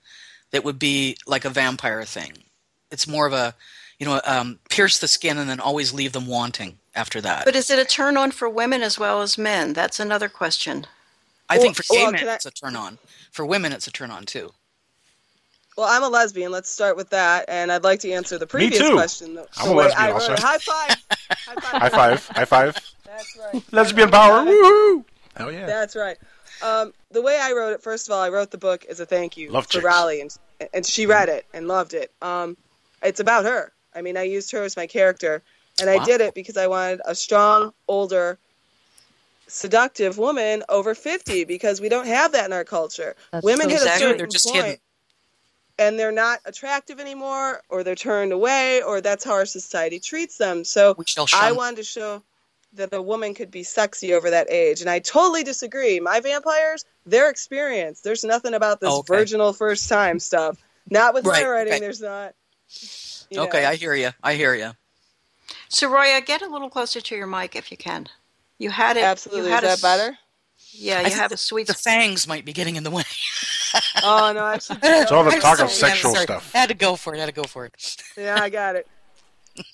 [0.51, 2.33] that would be like a vampire thing.
[2.91, 3.55] It's more of a,
[4.01, 7.45] you know, um, pierce the skin and then always leave them wanting after that.
[7.45, 9.75] But is it a turn on for women as well as men?
[9.75, 10.87] That's another question.
[11.49, 12.99] I think for gay well, men I- it's a turn on.
[13.31, 14.53] For women, it's a turn on too.
[15.77, 16.53] Well, I'm a lesbian.
[16.53, 18.93] Let's start with that, and I'd like to answer the previous too.
[18.93, 19.35] question.
[19.35, 20.37] The, I'm a lesbian also.
[20.37, 20.97] High five!
[21.11, 21.83] High five!
[21.83, 22.27] High five.
[22.29, 22.75] High five.
[23.05, 23.73] That's right.
[23.73, 24.45] Lesbian power.
[24.45, 25.05] Woohoo!
[25.39, 25.67] Oh yeah.
[25.67, 26.17] That's right.
[26.63, 29.07] Um, the way I wrote it, first of all, I wrote the book as a
[29.07, 29.85] thank you Love for chicks.
[29.85, 32.13] Rollye, and and she read it and loved it.
[32.23, 32.57] Um,
[33.03, 33.73] it's about her.
[33.95, 35.43] I mean, I used her as my character,
[35.81, 38.39] and I did it because I wanted a strong, older,
[39.47, 43.15] seductive woman over fifty because we don't have that in our culture.
[43.33, 44.79] That's Women so hit a certain they're just point, hidden.
[45.79, 50.39] and they're not attractive anymore, or they're turned away, or that's how our society treats
[50.39, 50.65] them.
[50.65, 50.97] So
[51.33, 52.23] I wanted to show
[52.75, 56.01] that a woman could be sexy over that age, and I totally disagree.
[56.01, 58.03] My vampires, they're experienced.
[58.05, 59.19] There's nothing about this Oh, okay.
[59.19, 60.59] virginal first time stuff.
[60.91, 61.73] Not with Right, my writing.
[61.75, 61.81] okay.
[61.81, 62.35] There's not.
[63.31, 63.69] you Okay, know.
[63.69, 64.11] I hear you.
[64.23, 64.73] I hear you.
[65.71, 68.09] Soraya, get a little closer to your mic if you can.
[68.59, 69.03] You had it.
[69.05, 69.43] absolutely.
[69.43, 70.19] You Is had a that s- better?
[70.77, 71.67] Yeah, you think have a sweet.
[71.69, 73.03] The fangs might be getting in the way.
[74.05, 74.79] Oh no, actually.
[74.85, 76.25] It's all the I'm talk of sorry, I'm sexual sorry.
[76.27, 76.53] stuff.
[76.53, 77.17] Had to go for it.
[77.17, 77.97] I Had to go for it.
[78.17, 78.87] Yeah, I got it.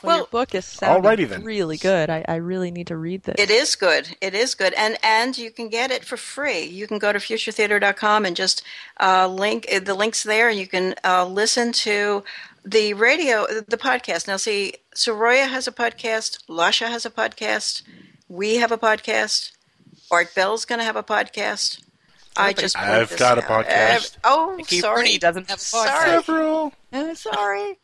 [0.00, 1.42] Well, your book is sounding Alrighty then.
[1.42, 2.08] really good.
[2.08, 3.34] I, I really need to read this.
[3.36, 4.16] It is good.
[4.20, 6.62] It is good, and and you can get it for free.
[6.62, 8.62] You can go to futuretheater.com and just
[9.00, 12.22] uh, link uh, the links there, and you can uh, listen to
[12.64, 14.26] the radio, the podcast.
[14.26, 16.44] Now, see, Soraya has a podcast.
[16.48, 17.82] Lasha has a podcast.
[18.28, 19.52] We have a podcast.
[20.10, 21.82] Art Bell's going to have a podcast.
[22.36, 24.16] I just I've this got a podcast.
[24.16, 25.02] Uh, oh, Mickey sorry.
[25.02, 25.86] Rooney doesn't have a podcast.
[25.86, 26.10] Sorry.
[26.10, 26.72] Several.
[26.92, 27.78] Uh, sorry.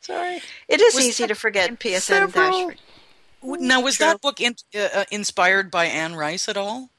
[0.00, 0.40] Sorry.
[0.68, 2.68] It is Was easy to forget PSN Several.
[2.70, 2.78] dash.
[3.42, 6.90] Now, was that book in, uh, uh, inspired by Anne Rice at all?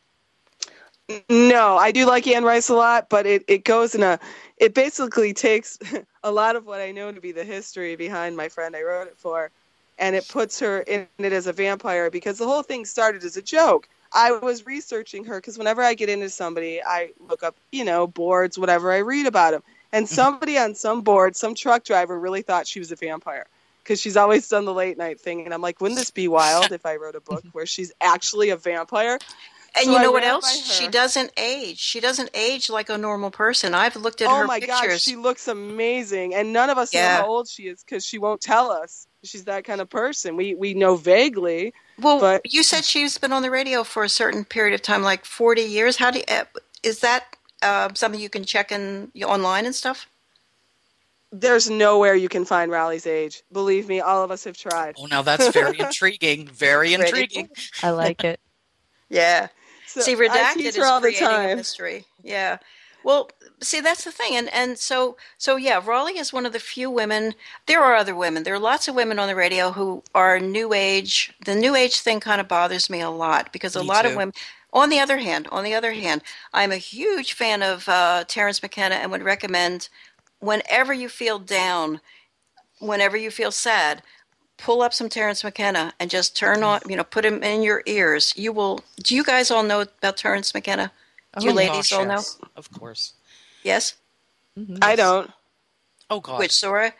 [1.30, 4.20] No, I do like Anne Rice a lot, but it, it goes in a
[4.58, 5.80] it basically takes
[6.24, 9.08] a lot of what I know to be the history behind my friend I wrote
[9.08, 9.52] it for,
[9.98, 13.38] and it puts her in it as a vampire because the whole thing started as
[13.38, 13.88] a joke.
[14.12, 18.08] I was researching her because whenever I get into somebody, I look up, you know,
[18.08, 19.64] boards, whatever, I read about them.
[19.92, 20.16] And mm-hmm.
[20.16, 23.46] somebody on some board, some truck driver really thought she was a vampire
[23.84, 25.46] because she's always done the late night thing.
[25.46, 28.50] And I'm like, wouldn't this be wild if I wrote a book where she's actually
[28.50, 29.20] a vampire?
[29.76, 30.50] And So you know what else?
[30.72, 31.80] She doesn't age.
[31.80, 33.74] She doesn't age like a normal person.
[33.74, 34.70] I've looked at oh her pictures.
[34.70, 34.92] Oh my pictures.
[34.92, 37.18] god, she looks amazing, and none of us Yeah.
[37.18, 39.06] know how old she is because she won't tell us.
[39.24, 40.36] She's that kind of person.
[40.36, 41.74] We we know vaguely.
[42.00, 45.04] well, but- you said she's been on the radio for a certain period of time,
[45.04, 45.98] like forty years.
[45.98, 46.46] How do you, uh,
[46.84, 50.08] is that uh, something you can check in online and stuff?
[51.32, 53.44] There's nowhere you can find Rollye's age.
[53.52, 54.96] Believe me, all of us have tried.
[54.98, 56.48] Oh, now that's very intriguing.
[56.48, 57.50] Very intriguing.
[57.84, 58.40] I like it.
[59.12, 59.48] Yeah.
[59.90, 62.06] So see, I redacted tease is her all the creating a mystery.
[62.24, 62.60] Yeah.
[63.04, 66.60] Well, see, that's the thing, and and so so yeah, Rollye is one of the
[66.60, 67.34] few women.
[67.66, 68.44] There are other women.
[68.44, 71.34] There are lots of women on the radio who are new age.
[71.46, 74.16] The new age thing kind of bothers me a lot because a Me lot of
[74.16, 74.34] women.
[74.72, 76.22] On the other hand, on the other hand,
[76.54, 79.90] I'm a huge fan of uh, Terence McKenna and would recommend
[80.40, 82.02] whenever you feel down,
[82.80, 84.04] whenever you feel sad,
[84.60, 87.82] pull up some Terence McKenna and just turn on, you know, put him in your
[87.86, 88.34] ears.
[88.36, 88.82] You will.
[89.04, 90.92] Do you guys all know about Terence McKenna?
[91.38, 92.16] Do you Oh, ladies gosh, all know?
[92.16, 92.38] yes.
[92.56, 93.14] Of course.
[93.64, 93.96] Yes.
[94.82, 95.32] I don't.
[96.10, 96.40] Oh God.
[96.40, 96.94] Which Sora?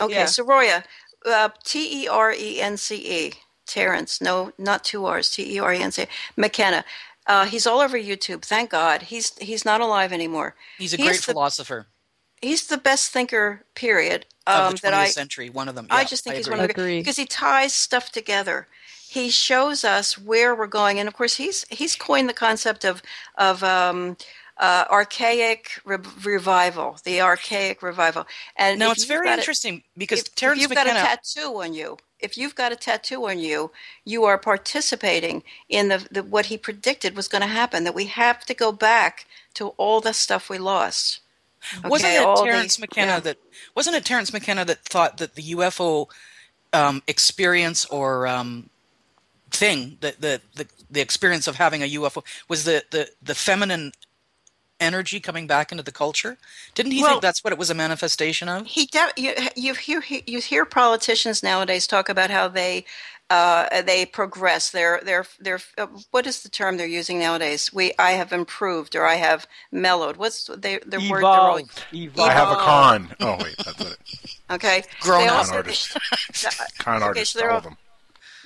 [0.00, 0.24] Okay, Yeah.
[0.26, 0.84] Soraya,
[1.26, 2.96] uh, T E R E N C
[3.26, 3.32] E,
[3.66, 4.20] Terence.
[4.20, 5.28] No, not two R's.
[5.30, 6.06] T E R E N C E.
[6.36, 6.84] McKenna.
[7.26, 8.42] Uh, he's all over YouTube.
[8.42, 9.02] Thank God.
[9.02, 10.54] He's he's not alive anymore.
[10.78, 11.86] He's a He's great the- philosopher
[12.42, 13.64] He's the best thinker.
[13.74, 14.26] Period.
[14.46, 15.50] of Um, the 20th that I century.
[15.50, 15.86] One of them.
[15.90, 16.58] I just think he's agree.
[16.60, 18.68] one of the because he ties stuff together.
[19.08, 23.02] He shows us where we're going, and of course, he's he's coined the concept of
[23.36, 24.16] of um,
[24.58, 28.26] uh, archaic re- revival, the archaic revival.
[28.56, 31.74] And Now it's very got a- interesting because if, if you've got a tattoo on
[31.74, 33.72] you, if you've got a tattoo on you,
[34.04, 37.84] you are participating in the, the what he predicted was going to happen.
[37.84, 41.20] That we have to go back to all the stuff we lost.
[41.84, 43.20] Wasn't it Terence the- McKenna yeah.
[43.20, 43.38] that
[43.74, 46.08] wasn't it Terence McKenna that thought that the UFO
[46.72, 48.70] um, experience or um,
[49.50, 53.92] thing that the, the the experience of having a UFO was the the the feminine
[54.82, 56.36] energy coming back into the culture?
[56.74, 58.66] Didn't he Well- think that's what it was a manifestation of?
[58.66, 62.84] He de- you, you hear you hear politicians nowadays talk about how they
[63.30, 64.70] uh, they progress.
[64.70, 67.72] They're they're they're uh, what is the term they're using nowadays?
[67.72, 70.16] We I have improved or I have mellowed.
[70.18, 71.22] What's they their word?
[71.22, 71.58] They're all,
[71.94, 72.20] Evolved.
[72.20, 73.14] I have a con.
[73.20, 73.96] Oh wait, that's it.
[74.50, 75.96] Okay, Grown con artist.
[76.78, 77.32] Con Okay, artist.
[77.32, 77.76] so they're all all- of them.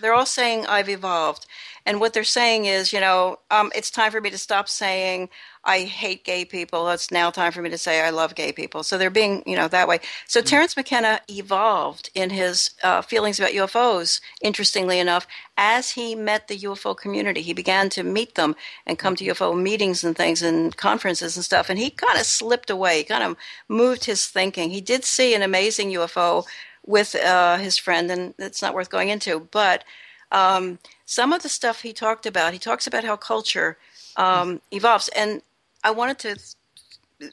[0.00, 1.46] they're all saying I've evolved.
[1.84, 5.28] And what they're saying is, you know, um, it's time for me to stop saying
[5.66, 6.88] I hate gay people.
[6.90, 8.84] It's now time for me to say I love gay people.
[8.84, 9.98] So they're being, you know, that way.
[10.28, 15.26] So Terence McKenna evolved in his uh, feelings about UFOs, interestingly enough,
[15.56, 17.42] as he met the UFO community.
[17.42, 18.54] He began to meet them
[18.86, 21.68] and come to UFO meetings and things and conferences and stuff.
[21.68, 23.36] And he kind of slipped away, kind of
[23.68, 24.70] moved his thinking.
[24.70, 26.44] He did see an amazing UFO
[26.86, 29.40] with uh, his friend, and it's not worth going into.
[29.50, 29.82] But
[30.30, 33.78] um, some of the stuff he talked about, he talks about how culture
[34.16, 35.08] um, evolves.
[35.08, 35.42] And
[35.86, 37.32] I wanted to,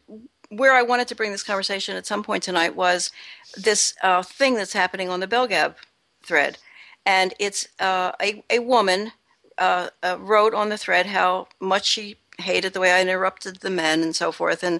[0.49, 3.11] where I wanted to bring this conversation at some point tonight was
[3.57, 5.73] this uh, thing that's happening on the Belgab
[6.21, 6.59] thread.
[7.03, 9.11] And it's uh, a, a woman
[9.57, 13.71] uh, uh, wrote on the thread how much she hated the way I interrupted the
[13.71, 14.63] men and so forth.
[14.63, 14.79] And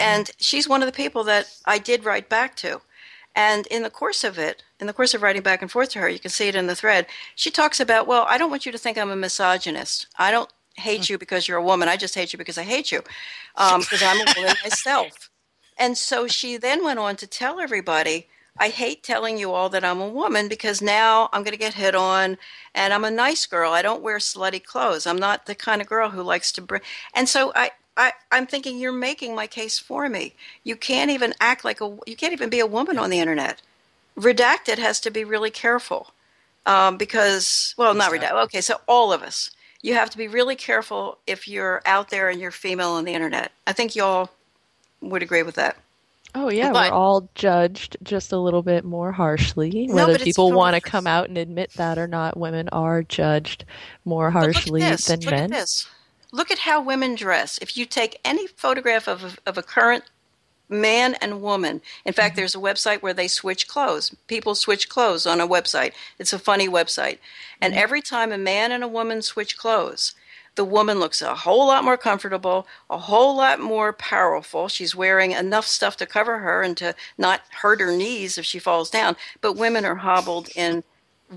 [0.00, 2.82] and she's one of the people that I did write back to.
[3.34, 6.00] And in the course of it, in the course of writing back and forth to
[6.00, 7.06] her, you can see it in the thread.
[7.34, 10.08] She talks about, well, I don't want you to think I'm a misogynist.
[10.18, 11.88] I don't hate you because you're a woman.
[11.88, 13.02] I just hate you because I hate you,
[13.56, 15.30] um, because I'm a woman myself.
[15.76, 18.28] And so she then went on to tell everybody,
[18.58, 21.74] I hate telling you all that I'm a woman because now I'm going to get
[21.74, 22.38] hit on
[22.74, 23.72] and I'm a nice girl.
[23.72, 25.06] I don't wear slutty clothes.
[25.06, 26.82] I'm not the kind of girl who likes to bring.
[27.14, 30.34] And so I, I, I'm thinking you're making my case for me.
[30.64, 33.62] You can't even act like a, you can't even be a woman on the internet.
[34.18, 36.12] Redacted has to be really careful
[36.66, 38.44] um, because, well, not redacted.
[38.44, 39.50] Okay, so all of us,
[39.88, 43.14] you have to be really careful if you're out there and you're female on the
[43.14, 43.50] internet.
[43.66, 44.28] I think y'all
[45.00, 45.76] would agree with that.
[46.34, 49.86] Oh yeah, But- we're all judged just a little bit more harshly.
[49.86, 53.64] No, Whether people want to come out and admit that or not, women are judged
[54.04, 55.06] more harshly look at this.
[55.06, 55.44] than look men.
[55.44, 55.88] At this.
[56.30, 57.58] Look at how women dress.
[57.62, 60.04] If you take any photograph of of a current
[60.68, 62.40] man and woman, in fact, Mm-hmm.
[62.40, 64.14] there's a website where they switch clothes.
[64.26, 65.92] People switch clothes on a website.
[66.18, 67.18] It's a funny website.
[67.60, 67.82] And Mm-hmm.
[67.82, 70.14] every time a man and a woman switch clothes,
[70.56, 74.68] the woman looks a whole lot more comfortable, a whole lot more powerful.
[74.68, 78.58] She's wearing enough stuff to cover her and to not hurt her knees if she
[78.58, 79.16] falls down.
[79.40, 80.82] But women are hobbled in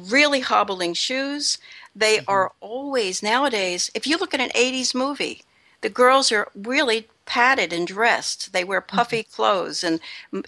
[0.09, 1.57] really hobbling shoes.
[1.95, 2.31] They Mm-hmm.
[2.31, 3.91] are always nowadays.
[3.93, 5.43] If you look at an '80s movie,
[5.81, 8.53] the girls are really padded and dressed.
[8.53, 9.35] They wear puffy Mm-hmm.
[9.35, 9.99] clothes, and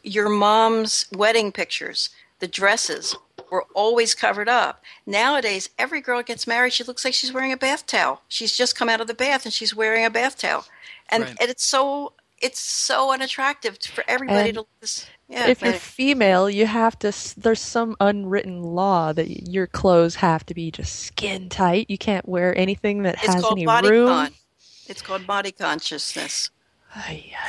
[0.03, 2.09] your mom's wedding pictures,
[2.39, 3.15] the dresses
[3.51, 4.83] were always covered up.
[5.05, 8.21] Nowadays, every girl gets married, she looks like she's wearing a bath towel.
[8.27, 10.65] She's just come out of the bath and she's wearing a bath towel,
[11.09, 11.37] and, Right.
[11.39, 14.65] and it's so it's so unattractive for everybody And to.
[14.81, 17.13] This, yeah, if you're female, you have to.
[17.37, 21.89] There's some unwritten law that your clothes have to be just skin tight.
[21.89, 24.07] You can't wear anything that it's has any body room.
[24.07, 24.31] con.
[24.87, 26.49] It's called body consciousness.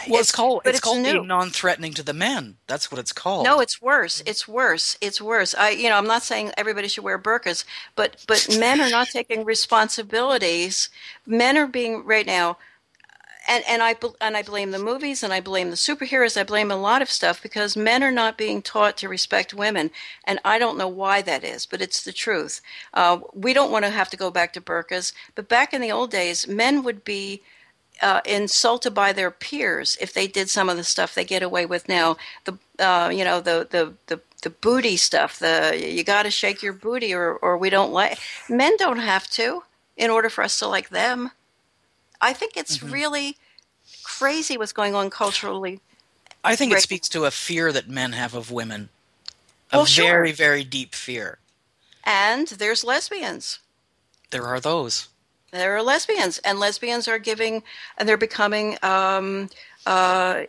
[0.09, 1.12] Well, it's, called it's, it's called new.
[1.12, 2.57] being non-threatening to the men.
[2.66, 3.45] That's what it's called.
[3.45, 4.23] No, it's worse.
[4.27, 4.97] It's worse.
[5.01, 5.55] It's worse.
[5.55, 7.65] I, you know, I'm not saying everybody should wear burqas,
[7.95, 10.89] but but men are not taking responsibilities.
[11.27, 12.59] Men are being right now,
[13.47, 16.39] and and I and I blame the movies and I blame the superheroes.
[16.39, 19.91] I blame a lot of stuff because men are not being taught to respect women,
[20.25, 22.61] and I don't know why that is, but it's the truth.
[22.95, 25.93] Uh, we don't want to have to go back to burqas, but back in the
[25.93, 27.43] old days, men would be
[28.03, 31.66] uh, insulted by their peers if they did some of the stuff they get away
[31.66, 32.16] with now.
[32.45, 35.39] The uh, you know the the the the booty stuff.
[35.39, 38.19] The you got to shake your booty or or we don't like.
[38.49, 39.62] Men don't have to
[39.97, 41.31] in order for us to like them.
[42.21, 42.91] I think it's Mm-hmm.
[42.93, 43.39] really
[44.03, 45.81] crazy what's going on culturally.
[46.45, 48.91] I think it speaks to a fear that men have of women.
[49.73, 50.07] A Well, sure.
[50.07, 51.39] very, very deep fear.
[52.05, 53.61] And there's lesbians.
[54.31, 55.09] There are those.
[55.55, 57.62] There are lesbians, and lesbians are giving,
[57.97, 58.76] and they're becoming.
[58.82, 59.48] Um,
[59.86, 60.43] uh,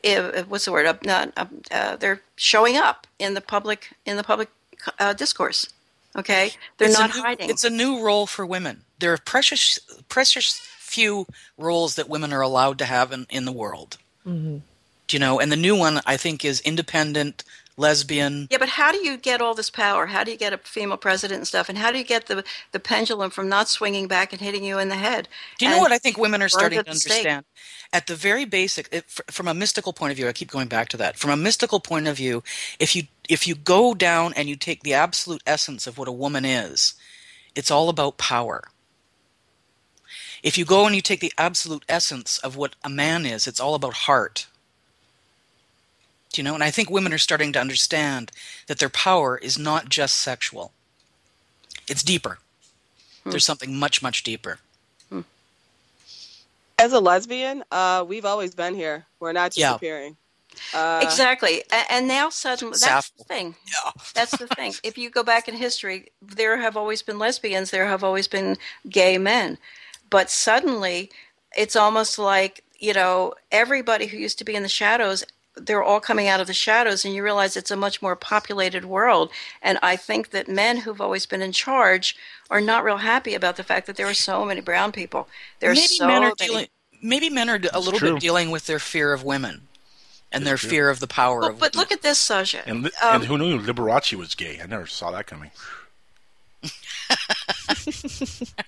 [0.48, 0.88] what's the word?
[0.88, 4.50] Uh, not, uh, uh, they're showing up in the public in the public
[5.00, 5.70] uh, discourse.
[6.16, 7.50] Okay, they're It's not new- hiding.
[7.52, 8.82] It's a new role for women.
[9.00, 9.80] There are precious,
[10.10, 11.28] precious few
[11.58, 13.98] roles that women are allowed to have in, in the world.
[14.26, 14.58] Mm-hmm.
[15.08, 15.40] Do you know?
[15.40, 17.44] And the new one, I think, is independent,
[17.78, 18.48] lesbian.
[18.50, 20.06] Yeah, but how do you get all this power?
[20.06, 21.70] How do you get a female president and stuff?
[21.70, 24.80] And how do you get the the pendulum from not swinging back and hitting you
[24.80, 25.28] in the head?
[25.58, 27.46] Do you know what I think women are starting to understand?
[27.94, 30.90] At the very basic, it, from a mystical point of view, I keep going back
[30.90, 31.18] to that.
[31.18, 32.44] From a mystical point of view,
[32.80, 36.12] if you if you go down and you take the absolute essence of what a
[36.14, 36.96] woman is,
[37.56, 38.64] it's all about power.
[40.44, 43.60] If you go and you take the absolute essence of what a man is, it's
[43.60, 44.48] all about heart.
[46.36, 46.54] Do you know?
[46.54, 48.30] And I think women are starting to understand
[48.68, 50.74] that their power is not just sexual.
[51.88, 52.40] It's deeper.
[53.24, 54.60] There's something much, much deeper.
[56.78, 59.06] As a lesbian, uh, we've always been here.
[59.22, 59.70] We're not Yeah.
[59.70, 60.18] disappearing.
[60.74, 61.64] Uh, exactly.
[61.90, 63.14] And now suddenly, that's Sappho.
[63.18, 63.56] the thing.
[64.14, 64.74] That's the thing.
[64.84, 68.58] If you go back in history, there have always been lesbians, there have always been
[68.90, 69.58] gay men.
[70.10, 71.10] But suddenly,
[71.56, 75.24] it's almost like, you know, everybody who used to be in the shadows,
[75.58, 78.86] they're all coming out of the shadows, and you realize it's a much more populated
[78.86, 79.32] world.
[79.62, 82.16] And I think that men who've always been in charge
[82.50, 85.28] are not real happy about the fact that there are so many brown people.
[85.60, 86.48] There are maybe so men are many.
[86.48, 86.68] dealing.
[87.02, 88.14] Maybe men are a little true.
[88.14, 89.68] bit dealing with their fear of women
[90.32, 90.70] and their true.
[90.70, 91.60] fear of the power Well, of.
[91.60, 92.68] but look at this, Sasha.
[92.68, 94.60] And, li- Um, and who knew Liberace was gay?
[94.62, 95.52] I never saw that coming.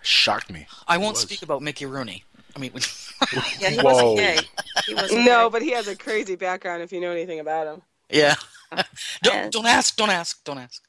[0.02, 0.68] Shocked me.
[0.88, 2.24] I won't speak about Mickey Rooney.
[2.58, 2.72] I mean,
[3.60, 3.84] yeah, he Whoa.
[3.84, 4.40] wasn't gay.
[4.88, 5.52] He wasn't no, gay.
[5.52, 7.82] but he has a crazy background if you know anything about him.
[8.10, 8.36] yeah.
[9.24, 9.96] don't And- don't ask.
[9.96, 10.44] Don't ask.
[10.44, 10.84] Don't ask.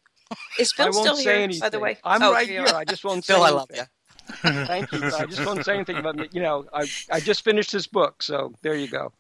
[0.59, 1.61] Is I Bill won't still say here, anything.
[1.61, 1.99] by the way?
[2.05, 2.65] I'm Oh, right here.
[2.66, 3.82] I just won't say Bill, I love you.
[4.43, 5.05] Thank you.
[5.05, 6.65] I just won't say anything about you know.
[6.73, 9.12] I I just finished this book, so there you go.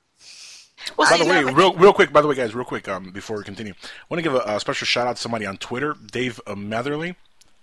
[0.96, 2.12] Well, by the way, real real quick.
[2.12, 2.88] By the way, guys, real quick.
[2.88, 5.46] Um, before we continue, I want to give a, a special shout out to somebody
[5.46, 7.14] on Twitter, Dave Matherly.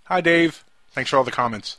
[0.04, 0.64] Hi, Dave.
[0.92, 1.76] Thanks for all the comments.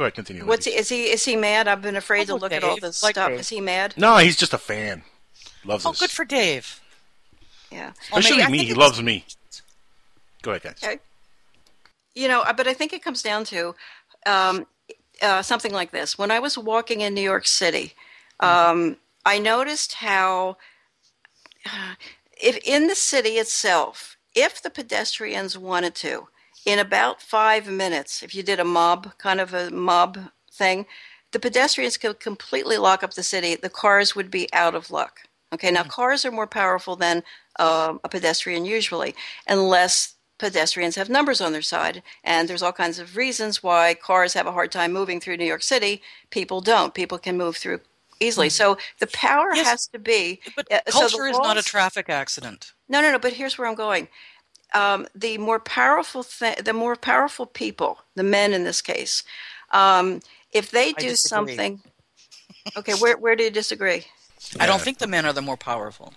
[0.00, 0.46] Go ahead, continue.
[0.46, 1.10] What's he, is he?
[1.10, 1.68] Is he mad?
[1.68, 3.28] I've been afraid to Oh, look at all this Like stuff.
[3.28, 3.40] Dave.
[3.40, 3.92] Is he mad?
[3.98, 5.02] No, he's just a fan.
[5.62, 6.00] Loves Oh, us.
[6.00, 6.80] good for Dave.
[7.70, 7.92] Yeah.
[8.04, 8.64] Especially Well, me.
[8.64, 9.26] He loves me.
[10.40, 10.78] Go ahead, guys.
[10.82, 11.00] Okay.
[12.14, 13.74] You know, uh, but I think it comes down to
[14.24, 14.66] um,
[15.20, 16.16] uh, something like this.
[16.16, 17.92] When I was walking in New York City,
[18.40, 18.96] um,
[19.26, 20.56] I noticed how,
[21.66, 21.96] uh,
[22.42, 26.28] if in the city itself, if the pedestrians wanted to,
[26.66, 30.18] in about five minutes, if you did a mob kind of a mob
[30.52, 30.86] thing,
[31.32, 33.54] the pedestrians could completely lock up the city.
[33.54, 35.20] The cars would be out of luck.
[35.52, 37.22] Okay, now cars are more powerful than
[37.58, 39.14] uh, a pedestrian usually,
[39.48, 42.02] unless pedestrians have numbers on their side.
[42.24, 45.44] And there's all kinds of reasons why cars have a hard time moving through New
[45.44, 46.02] York City.
[46.30, 46.94] People don't.
[46.94, 47.80] People can move through
[48.20, 48.48] easily.
[48.48, 50.40] So the power Yes, has to be.
[50.56, 52.74] But uh, so culture is not a traffic accident.
[52.88, 53.18] no, no, no.
[53.18, 54.08] But here's where I'm going.
[54.72, 59.24] Um, the more powerful, th- the more powerful people, the men in this case,
[59.72, 60.20] um,
[60.52, 61.80] if they do something,
[62.76, 64.06] okay, where where do you disagree?
[64.58, 66.14] I don't think the men are the more powerful.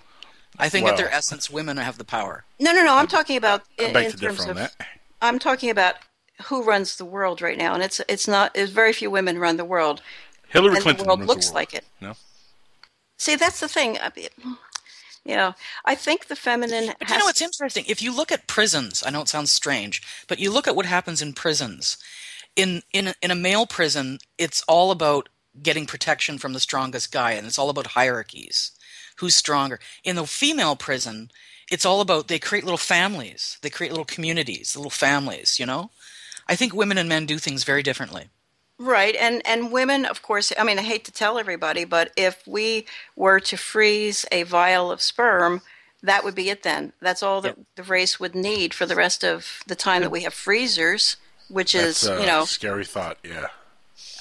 [0.60, 2.46] I think at their essence, women have the power.
[2.60, 2.96] No, no, no.
[2.96, 4.56] I'm talking about I in, in terms of.
[4.56, 4.76] that.
[5.22, 5.96] I'm talking about
[6.44, 8.52] who runs the world right now, and it's it's not.
[8.56, 10.02] It's very few women run the world,
[10.50, 11.56] Hillary and Clinton the world runs looks the world.
[11.56, 11.86] like it.
[12.02, 12.14] No.
[13.18, 13.98] See, that's the thing.
[15.26, 15.56] I mean, you know,
[15.86, 16.94] I think the feminine.
[17.00, 17.86] But you know, it's interesting.
[17.88, 20.86] If you look at prisons, I know it sounds strange, but you look at what
[20.86, 21.98] happens in prisons.
[22.56, 25.30] In in in a male prison, it's all about
[25.62, 28.72] getting protection from the strongest guy, and it's all about hierarchies.
[29.18, 29.80] Who's stronger?
[30.04, 31.30] In the female prison,
[31.72, 33.58] it's all about they create little families.
[33.62, 35.60] They create little communities, little families.
[35.60, 35.91] You know,
[36.48, 38.30] I think women and men do things very differently.
[38.80, 40.52] Right, and and women, of course.
[40.58, 42.86] I mean, I hate to tell everybody, but if we
[43.16, 45.62] were to freeze a vial of sperm,
[46.02, 46.64] that would be it.
[46.64, 50.12] Then that's all that the race would need for the rest of the time that
[50.12, 51.18] we have freezers,
[51.50, 53.18] which That's is a you know, scary thought.
[53.24, 53.48] Yeah.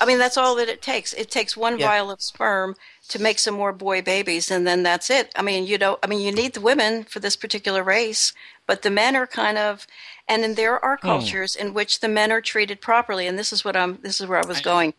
[0.01, 1.12] I mean, that's all that it takes.
[1.12, 1.89] It takes one Yeah.
[1.89, 2.77] vial of sperm
[3.09, 5.33] to make some more boy babies, and then that's it.
[5.37, 8.33] I mean, you know, I mean, you need the women for this particular race,
[8.67, 9.87] but the men are kind of,
[10.29, 13.65] and then there are cultures in which the men are treated properly, and this is
[13.65, 13.99] what I'm.
[14.03, 14.95] This is where I was going.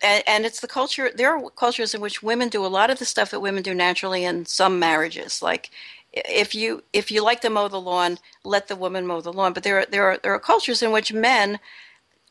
[0.00, 1.10] And, and it's the culture.
[1.14, 3.74] There are cultures in which women do a lot of the stuff that women do
[3.74, 5.42] naturally in some marriages.
[5.42, 5.70] Like
[6.12, 9.52] if you if you like to mow the lawn, let the woman mow the lawn.
[9.52, 11.58] But there are there are there are cultures in which men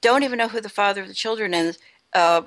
[0.02, 1.78] don't even know who the father of the children is.
[2.14, 2.44] Uh,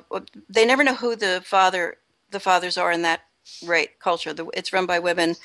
[0.48, 1.96] they never know who the father
[2.30, 3.22] the fathers are in that
[3.64, 4.32] right culture.
[4.32, 5.36] The, it's run by women.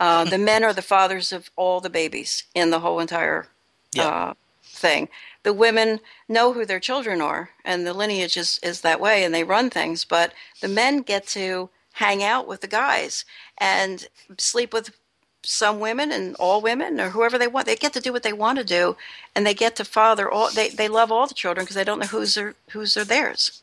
[0.00, 3.48] Uh, the men are the fathers of all the babies in the whole entire
[3.94, 4.08] Yeah.
[4.08, 5.10] uh, thing.
[5.44, 9.34] the women know who their children are, and the lineage is, is that way, and
[9.34, 10.04] they run things.
[10.06, 13.24] But the men get to hang out with the guys
[13.58, 14.08] and
[14.38, 14.90] sleep with
[15.44, 17.66] some women and all women or whoever they want.
[17.66, 18.96] They get to do what they want to do,
[19.34, 20.50] and they get to father all.
[20.52, 23.62] They they love all the children because they don't know whose are whose are theirs.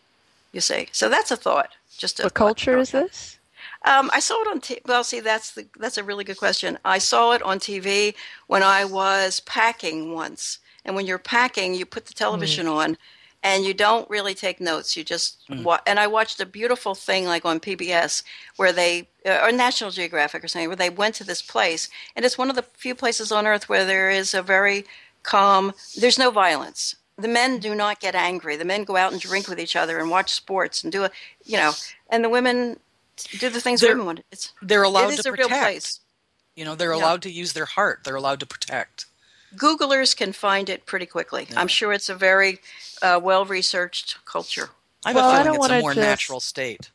[0.54, 1.72] You see, so that's a thought.
[1.98, 2.58] Just a What thought.
[2.58, 3.37] culture is this?
[3.86, 4.62] Um, I saw it on.
[4.62, 6.78] T- well, see, that's the that's a really good question.
[6.84, 8.16] I saw it on TV
[8.48, 12.98] when I was packing once, and when you're packing, you put the television on,
[13.44, 14.98] and you don't really take notes.
[14.98, 18.24] You just wa- and I watched a beautiful thing like on PBS
[18.58, 22.26] where they uh, or National Geographic or something where they went to this place, and
[22.26, 24.86] it's one of the few places on Earth where there is a very
[25.24, 25.72] calm.
[25.96, 26.96] There's no violence.
[27.20, 28.56] The men do not get angry.
[28.58, 31.12] The men go out and drink with each other and watch sports and do a,
[31.44, 31.72] you know,
[32.10, 32.80] and the women
[33.24, 34.26] do the things They're- women want.
[34.32, 35.64] It's They're allowed it is to a real protect.
[35.64, 36.00] place.
[36.56, 37.00] You know, they're Yeah.
[37.02, 38.02] allowed to use their heart.
[38.04, 39.06] They're allowed to protect.
[39.56, 41.48] Googlers can find it pretty quickly.
[41.56, 42.60] I'm sure it's a very
[43.02, 44.72] uh, well researched culture.
[45.06, 46.90] I have Well, I a feeling it's a more just- natural state.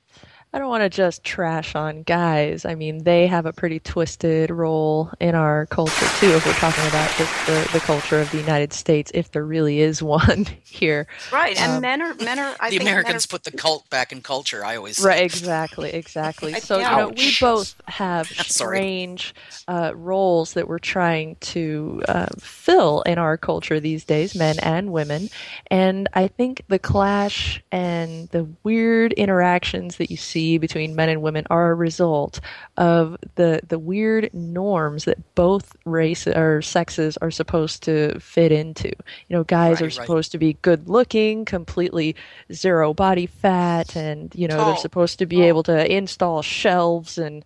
[0.55, 2.67] I don't want to just trash on guys.
[2.67, 6.27] I mean, they have a pretty twisted role in our culture too.
[6.29, 9.81] If we're talking about just the, the culture of the United States, if there really
[9.81, 12.55] is one here, Right, and Um, men are men are.
[12.61, 14.63] I the think men Americans are- put the cult back in culture.
[14.63, 15.09] I always say.
[15.09, 16.55] Right, exactly, exactly.
[16.57, 16.97] I- So you yeah.
[16.99, 18.27] know, we both have
[18.63, 19.35] strange
[19.69, 24.93] uh, roles that we're trying to uh, fill in our culture these days, men and
[24.93, 25.31] women.
[25.71, 31.23] And I think the clash and the weird interactions that you see between men and
[31.23, 32.41] women are a result
[32.77, 38.89] of the the weird norms that both race or sexes are supposed to fit into.
[39.29, 39.93] You know, guys Right, are right.
[39.93, 42.15] supposed to be good looking, completely
[42.53, 44.77] zero body fat, and you know they're oh.
[44.77, 45.47] supposed to be oh.
[45.47, 47.45] able to install shelves and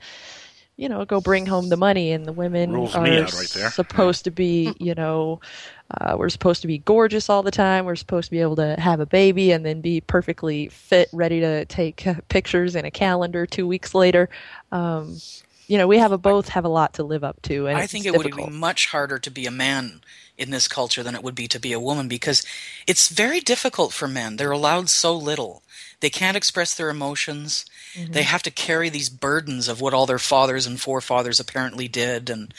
[0.76, 2.12] you know go bring home the money.
[2.12, 3.70] And the women Rules are right there.
[3.70, 4.82] supposed to be hmm.
[4.82, 5.40] you know.
[5.90, 7.84] Uh, we're supposed to be gorgeous all the time.
[7.84, 11.40] We're supposed to be able to have a baby and then be perfectly fit, ready
[11.40, 14.28] to take uh, pictures in a calendar two weeks later.
[14.72, 15.18] Um,
[15.68, 17.86] you know, we have a, both have a lot to live up to, and I
[17.86, 18.46] think it difficult.
[18.46, 20.00] would be much harder to be a man
[20.38, 22.44] in this culture than it would be to be a woman because
[22.86, 24.36] it's very difficult for men.
[24.36, 25.62] They're allowed so little.
[26.00, 27.64] They can't express their emotions.
[27.94, 28.12] Mm-hmm.
[28.12, 32.28] They have to carry these burdens of what all their fathers and forefathers apparently did,
[32.28, 32.52] and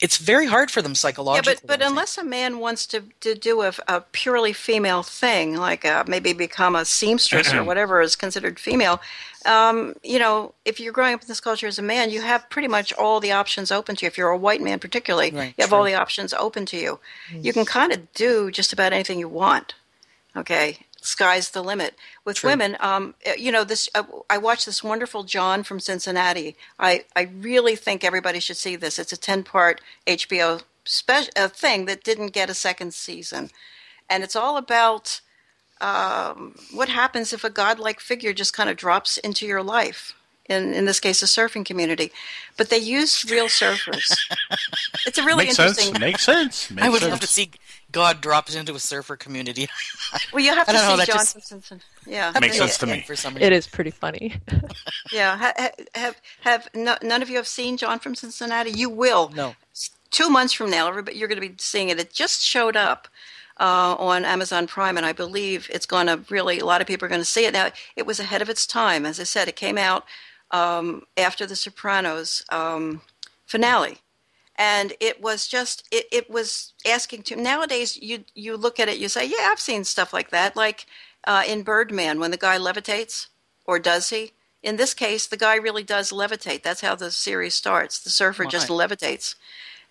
[0.00, 1.52] it's very hard for them psychologically.
[1.52, 1.68] Yeah, psychologically.
[1.68, 5.84] but but unless a man wants to, to do a, a purely female thing, like
[5.84, 9.00] uh, maybe become a seamstress or whatever is considered female,
[9.46, 12.50] um, you know, if you're growing up in this culture as a man, you have
[12.50, 14.08] pretty much all the options open to you.
[14.08, 16.98] If you're a white man, particularly, Right, you have all the options open to you.
[17.32, 19.74] You can kind of do just about anything you want.
[20.36, 21.94] Okay, sky's the limit.
[22.24, 22.50] With True.
[22.50, 23.88] women, um, uh, you know, this.
[23.94, 26.56] Uh, I watched this wonderful John from Cincinnati.
[26.78, 28.98] I I really think everybody should see this.
[28.98, 33.50] It's a ten part HBO spe- uh, thing that didn't get a second season,
[34.08, 35.20] and it's all about
[35.80, 40.14] um, what happens if a godlike figure just kind of drops into your life.
[40.48, 42.10] In, in this case, a surfing community,
[42.56, 44.18] but they use real surfers.
[45.06, 45.84] it's a really Makes interesting.
[45.94, 46.00] sense.
[46.00, 46.70] Makes sense.
[46.72, 47.10] Makes I would sense.
[47.12, 47.50] love to see
[47.92, 49.68] God drops into a surfer community.
[50.32, 51.84] Well, you have to don't know, see John just- from Cincinnati.
[52.06, 53.02] Yeah, Makes sense to me.
[53.06, 53.52] For some It reason.
[53.52, 54.34] is pretty funny.
[55.12, 58.70] Yeah, ha- ha- have have no, none of you have seen John from Cincinnati?
[58.70, 59.28] You will.
[59.30, 59.54] No.
[60.10, 61.98] Two months from now, everybody, you're going to be seeing it.
[62.00, 63.06] It just showed up
[63.60, 66.58] uh, on Amazon Prime, and I believe it's going to really.
[66.60, 67.70] A lot of people are going to see it now.
[67.96, 69.46] It was ahead of its time, as I said.
[69.48, 70.04] It came out
[70.50, 73.00] um, after The Sopranos um,
[73.46, 73.98] finale,
[74.60, 77.36] and it was just it, it was asking to.
[77.36, 80.84] Nowadays, you you look at it, you say, yeah, I've seen stuff like that, like
[81.26, 83.28] uh, in Birdman when the guy levitates,
[83.64, 84.32] or does he?
[84.62, 86.62] In this case, the guy really does levitate.
[86.62, 87.98] That's how the series starts.
[87.98, 89.34] The surfer just levitates,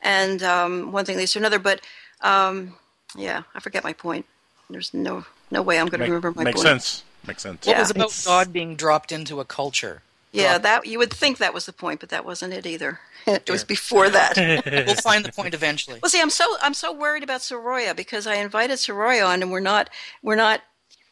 [0.02, 1.58] and um, one thing leads to another.
[1.58, 1.82] But
[2.22, 2.76] um,
[3.18, 4.28] yeah, I forget my point.
[4.70, 6.68] There's no no way I'm going to remember my makes point.
[6.68, 7.04] Makes sense.
[7.26, 7.66] Makes sense.
[7.66, 7.82] What Yeah.
[7.82, 10.04] was about God being dropped into a culture?
[10.32, 13.00] Yeah, Dropped- that you would think that was the point, but that wasn't it either.
[13.28, 14.38] it was before that.
[14.88, 16.00] We'll find the point eventually.
[16.02, 19.52] Well, see, I'm so I'm so worried about Soraya because I invited Soraya on, and
[19.52, 19.90] we're not
[20.22, 20.62] we're not.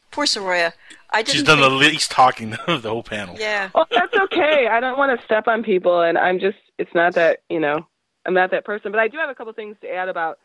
[0.09, 0.71] Poor Soraya.
[1.11, 1.33] I didn't.
[1.35, 3.35] She's done the think- least talking of the whole panel.
[3.37, 3.69] Yeah.
[3.75, 4.67] Well, that's okay.
[4.71, 7.85] I don't want to step on people, and I'm just, it's not that, you know,
[8.25, 8.91] I'm not that person.
[8.91, 10.39] But I do have a couple things to add about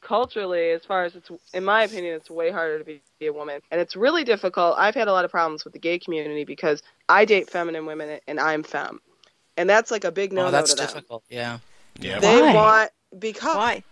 [0.00, 3.32] culturally, as far as it's, in my opinion, it's way harder to be, be a
[3.32, 3.60] woman.
[3.70, 4.76] And it's really difficult.
[4.78, 8.20] I've had a lot of problems with the gay community because I date feminine women
[8.26, 9.00] and I'm femme.
[9.56, 10.86] And that's like a big no no oh, that's to them.
[10.86, 11.24] difficult.
[11.28, 11.58] Yeah.
[11.98, 12.20] Yeah.
[12.20, 12.54] They Why?
[12.54, 13.56] want, because.
[13.56, 13.82] Why?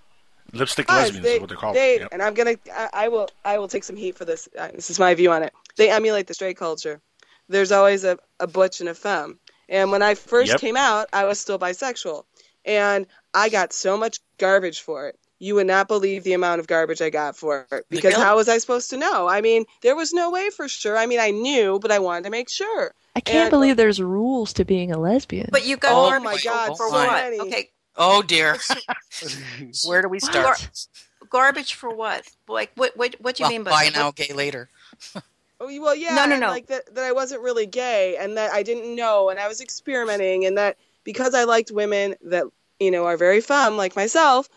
[0.52, 1.74] Lipstick lesbians they, is what they're called.
[1.74, 2.08] they Yep.
[2.12, 4.48] and I'm gonna, I, I will, I will take some heat for this.
[4.56, 5.52] Uh, this is my view on it.
[5.76, 7.00] They emulate the straight culture.
[7.48, 9.38] There's always a, a butch and a femme.
[9.68, 10.60] And when I first Yep.
[10.60, 12.24] came out, I was still bisexual,
[12.64, 15.18] and I got so much garbage for it.
[15.44, 17.84] You would not believe the amount of garbage I got for it.
[17.90, 19.28] Because how was I supposed to know?
[19.28, 20.96] I mean, there was no way for sure.
[20.96, 22.94] I mean, I knew, but I wanted to make sure.
[23.14, 25.48] I can't And- believe there's rules to being a lesbian.
[25.52, 27.10] But you got Oh garbage my God, for what?
[27.12, 27.40] many.
[27.40, 28.56] Okay, Oh dear.
[29.86, 30.44] Where do we start?
[30.44, 32.26] Gar- garbage for what?
[32.48, 32.96] Like what?
[32.96, 33.14] What?
[33.20, 33.94] What do you Well, mean by buy that?
[33.94, 34.68] now, gay later.
[35.60, 36.16] Oh, well, yeah.
[36.16, 36.48] No, no, no.
[36.48, 39.60] Like that, that I wasn't really gay, and that I didn't know, and I was
[39.60, 42.44] experimenting, and that because I liked women that
[42.80, 44.48] you know are very femme like myself.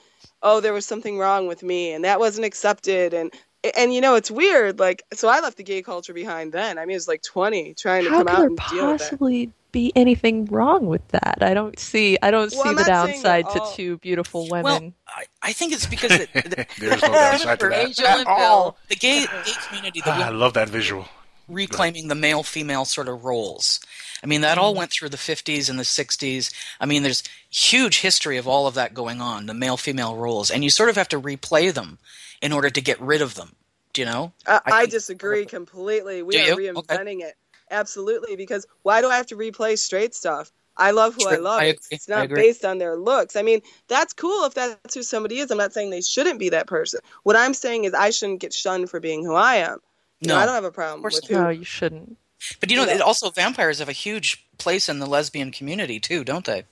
[0.41, 3.31] Oh, there was something wrong with me, and that wasn't accepted, and
[3.75, 4.79] and you know it's weird.
[4.79, 6.51] Like, so I left the gay culture behind.
[6.53, 8.57] Then I mean, it was like twenty, trying to How come could out there and
[8.69, 9.09] deal with that.
[9.09, 11.39] possibly be anything wrong with that?
[11.41, 12.17] I don't see.
[12.21, 14.63] I don't Well, see I'm the downside to two beautiful women.
[14.63, 18.27] Well, I, I think it's because it, the, There's no downside to that Angel at
[18.27, 18.77] all.
[18.89, 21.09] The gay, gay community, the Ah, I love that visual.
[21.49, 23.79] reclaiming the male female sort of roles.
[24.23, 24.79] I mean, that all Mm-hmm.
[24.79, 26.53] went through the 50s and the 60s.
[26.79, 30.49] I mean, there's huge history of all of that going on, the male female roles,
[30.51, 31.97] and you sort of have to replay them
[32.41, 33.55] in order to get rid of them.
[33.93, 34.33] Do you know?
[34.45, 36.21] I, I think- disagree completely.
[36.23, 36.73] We are you?
[36.77, 36.95] Okay.
[36.97, 37.35] reinventing it.
[37.71, 40.51] Absolutely, because why do I have to replay straight stuff?
[40.79, 41.59] I love who I love.
[41.59, 41.95] I It's- agree.
[41.95, 43.35] It's I not based on their looks.
[43.35, 45.49] I mean, that's cool if that's who somebody is.
[45.49, 46.99] I'm not saying they shouldn't be that person.
[47.23, 49.79] What I'm saying is I shouldn't get shunned for being who I am.
[50.19, 50.41] You know, No.
[50.41, 51.33] I don't have a problem with who.
[51.33, 52.17] no, you shouldn't.
[52.59, 52.95] But you know, You know.
[52.95, 56.63] it also vampires have a huge place in the lesbian community too, don't they?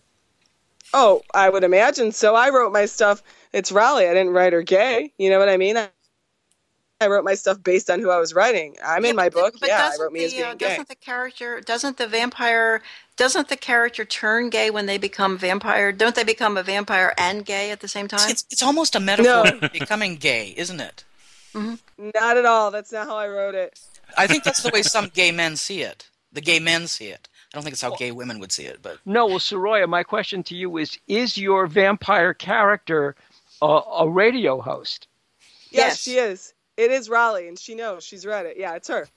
[0.94, 2.36] Oh, I would imagine so.
[2.36, 3.22] I wrote my stuff.
[3.52, 4.10] It's Rollye.
[4.10, 5.12] I didn't write her gay.
[5.18, 5.76] You know what I mean?
[5.78, 5.90] I,
[7.02, 8.78] I wrote my stuff based on who I was writing.
[8.86, 9.56] I'm in my book.
[9.60, 10.68] But yeah, I doesn't wrote me the, as being uh, gay.
[10.70, 12.82] doesn't the character doesn't the vampire
[13.18, 15.92] doesn't the character turn gay when they become vampire?
[15.92, 18.30] Don't they become a vampire and gay at the same time?
[18.30, 19.60] It's it's almost a metaphor No.
[19.60, 21.04] for becoming gay, isn't it?
[21.54, 22.72] Not at all.
[22.72, 23.80] That's not how I wrote it.
[24.18, 26.10] I think that's the way some gay men see it.
[26.32, 27.30] The gay men see it.
[27.54, 30.04] I don't think it's how gay women would see it, but No, well, Soraya, my
[30.04, 33.16] question to you is: Is your vampire character
[33.62, 33.66] a,
[34.00, 35.08] a radio host?
[35.72, 36.54] Yes, she is.
[36.78, 38.04] It is Rollye, and she knows.
[38.04, 38.58] She's read it.
[38.58, 39.08] Yeah, it's her.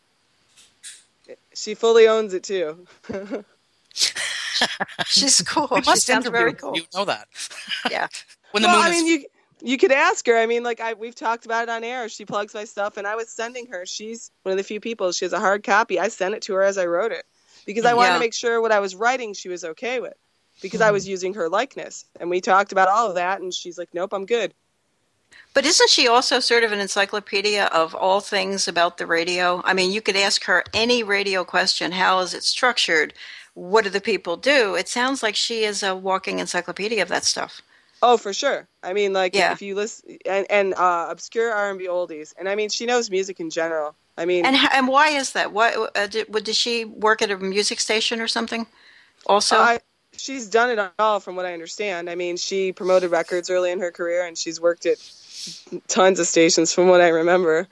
[1.55, 2.87] She fully owns it too.
[5.07, 5.69] She's cool.
[5.71, 6.77] we she must sounds very cool.
[6.77, 7.29] You know that.
[7.91, 8.09] Yeah.
[8.53, 9.27] When the well, moon I is mean, you
[9.63, 10.37] you could ask her.
[10.37, 12.09] I mean, like I we've talked about it on air.
[12.09, 13.87] She plugs my stuff, and I was sending her.
[13.87, 15.13] She's one of the few people.
[15.13, 15.99] She has a hard copy.
[15.99, 17.25] I sent it to her as I wrote it
[17.67, 18.15] because I wanted Yeah.
[18.15, 20.15] to make sure what I was writing she was okay with
[20.63, 20.95] because I hmm.
[20.95, 23.41] was using her likeness, and we talked about all of that.
[23.41, 24.55] And she's like, "Nope, I'm good."
[25.55, 29.61] But isn't she also sort of an encyclopedia of all things about the radio?
[29.65, 31.93] I mean, you could ask her any radio question.
[31.93, 33.13] How is it structured?
[33.55, 34.75] What do the people do?
[34.75, 37.61] It sounds like she is a walking encyclopedia of that stuff.
[38.03, 38.69] Oh, for sure.
[38.83, 39.53] I mean, like Yeah.
[39.53, 42.87] if you listen and, and uh, obscure R and B oldies, and I mean, she
[42.87, 43.95] knows music in general.
[44.17, 45.53] I mean, And and why is that?
[45.53, 48.67] Why uh, did, what- did she work at a music station or something?
[49.27, 49.81] Also, I,
[50.17, 52.09] she's done it all, from what I understand.
[52.09, 54.99] I mean, she promoted records early in her career, and she's worked at
[55.89, 57.67] tons of stations, from what I remember.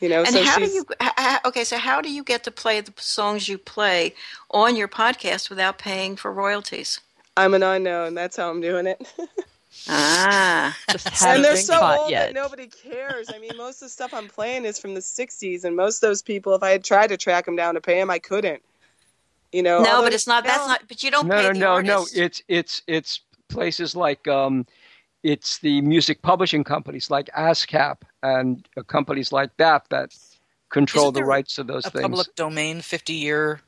[0.00, 0.84] You know, and so how do you?
[1.00, 4.14] h- h- Okay, so how do you get to play the songs you play
[4.50, 7.00] on your podcast without paying for royalties?
[7.36, 8.14] I'm an unknown.
[8.14, 9.06] That's how I'm doing it.
[9.88, 12.26] Ah, just and they're so old yet.
[12.26, 13.30] that nobody cares.
[13.32, 16.08] I mean, most of the stuff I'm playing is from the '60s, and most of
[16.08, 18.62] those people, if I had tried to track them down to pay them, I couldn't.
[19.52, 19.82] You know.
[19.82, 20.44] no, but it's not.
[20.44, 20.82] That's not.
[20.88, 22.06] But you don't no, pay no, the no, no.
[22.14, 24.66] It's it's it's places like um,
[25.22, 30.14] it's the music publishing companies like ASCAP and uh, companies like that that
[30.68, 32.02] control Isn't the rights to those a things.
[32.02, 33.60] public domain 50 year.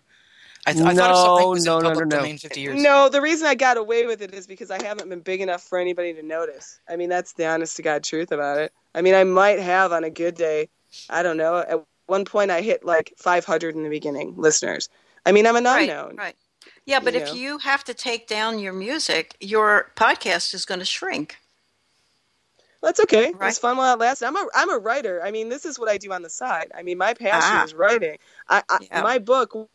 [0.69, 2.21] I, th- I no, thought if something was no, in no, public no, no.
[2.23, 2.83] domain 50 years.
[2.83, 5.63] No, the reason I got away with it is because I haven't been big enough
[5.63, 6.81] for anybody to notice.
[6.89, 8.73] I mean, that's the honest to God truth about it.
[8.95, 10.69] I mean, I might have on a good day,
[11.11, 11.59] I don't know.
[11.59, 14.89] At one point, I hit like 500 in the beginning listeners.
[15.27, 16.17] I mean, I'm an right, unknown.
[16.17, 16.37] right.
[16.87, 17.35] Yeah, but you if know.
[17.35, 21.37] you have to take down your music, your podcast is going to shrink.
[22.83, 23.33] That's okay.
[23.33, 23.49] Right.
[23.49, 24.23] It's fun while it lasts.
[24.23, 25.21] I'm a I'm a writer.
[25.25, 26.71] I mean, this is what I do on the side.
[26.77, 27.65] I mean, my passion Ah.
[27.65, 28.19] is writing.
[28.49, 29.03] I, I Yeah.
[29.03, 29.69] my book.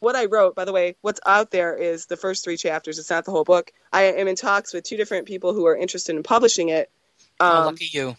[0.00, 2.98] What I wrote, by the way, what's out there is the first three chapters.
[2.98, 3.70] It's not the whole book.
[3.92, 6.90] I am in talks with two different people who are interested in publishing it.
[7.38, 8.16] oh, Um, lucky you.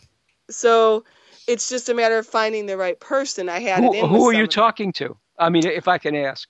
[0.49, 1.03] so
[1.47, 3.49] it's just a matter of finding the right person.
[3.49, 5.17] I had Who, it in who are you talking to?
[5.39, 6.47] I mean, if I can ask.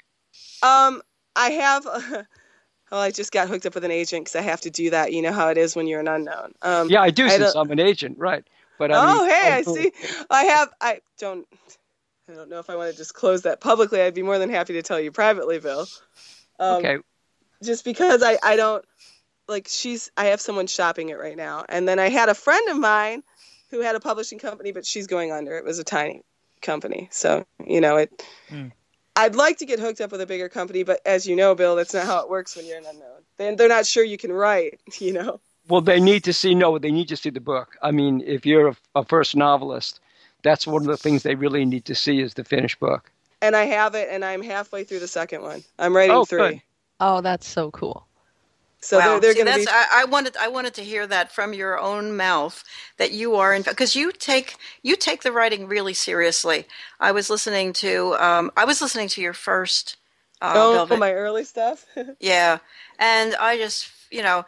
[0.62, 1.02] Um,
[1.36, 1.86] I have.
[2.92, 5.14] well, I just got hooked up with an agent because I have to do that.
[5.14, 6.54] You know how it is when you're an unknown.
[6.62, 8.44] Um, Yeah, I do had since a- I'm an agent, right?
[8.78, 9.92] But I oh, mean, hey, I oh, see.
[10.30, 10.70] I have.
[10.82, 11.48] I don't.
[12.30, 14.02] I don't know if I want to disclose that publicly.
[14.02, 15.88] I'd be more than happy to tell you privately, Bill.
[16.60, 16.98] Um, Okay.
[17.64, 18.84] Just because I I don't
[19.48, 20.12] like she's.
[20.18, 23.22] I have someone shopping it right now, and then I had a friend of mine
[23.70, 25.58] who had a publishing company, but she's going under.
[25.58, 26.24] It was a tiny
[26.62, 28.26] company, so you know it.
[28.50, 28.70] Hmm.
[29.16, 31.76] I'd like to get hooked up with a bigger company, but as you know, Bill,
[31.76, 33.22] that's not how it works when you're an unknown.
[33.38, 34.80] Then they're not sure you can write.
[35.00, 35.40] You know.
[35.68, 37.78] Well, they need to see no, they need to see the book.
[37.82, 40.00] I mean, if you're a, a first novelist,
[40.44, 43.12] that's one of the things they really need to see is the finished book.
[43.42, 45.64] And I have it, and I'm halfway through the second one.
[45.80, 46.38] I'm writing Oh, three.
[46.38, 46.62] good.
[47.00, 48.06] Oh, that's so cool.
[48.82, 49.20] So wow.
[49.20, 49.72] they're, they're going to that's, be.
[49.72, 52.64] I, I wanted I wanted to hear that from your own mouth
[52.98, 56.66] that you are in because you take you take the writing really seriously.
[57.00, 59.98] I was listening to um, I was listening to your first
[60.42, 60.98] uh, oh, Velvet.
[61.00, 61.86] my early stuff.
[62.20, 62.58] Yeah,
[62.98, 64.46] and I just you know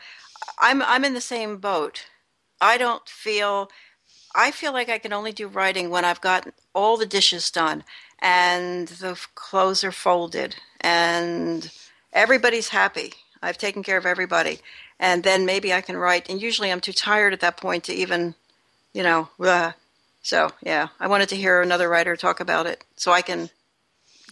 [0.59, 2.07] I'm I'm in the same boat.
[2.59, 3.69] I don't feel
[4.35, 7.83] I feel like I can only do writing when I've got all the dishes done
[8.19, 11.71] and the clothes are folded and
[12.11, 13.13] everybody's happy.
[13.41, 14.59] I've taken care of everybody.
[14.99, 16.29] And then maybe I can write.
[16.29, 18.35] And usually I'm too tired at that point to even,
[18.93, 19.73] you know, uh,
[20.21, 23.49] so yeah, I wanted to hear another writer talk about it so I can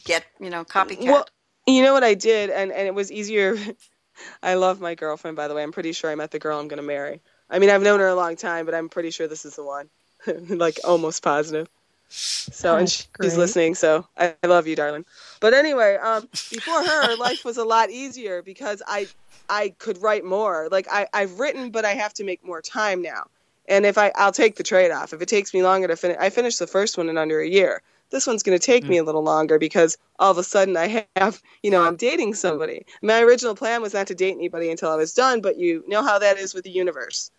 [0.05, 1.03] get, you know, copycat.
[1.03, 1.25] Well,
[1.67, 3.57] you know what I did, and, and it was easier.
[4.43, 5.63] I love my girlfriend, by the way.
[5.63, 7.21] I'm pretty sure I met the girl I'm going to marry.
[7.51, 9.63] I mean, I've known her a long time, but I'm pretty sure this is the
[9.63, 9.89] one.
[10.49, 11.67] like, almost positive.
[12.09, 15.05] So, and That's she's listening, so I, I love you, darling.
[15.39, 19.07] But anyway, um, before her, life was a lot easier because I
[19.49, 20.69] I could write more.
[20.71, 23.23] Like I, I've written, but I have to make more time now.
[23.67, 25.13] And if I, I'll take the trade off.
[25.13, 27.47] If it takes me longer to finish, I finished the first one in under a
[27.47, 27.81] year.
[28.11, 31.07] This one's going to take me a little longer because all of a sudden I
[31.15, 32.85] have, you know, I'm dating somebody.
[33.01, 36.03] My original plan was not to date anybody until I was done, but you know
[36.03, 37.31] how that is with the universe.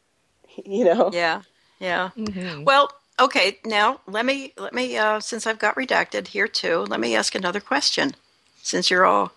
[0.66, 1.10] You know?
[1.12, 1.42] Yeah,
[1.80, 2.10] yeah.
[2.60, 3.58] Well, okay.
[3.64, 6.80] Now let me let me uh, since I've got redacted here too.
[6.80, 8.14] Let me ask another question,
[8.62, 9.32] since you're all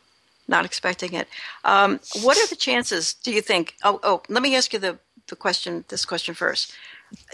[0.47, 1.27] not expecting it.
[1.63, 3.13] Um, what are the chances?
[3.13, 3.75] Do you think?
[3.83, 4.21] Oh, oh.
[4.29, 5.85] Let me ask you the the question.
[5.87, 6.73] This question first.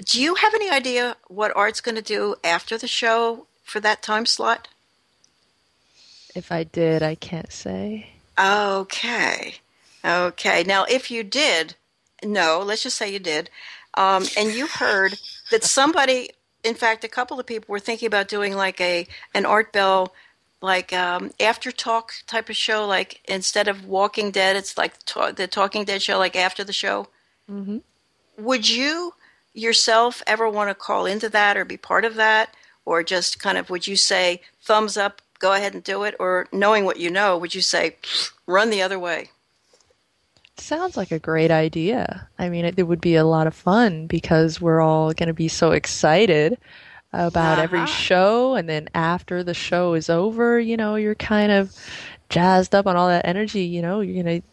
[0.06, 4.02] Do you have any idea what Art's going to do after the show for that
[4.02, 4.68] time slot?
[6.36, 8.12] If I did, I can't say.
[8.40, 9.56] Okay.
[10.04, 10.64] Okay.
[10.64, 11.76] Now, if you did,
[12.24, 13.50] no, let's just say you did,
[13.96, 15.18] um, and you heard
[15.52, 16.32] that somebody,
[16.64, 20.14] in fact, a couple of people were thinking about doing like a an Art Bell
[20.62, 25.32] like um, after talk type of show, like instead of Walking Dead, it's like ta-
[25.32, 27.08] the Talking Dead show, like after the show.
[27.50, 27.80] Mm-hmm.
[28.38, 29.14] Would you
[29.54, 32.54] yourself ever want to call into that or be part of that,
[32.86, 36.48] or just kind of would you say thumbs up, go ahead and do it, or
[36.52, 37.98] knowing what you know, would you say
[38.46, 39.32] run the other way?
[40.58, 42.28] Sounds like a great idea.
[42.38, 45.34] I mean, it, it would be a lot of fun because we're all going to
[45.34, 46.58] be so excited
[47.14, 47.86] about every Uh-huh.
[47.88, 48.56] show.
[48.56, 51.74] And then after the show is over, you know, you're kind of
[52.30, 53.64] jazzed up on all that energy.
[53.64, 54.48] You know, you're going to.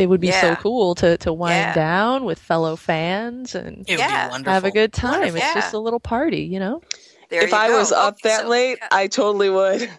[0.00, 1.74] It would be so cool to, to wind Yeah.
[1.74, 4.38] down with fellow fans and It would Yeah.
[4.38, 5.20] be have a good time.
[5.20, 5.36] Wonderful.
[5.36, 5.54] It's Yeah.
[5.54, 6.80] just a little party, you know?
[7.28, 7.78] There if you I go.
[7.78, 9.90] was up Okay, that so- late, I totally would.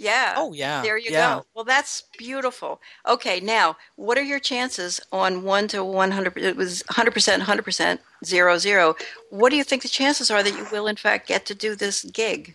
[0.00, 0.34] Yeah.
[0.36, 0.80] Oh, yeah.
[0.82, 1.36] There you Yeah.
[1.36, 1.46] go.
[1.54, 2.80] Well, that's beautiful.
[3.06, 6.38] Okay, now what are your chances on one to one hundred?
[6.38, 8.96] It was hundred percent, hundred percent, zero zero.
[9.30, 11.74] What do you think the chances are that you will in fact get to do
[11.74, 12.54] this gig?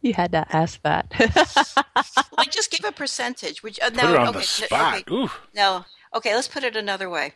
[0.01, 1.11] You had to ask that.
[2.37, 3.61] Like, just give a percentage.
[3.63, 4.93] Which uh, Put no, her on okay, the n- spot.
[5.01, 5.29] okay, Ooh.
[5.53, 5.83] no,
[6.15, 6.33] okay.
[6.33, 7.33] Let's put it another way.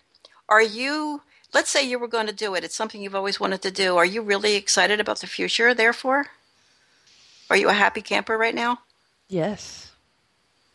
[0.48, 1.22] Are you?
[1.54, 2.64] Let's say you were going to do it.
[2.64, 3.98] It's something you've always wanted to do.
[3.98, 5.74] Are you really excited about the future?
[5.74, 6.28] Therefore,
[7.54, 8.80] are you a happy camper right now?
[9.30, 9.92] Yes.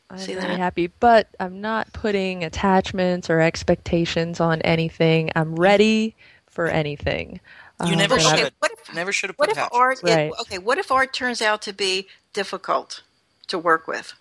[0.09, 0.59] I'm See very that?
[0.60, 5.32] happy, but I'm not putting attachments or expectations on anything.
[5.34, 6.14] I'm ready
[6.46, 7.40] for anything.
[7.84, 8.52] You Um, never and I'm- should.
[8.60, 9.70] What Never should have What put if that.
[9.72, 9.98] art?
[9.98, 10.32] it- Right.
[10.40, 13.02] okay, what if art turns out to be difficult
[13.48, 14.14] to work with?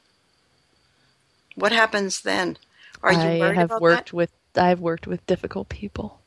[1.53, 2.57] What happens then?
[3.03, 6.19] Are you I worried have about worked with I've worked with difficult people.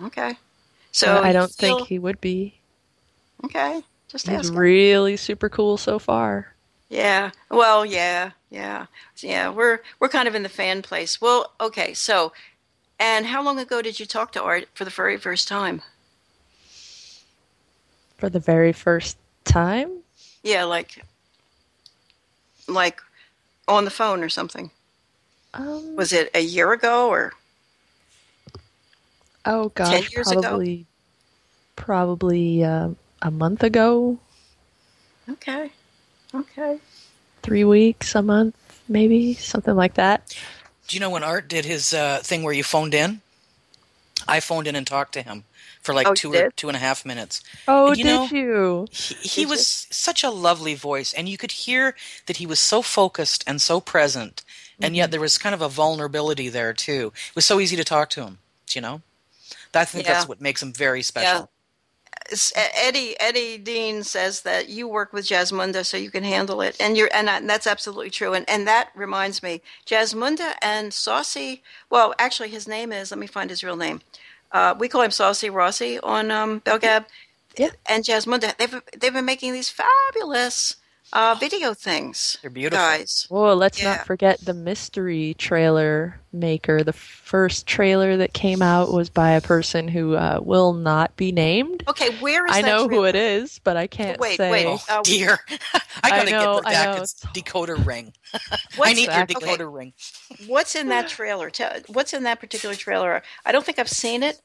[0.00, 0.36] Okay,
[0.92, 2.60] so I don't feel- think he would be.
[3.42, 6.54] Okay, just He's really super cool so far.
[6.88, 7.30] Yeah.
[7.50, 8.86] Well, yeah, yeah,
[9.18, 9.50] yeah.
[9.50, 11.20] We're we're kind of in the fan place.
[11.20, 11.94] Well, okay.
[11.94, 12.32] So,
[13.00, 15.82] and how long ago did you talk to Art for the very first time?
[18.18, 19.90] For the very first time?
[20.42, 21.04] Yeah, like,
[22.68, 23.00] like,
[23.66, 24.70] on the phone or something.
[25.54, 27.32] Um, Was it a year ago or?
[29.46, 30.42] oh gosh, years ago?
[30.42, 30.86] probably
[31.76, 32.90] probably uh,
[33.24, 34.18] a month ago,
[35.30, 35.72] Okay.
[36.34, 36.78] Okay.
[37.42, 38.56] three weeks, a month,
[38.88, 40.36] maybe something like that.
[40.88, 43.22] Do you know when Art did his uh, thing where you phoned in?
[44.28, 45.44] I phoned in and talked to him
[45.82, 47.42] for like Oh, you two or two and a half minutes.
[47.68, 48.88] Oh, And you did know, you?
[48.90, 51.96] He, he was such a lovely voice, and you could hear
[52.26, 54.44] that he was so focused and so present,
[54.82, 54.96] and Mm-hmm.
[54.96, 57.12] yet there was kind of a vulnerability there too.
[57.30, 58.38] It was so easy to talk to him.
[58.68, 59.02] Do You know,
[59.74, 60.06] I think Yeah.
[60.06, 61.50] that's what makes him very special.
[62.56, 66.96] Eddie Eddie Dean says that you work with Jasmunda, so you can handle it, and
[66.96, 68.32] you're and, I- and that's absolutely true.
[68.34, 71.62] And and that reminds me, Jasmunda and Saucy.
[71.90, 73.10] Well, actually, his name is.
[73.10, 74.00] Let me find his real name.
[74.52, 77.06] Uh, we call him Saucy Rossi on um, Belgab.
[77.56, 77.70] Yeah.
[77.86, 80.76] And Jasmunda, they've they've been making these fabulous
[81.14, 82.36] uh, video things.
[82.42, 82.78] They're beautiful.
[82.78, 83.26] guys.
[83.30, 83.84] Whoa, let's Yeah.
[83.84, 86.82] not forget the mystery trailer maker.
[86.84, 91.32] The first trailer that came out was by a person who uh, will not be
[91.32, 91.84] named.
[91.88, 94.50] Okay, where is I that know who it is, but I can't Wait, say.
[94.50, 94.80] wait.
[94.88, 95.38] Oh Uh, dear,
[96.02, 96.94] I gotta know, get I know.
[96.96, 98.12] Redacted's decoder ring.
[98.34, 99.16] I What's need that?
[99.16, 99.56] your Okay.
[99.56, 99.92] decoder ring.
[100.36, 101.50] What's in that trailer?
[101.50, 103.22] Tell, what's in that particular trailer?
[103.44, 104.40] I don't think I've seen it.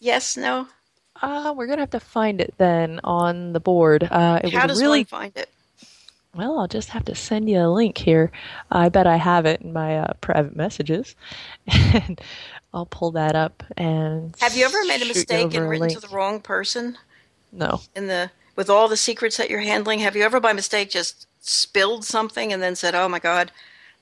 [0.00, 0.68] Yes, no.
[1.20, 4.04] Uh, we're gonna have to find it then on the board.
[4.10, 5.50] Uh, it How was does really one find it?
[6.34, 6.58] Well.
[6.58, 8.30] I'll just have to send you a link here.
[8.70, 11.14] I bet I have it in my uh, private messages,
[11.66, 12.20] and
[12.72, 13.62] I'll pull that up.
[13.76, 16.98] And Have you ever made a mistake and written to the wrong person
[17.52, 17.80] No.
[17.94, 20.00] in the with all the secrets that you're handling?
[20.00, 23.50] Have you ever by mistake just spilled something and then said, "Oh my God,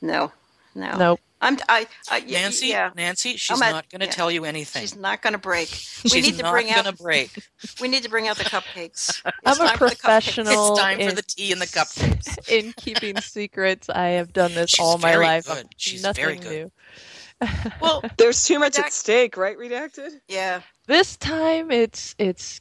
[0.00, 0.32] no,
[0.74, 0.96] no"?
[0.96, 1.20] Nope.
[1.42, 4.12] I'm I, I y- Nancy, Yeah, Nancy, she's at- not going to yeah.
[4.12, 4.82] tell you anything.
[4.82, 5.68] she's not going to break.
[6.04, 6.84] We She's need to not bring out.
[6.84, 7.30] gonna break.
[7.80, 9.22] We need to bring out the cupcakes.
[9.46, 10.00] I'm a time for the cupcakes.
[10.00, 10.72] professional.
[10.72, 12.48] It's time for in- the tea and the cupcakes.
[12.50, 13.88] in keeping secrets.
[13.88, 15.46] I have done this She's all my very life.
[15.46, 15.66] good.
[15.76, 16.50] She's Nothing very good.
[16.50, 16.72] new.
[17.80, 19.56] Well, There's too much at stake, right?
[19.58, 20.20] Redacted.
[20.28, 20.60] yeah.
[20.86, 22.60] This time it's it's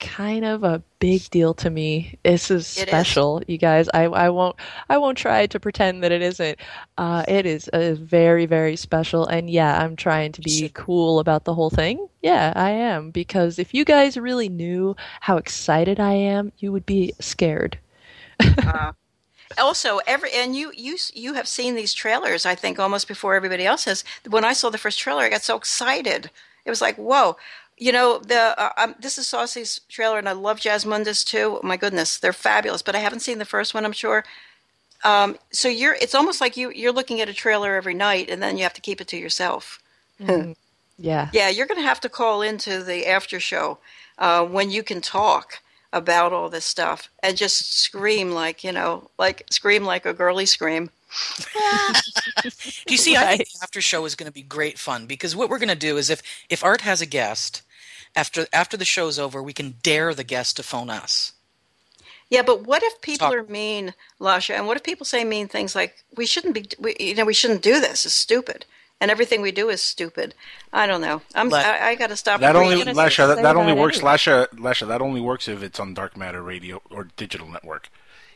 [0.00, 2.18] kind of a big deal to me.
[2.24, 2.88] This is It is.
[2.88, 3.88] special, you guys.
[3.94, 4.56] I, I won't
[4.88, 6.58] I won't try to pretend that it isn't.
[6.98, 11.44] Uh, it is uh, very very special, and yeah, I'm trying to be cool about
[11.44, 12.08] the whole thing.
[12.22, 16.86] Yeah, I am because if you guys really knew how excited I am, you would
[16.86, 17.78] be scared.
[18.58, 18.92] Uh,
[19.58, 22.46] also, every and you you you have seen these trailers.
[22.46, 24.04] I think almost before everybody else has.
[24.28, 26.30] When I saw the first trailer, I got so excited.
[26.64, 27.36] It was like, whoa.
[27.80, 31.58] You know, the uh, um, this is Saucy's trailer, and I love Jasmundus too.
[31.62, 32.82] Oh, My goodness, they're fabulous.
[32.82, 33.86] But I haven't seen the first one.
[33.86, 34.22] I'm sure.
[35.02, 35.94] Um, so you're.
[35.94, 38.74] It's almost like you you're looking at a trailer every night, and then you have
[38.74, 39.80] to keep it to yourself.
[40.20, 40.56] Mm,
[40.98, 41.30] yeah.
[41.32, 43.78] Yeah, you're going to have to call into the after show
[44.18, 45.60] uh, when you can talk
[45.92, 50.44] about all this stuff and just scream like you know, like scream like a girly
[50.44, 50.90] scream.
[52.42, 52.50] Do
[52.92, 53.16] you see?
[53.16, 55.70] I think the after show is going to be great fun because what we're going
[55.70, 57.62] to do is if if Art has a guest
[58.16, 61.32] after after the show's over, we can dare the guest to phone us.
[62.28, 64.54] Yeah, but what if people Talk- are mean, Lasha?
[64.54, 67.34] And what if people say mean things like we shouldn't be, we, you know, we
[67.34, 68.06] shouldn't do this.
[68.06, 68.66] It's stupid,
[69.00, 70.34] and everything we do is stupid.
[70.72, 71.22] I don't know.
[71.34, 71.48] I'm.
[71.48, 72.40] Let- I, I got to stop.
[72.40, 72.76] That only.
[72.84, 73.96] Lasha, that, that only works.
[73.98, 74.12] anyway.
[74.12, 77.88] Lasha, Lasha, that only works if it's on Dark Matter Radio or digital network.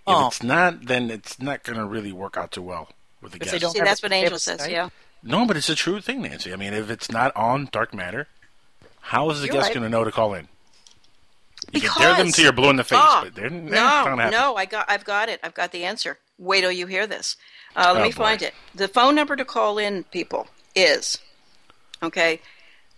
[0.06, 0.26] If Oh.
[0.26, 2.88] it's not, then it's not going to really work out too well
[3.22, 3.60] with the If they guests.
[3.62, 4.60] don't See, that's what Angel says.
[4.60, 4.70] Skype?
[4.70, 4.88] Yeah.
[5.22, 6.52] No, but it's a true thing, Nancy.
[6.52, 8.26] I mean, if it's not on Dark Matter,
[9.04, 9.74] how is the You're guest right.
[9.74, 10.48] going to know to call in?
[11.72, 13.60] You can dare them Because- to your blue in the face, Ah, but they're, they're
[13.60, 14.38] no, not going to happen.
[14.38, 15.40] no, I got, I've got it.
[15.42, 16.18] I've got the answer.
[16.38, 17.36] Wait till you hear this.
[17.76, 18.16] Uh, let Oh, me boy.
[18.16, 18.54] find it.
[18.74, 21.18] The phone number to call in, people, is
[22.02, 22.40] okay.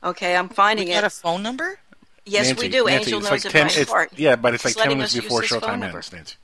[0.05, 0.97] Okay, I'm finding We it.
[0.97, 1.78] got a phone number?
[2.24, 2.85] yes, Nancy, we do.
[2.85, 4.12] Nancy, Angel it's knows like it 10, by heart.
[4.16, 6.35] Yeah, but it's He's like 10 minutes before showtime ends, Nancy.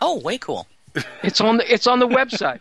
[0.00, 0.66] Oh, way cool.
[1.22, 2.60] It's on the it's on the website.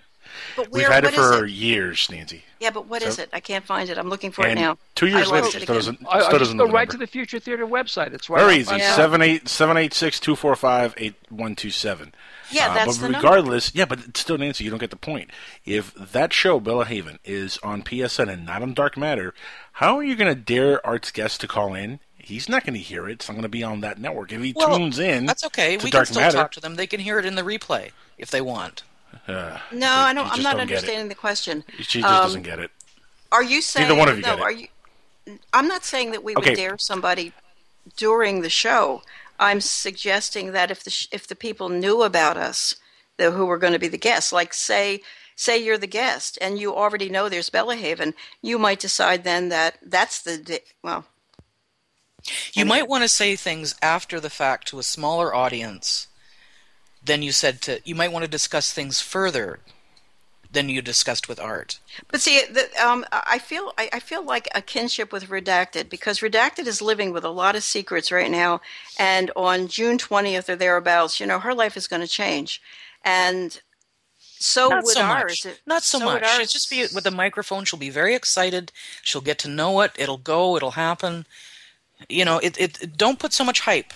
[0.55, 2.43] But We've had it what is for years, Nancy.
[2.59, 3.29] Yeah, but what is So- it?
[3.33, 3.97] I can't find it.
[3.97, 4.77] I'm looking for it now.
[4.95, 7.07] two years I later, it still doesn't, I, I just doesn't go right to the
[7.07, 8.13] Future Theater website.
[8.13, 8.39] It's right.
[8.41, 8.71] Very easy.
[8.71, 12.13] my- Seven eight seven eight six two four five eight one two seven.
[12.49, 13.27] Yeah, uh, that's but the number.
[13.27, 15.29] regardless, yeah, but it's still, Nancy, you don't get the point.
[15.65, 19.33] If that show, Bella Haven, is on PSN and not on Dark Matter,
[19.73, 21.99] how are you going to dare Art's guest to call in?
[22.17, 23.13] He's not going to hear it.
[23.13, 24.31] It's not going to be on that network.
[24.33, 25.77] If he Well, tunes in, That's okay.
[25.77, 26.75] To We Dark can still Matter, talk to them.
[26.75, 28.83] They can hear it in the replay if they want.
[29.27, 30.31] Uh, No, I don't.
[30.31, 31.63] I'm not don't understanding the question.
[31.79, 32.71] She just Um, doesn't get it.
[33.31, 34.29] Are you saying Neither one of you no?
[34.35, 34.43] get it.
[34.43, 34.67] Are you?
[35.53, 36.51] I'm not saying that we Okay.
[36.51, 37.33] would dare somebody
[37.97, 39.01] during the show.
[39.39, 42.75] I'm suggesting that if the sh- if the people knew about us,
[43.17, 45.01] the, who were going to be the guests, like say
[45.35, 49.49] say you're the guest and you already know there's Bella Haven, you might decide then
[49.49, 51.05] that that's the di- well.
[52.53, 56.07] You might want to say things after the fact to a smaller audience
[57.07, 57.81] than you said to.
[57.83, 59.59] You might want to discuss things further
[60.49, 61.79] than you discussed with Art.
[62.07, 66.19] But see, the, um, I feel I, I feel like a kinship with Redacted because
[66.19, 68.61] Redacted is living with a lot of secrets right now,
[68.97, 72.61] and on June twentieth or thereabouts, you know, her life is going to change,
[73.03, 73.59] and
[74.39, 75.45] so Not would so ours.
[75.45, 75.55] much.
[75.65, 76.13] Not so, so much.
[76.15, 76.37] would ours.
[76.37, 77.65] She'll just be with the microphone.
[77.65, 78.71] She'll be very excited.
[79.01, 79.91] She'll get to know it.
[79.97, 80.55] It'll go.
[80.55, 81.25] It'll happen.
[82.07, 82.57] You know, it.
[82.59, 82.81] It.
[82.81, 83.91] it- don't put so much hype.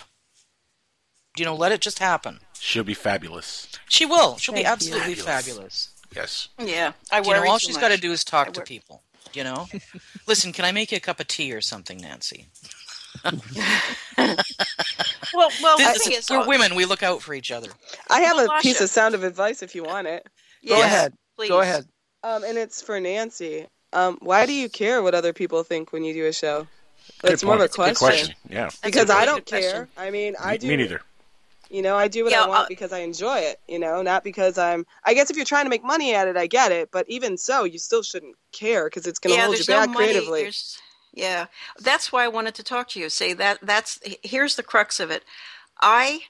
[1.38, 2.39] You know, let it just happen.
[2.63, 3.67] She'll be fabulous.
[3.89, 4.38] She will.
[4.38, 4.71] She'll be Thank you.
[4.93, 5.25] absolutely Fabulous.
[5.45, 5.89] fabulous.
[6.15, 6.49] Yes.
[6.59, 9.01] Yeah, I You know, all she's got to do is talk to people.
[9.33, 9.67] You know,
[10.27, 10.51] listen.
[10.53, 12.47] Can I make you a cup of tea or something, Nancy?
[13.25, 13.35] well,
[15.61, 16.75] well, the This- thing is, we're women.
[16.75, 17.69] We look out for each other.
[18.09, 18.61] I have a Lasha.
[18.61, 20.27] piece of sound of advice if you want it.
[20.67, 21.13] Go ahead.
[21.38, 21.49] please.
[21.49, 21.85] Go ahead.
[22.23, 23.67] Um, and it's for Nancy.
[23.93, 26.67] Um, why do you care what other people think when you do a show?
[27.23, 27.95] That's Good more of a question.
[27.95, 28.35] question.
[28.49, 28.69] Yeah.
[28.83, 29.59] Because a I don't care.
[29.61, 29.88] question.
[29.97, 30.67] I mean, I Me- do.
[30.67, 31.01] Me neither.
[31.72, 33.60] You know, I do what Yeah, I want uh, because I enjoy it.
[33.68, 34.85] You know, not because I'm.
[35.06, 36.89] I guess if you're trying to make money at it, I get it.
[36.91, 39.69] But even so, you still shouldn't care because it's going to yeah, hold you there's
[39.69, 40.34] no back money.
[40.34, 40.49] creatively.
[41.14, 41.48] Yeah,
[41.80, 43.10] that's why I wanted to talk to you.
[43.10, 45.23] See that that's here's the crux of it.
[45.81, 46.22] I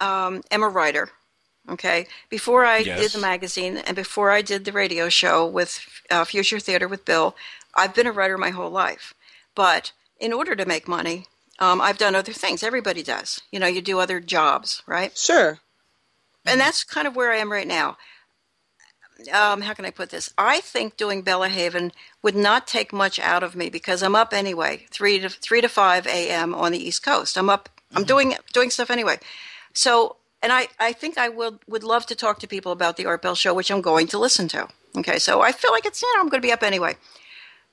[0.00, 1.10] um, am a writer.
[1.70, 2.84] Okay, before I Yes.
[2.84, 7.04] did the magazine and before I did the radio show with uh, Future Theater with
[7.04, 7.36] Bill,
[7.74, 9.14] I've been a writer my whole life.
[9.54, 11.26] But in order to make money,
[11.58, 12.62] um, I've done other things.
[12.62, 13.40] Everybody does.
[13.50, 15.16] You know, you do other jobs, right?
[15.16, 15.58] Sure.
[16.46, 17.96] and that's kind of where I am right now.
[19.32, 20.32] Um, how can I put this?
[20.38, 21.90] I think doing Bella Haven
[22.22, 25.68] would not take much out of me because I'm up anyway, three to three to
[25.68, 26.54] five a.m.
[26.54, 27.36] on the East Coast.
[27.36, 27.68] I'm up.
[27.96, 29.18] I'm doing doing stuff anyway.
[29.72, 33.06] So, and I I think I would would love to talk to people about the
[33.06, 34.68] Art Bell Show, which I'm going to listen to.
[34.96, 36.94] Okay, so I feel like it's you know I'm going to be up anyway.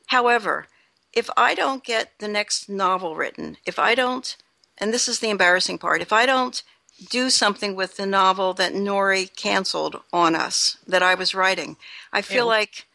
[0.07, 0.65] However,
[1.15, 4.35] if I don't get the next novel written, if I don't,
[4.77, 6.61] and this is the embarrassing part, if I don't
[7.09, 11.77] do something with the novel that Noory canceled on us that I was writing,
[12.13, 12.57] I feel Yeah.
[12.59, 12.85] like,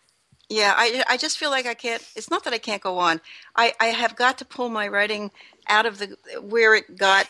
[0.48, 3.20] yeah, I, I just feel like I can't, it's not that I can't go on.
[3.56, 5.30] I, I have got to pull my writing
[5.68, 7.28] out of the, where it got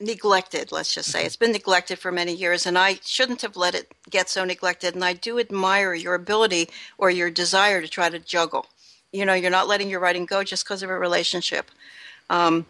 [0.00, 1.20] neglected, let's just say.
[1.20, 1.26] Mm-hmm.
[1.26, 4.94] It's been neglected for many years, and I shouldn't have let it get so neglected.
[4.94, 8.66] And I do admire your ability or your desire to try to juggle.
[9.12, 11.70] You know, you're not letting your writing go just because of a relationship.
[12.30, 12.66] Um,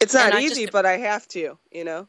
[0.00, 1.58] It's not and I easy, just- but I have to.
[1.72, 2.06] You know.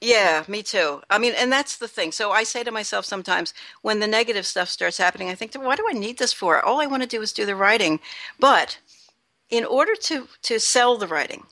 [0.00, 1.02] yeah, me too.
[1.08, 2.12] I mean, and that's the thing.
[2.12, 5.76] So I say to myself sometimes when the negative stuff starts happening, I think, why
[5.76, 6.60] do I need this for?
[6.64, 8.00] All I want to do is do the writing.
[8.38, 8.78] But
[9.50, 11.46] in order to to sell the writing,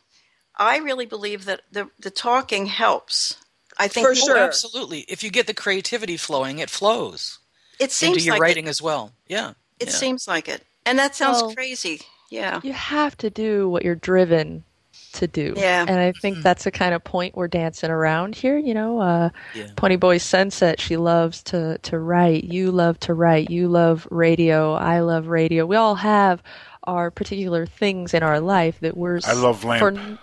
[0.56, 3.36] I really believe that the the talking helps.
[3.78, 4.39] I think For people- sure.
[4.39, 5.01] Absolutely.
[5.09, 7.39] If you get the creativity flowing, it flows
[7.81, 8.70] It seems into your like writing it.
[8.70, 9.12] as well.
[9.28, 9.55] Yeah.
[9.81, 9.94] It yeah.
[9.94, 12.01] seems like it, and that sounds Well, crazy.
[12.31, 12.61] Yeah.
[12.62, 14.65] You have to do what you're driven
[15.12, 15.55] to do.
[15.56, 15.85] Yeah.
[15.86, 18.59] And I think that's the kind of point we're dancing around here.
[18.59, 19.69] You know, uh, Yeah.
[19.77, 22.44] Pony Boy Sunset, she loves to, to write.
[22.44, 23.51] You love to write.
[23.51, 24.73] You love radio.
[24.74, 25.66] I love radio.
[25.66, 26.43] We all have
[26.85, 29.81] our particular things in our life that we're I love lamp.
[29.81, 30.19] for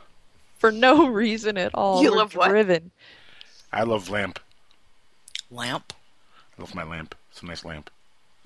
[0.59, 2.03] for no reason at all.
[2.03, 2.51] You we're love what?
[3.73, 4.39] I love lamp.
[5.49, 5.93] Lamp.
[6.57, 7.15] I love my lamp.
[7.31, 7.89] It's a nice lamp.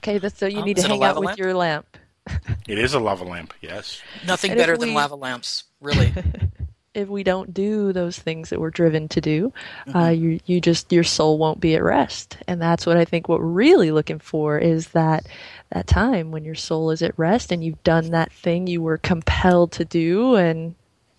[0.01, 1.39] Okay, that's so you Oh, need to hang out with lamp?
[1.39, 1.97] your lamp.
[2.67, 3.53] It is a lava lamp.
[3.61, 4.01] Yes.
[4.25, 6.11] Nothing And if better than we- lava lamps, really.
[6.95, 9.53] if we don't do those things that we're driven to do,
[9.89, 10.23] uh, Mm-hmm.
[10.23, 13.27] you you just your soul won't be at rest, and that's what I think.
[13.29, 15.27] What we're really looking for is that
[15.71, 18.97] that time when your soul is at rest and you've done that thing you were
[18.97, 20.73] compelled to do, and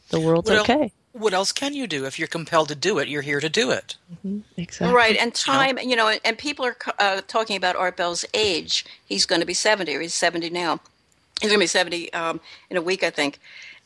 [0.08, 0.92] the world's What el- okay.
[1.12, 2.06] what else can you do?
[2.06, 3.96] If you're compelled to do it, you're here to do it.
[4.56, 4.94] Exactly.
[4.96, 8.84] Right, and time, you know, and people are uh, talking about Art Bell's age.
[9.04, 10.80] He's going to be 70, or he's 70 now.
[11.40, 12.40] He's going to be 70 um,
[12.70, 13.38] in a week, I think.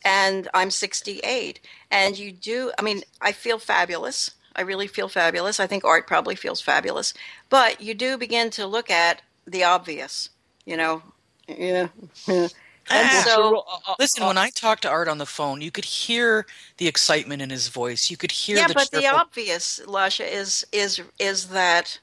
[0.05, 1.61] And I'm 68.
[1.91, 4.31] And you do, I mean, I feel fabulous.
[4.57, 5.61] I really feel fabulous.
[5.61, 7.13] I think Art probably feels fabulous.
[7.49, 10.31] But you do begin to look at the obvious,
[10.65, 11.03] you know.
[11.49, 11.89] Yeah.
[12.27, 12.49] yeah.
[12.89, 13.65] And so,
[13.99, 16.47] Listen, when I talked to Art on the phone, you could hear
[16.79, 18.11] the excitement in his voice.
[18.11, 22.01] You could hear yeah, the but the obvious, Lasha, is is is that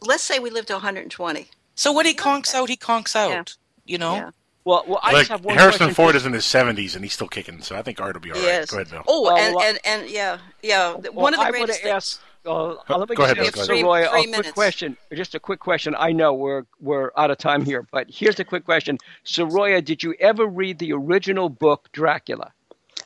[0.00, 1.48] let's say we live to 120.
[1.76, 3.30] So what he conks out, he conks out.
[3.30, 3.44] Yeah.
[3.92, 4.14] You know?
[4.14, 4.30] Yeah.
[4.64, 6.94] Well, well, I like just have one Harrison question Ford for- is in his seventies
[6.94, 8.44] and he's still kicking, so I think Art will be all right.
[8.44, 8.70] Yes.
[8.70, 9.02] Go ahead, Bill.
[9.06, 10.94] Oh, Well, and, well, and and yeah, yeah.
[10.94, 11.94] Well, One of the I greatest want things.
[11.94, 12.20] ask.
[12.46, 13.84] Uh, let me Go ahead, just Bill, ask go ahead.
[13.84, 14.96] Roy Three- a three quick question.
[15.12, 15.94] Just a quick question.
[15.98, 18.98] I know we're we're out of time here, but here's a quick question.
[19.24, 22.52] Soraya, did you ever read the original book Dracula?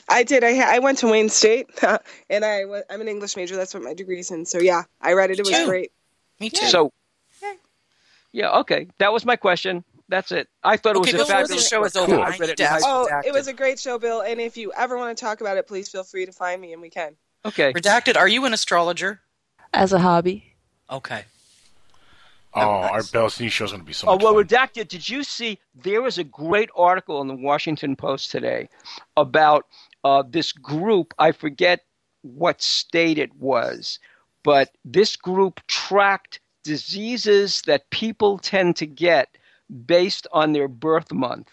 [0.09, 0.43] I did.
[0.45, 1.69] I I went to Wayne State,
[2.31, 3.57] and I I'm an English major.
[3.57, 4.45] That's what my degree's in.
[4.47, 5.39] So yeah, I read it.
[5.41, 5.91] It was great.
[6.41, 6.67] Me too.
[6.67, 6.93] So,
[8.33, 9.85] yeah, okay, that was my question.
[10.09, 10.49] That's it.
[10.65, 11.69] I thought it Okay, was a Bill, once the fabulous.
[11.69, 13.09] show is over, I I read it to in high ask- school.
[13.13, 14.23] Oh, it was a great show, Bill.
[14.23, 16.73] And if you ever want to talk about it, please feel free to find me,
[16.73, 17.15] and we can.
[17.45, 17.73] Okay.
[17.73, 19.21] Redacted, are you an astrologer?
[19.75, 20.55] As a hobby,
[20.91, 21.25] Okay.
[22.55, 24.45] Oh, Art Bell's new is going to be so Oh much well, fun.
[24.45, 24.89] redacted.
[24.89, 25.59] Did you see?
[25.75, 28.69] There was a great article in the Washington Post today
[29.17, 29.67] about
[30.03, 31.13] uh, this group.
[31.19, 31.85] I forget
[32.23, 33.99] what state it was,
[34.43, 39.29] but this group tracked diseases that people tend to get
[39.87, 41.49] based on their birth month.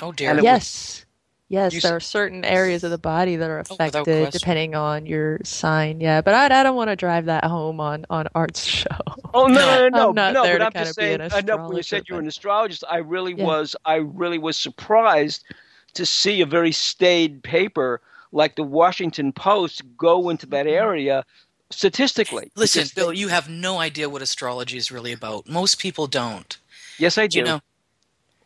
[0.00, 0.30] Oh dear.
[0.30, 1.00] And it was- yes.
[1.48, 4.30] Yes, there s- are certain areas of the body that are Oh, affected question.
[4.32, 6.00] depending on your sign.
[6.00, 8.88] Yeah, but I, I don't want to drive that home on on Art's show.
[9.34, 10.42] Oh no, no, no, no, I'm not no!
[10.42, 11.20] there But to I'm just saying.
[11.20, 13.44] an I know when you said you were an astrologist, I really Yeah.
[13.44, 13.76] was.
[13.84, 15.44] I really was surprised
[15.92, 18.00] to see a very staid paper
[18.32, 20.74] like the Washington Post go into that mm-hmm.
[20.74, 21.24] area
[21.70, 22.50] statistically.
[22.56, 25.48] Listen, Bill, you have no idea what astrology is really about.
[25.48, 26.56] Most people don't.
[26.98, 27.38] Yes, I do.
[27.38, 27.60] You know?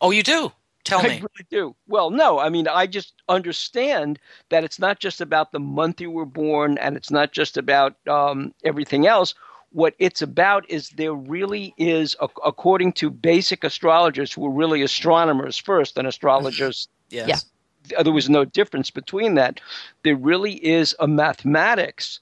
[0.00, 0.52] Oh, you do.
[0.84, 1.08] Tell I me.
[1.08, 1.74] I really do.
[1.86, 4.18] Well, no, I mean, I just understand
[4.50, 7.96] that it's not just about the month you were born and it's not just about
[8.08, 9.34] um, everything else.
[9.70, 14.82] What it's about is there really is, ac- according to basic astrologers who were really
[14.82, 17.46] astronomers first and astrologers, Yes.
[17.90, 18.02] Yeah.
[18.02, 19.60] there was no difference between that.
[20.04, 22.20] There really is a mathematics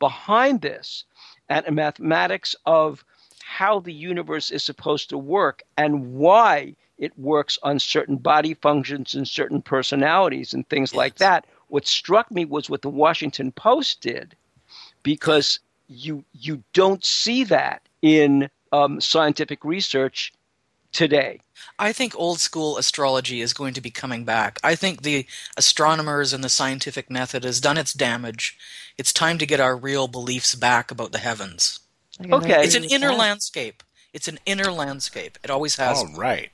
[0.00, 1.04] behind this
[1.48, 3.04] and a mathematics of
[3.46, 9.14] how the universe is supposed to work and why it works on certain body functions
[9.14, 11.46] and certain personalities and things like that.
[11.68, 14.34] What struck me was what the Washington Post did
[15.02, 20.32] because you you don't see that in um, scientific research
[20.92, 21.40] today.
[21.78, 24.58] I think old school astrology is going to be coming back.
[24.64, 25.26] I think the
[25.56, 28.56] astronomers and the scientific method has done its damage.
[28.96, 31.80] It's time to get our real beliefs back about the heavens.
[32.20, 32.64] Okay.
[32.64, 33.82] It's an inner landscape.
[34.12, 35.38] It's an inner landscape.
[35.42, 35.98] It always has.
[35.98, 36.50] All right.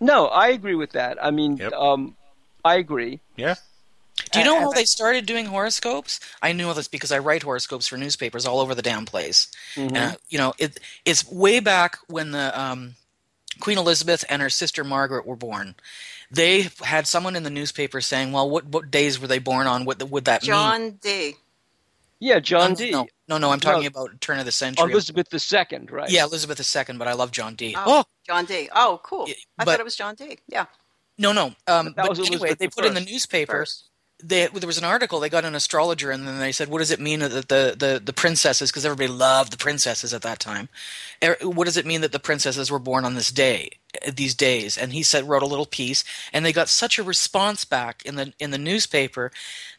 [0.00, 1.22] No, I agree with that.
[1.22, 2.16] I mean, um,
[2.64, 3.20] I agree.
[3.36, 3.56] Yeah.
[4.32, 6.18] Do you know Uh, how they started doing horoscopes?
[6.42, 9.48] I know this because I write horoscopes for newspapers all over the damn place.
[9.74, 9.86] Mhm.
[9.88, 12.96] And, uh, you know, it, it's way back when the um,
[13.60, 15.74] Queen Elizabeth and her sister Margaret were born.
[16.30, 19.84] They had someone in the newspaper saying, "Well, what what days were they born on?
[19.84, 21.36] What would that mean?" John Dee.
[22.20, 22.90] Yeah, John Um, D.
[22.90, 24.90] No, no, no I'm talking about turn of the century.
[24.90, 26.10] Elizabeth II, right?
[26.10, 27.74] Yeah, Elizabeth II, but I love John Dee.
[27.76, 28.68] Oh, John Dee.
[28.74, 29.26] Oh, cool.
[29.28, 30.38] I but- thought it was John Dee.
[30.48, 30.66] Yeah.
[31.16, 31.46] No, no.
[31.66, 33.10] Um, That but was anyway, Elizabeth they the put in the first.
[33.12, 33.66] newspaper.
[34.20, 35.20] They, there was an article.
[35.20, 38.00] They got an astrologer, and then they said, "What does it mean that the the,
[38.04, 38.70] the princesses?
[38.70, 40.68] Because everybody loved the princesses at that time.
[41.22, 43.70] Er, What does it mean that the princesses were born on this day,
[44.06, 47.64] these days?" And he said, wrote a little piece, and they got such a response
[47.64, 49.30] back in the in the newspaper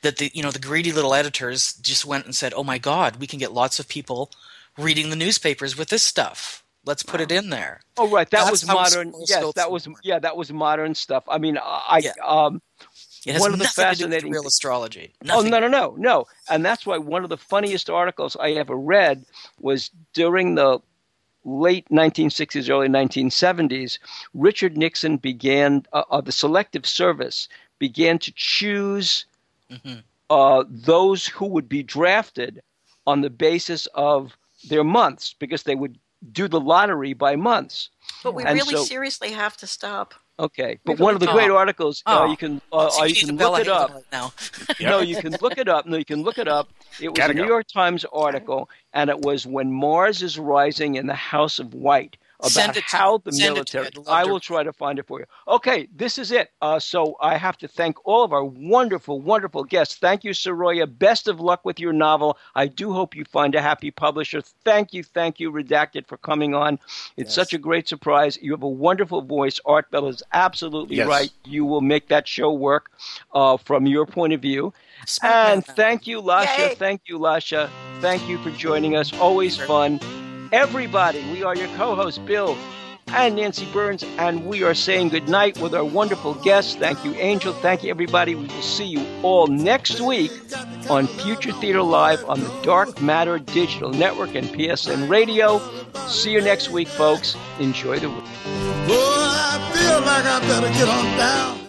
[0.01, 3.17] that the you know the greedy little editors just went and said, "Oh my God,
[3.17, 4.31] we can get lots of people
[4.77, 6.63] reading the newspapers with this stuff.
[6.85, 8.29] Let's put it in there." Oh, right.
[8.29, 9.13] That That's was modern.
[9.27, 11.23] Yes, that was yeah, that was modern stuff.
[11.27, 12.61] I mean, I um,
[13.25, 15.13] It has one of the nothing to do with fascinating real astrology.
[15.29, 16.25] Oh no no no no!
[16.49, 19.25] And that's why one of the funniest articles I ever read
[19.59, 20.79] was during the
[21.43, 23.99] late 1960s, early 1970s.
[24.33, 27.47] Richard Nixon began uh, uh, the Selective Service
[27.79, 29.25] began to choose
[29.69, 29.99] Mm-hmm.
[30.29, 32.61] uh, those who would be drafted
[33.05, 35.97] on the basis of their months because they would
[36.31, 37.89] do the lottery by months.
[38.23, 40.13] But we And really so- seriously have to stop.
[40.39, 41.59] Okay, but We've one of the only great talked.
[41.59, 42.31] articles uh, Oh.
[42.31, 43.89] you can uh, uh, you you can look it up.
[43.89, 44.31] Haven now.
[44.79, 45.85] No, you can look it up.
[45.85, 46.69] No, you can look it up.
[47.01, 47.45] It was Gotta a New.
[47.45, 52.15] York Times article, and it was when Mars is rising in the House of White
[52.39, 53.21] about Send it how me.
[53.25, 53.85] the Send it to military.
[53.87, 55.25] I'd love I to will try to find it for you.
[55.47, 56.51] Okay, this is it.
[56.61, 59.95] Uh, so I have to thank all of our wonderful, wonderful guests.
[59.95, 60.87] Thank you, Soraya.
[60.87, 62.37] Best of luck with your novel.
[62.55, 64.41] I do hope you find a happy publisher.
[64.63, 66.79] Thank you, thank you, Redacted, for coming on.
[67.17, 68.37] It's such a great surprise.
[68.41, 69.59] You have a wonderful voice.
[69.65, 71.07] Art Bell is absolutely Yes.
[71.07, 71.31] right.
[71.45, 72.89] You will make that show work
[73.33, 74.73] uh, from your point of view.
[75.23, 76.69] And thank you, Lasha.
[76.69, 76.75] Yay.
[76.75, 77.69] Thank you, Lasha.
[77.99, 79.11] Thank you for joining us.
[79.13, 79.99] Always fun.
[80.51, 82.57] Everybody, we are your co hosts, Bill
[83.09, 86.75] and Nancy Burns, and we are saying goodnight with our wonderful guests.
[86.75, 87.53] Thank you, Angel.
[87.53, 88.35] Thank you, everybody.
[88.35, 90.31] We will see you all next week
[90.89, 95.59] on Future Theater Live on the Dark Matter Digital Network and PSN Radio.
[96.07, 97.35] See you next week, folks.
[97.59, 98.23] Enjoy the week.
[98.23, 101.68] Boy, I feel like I better get on down.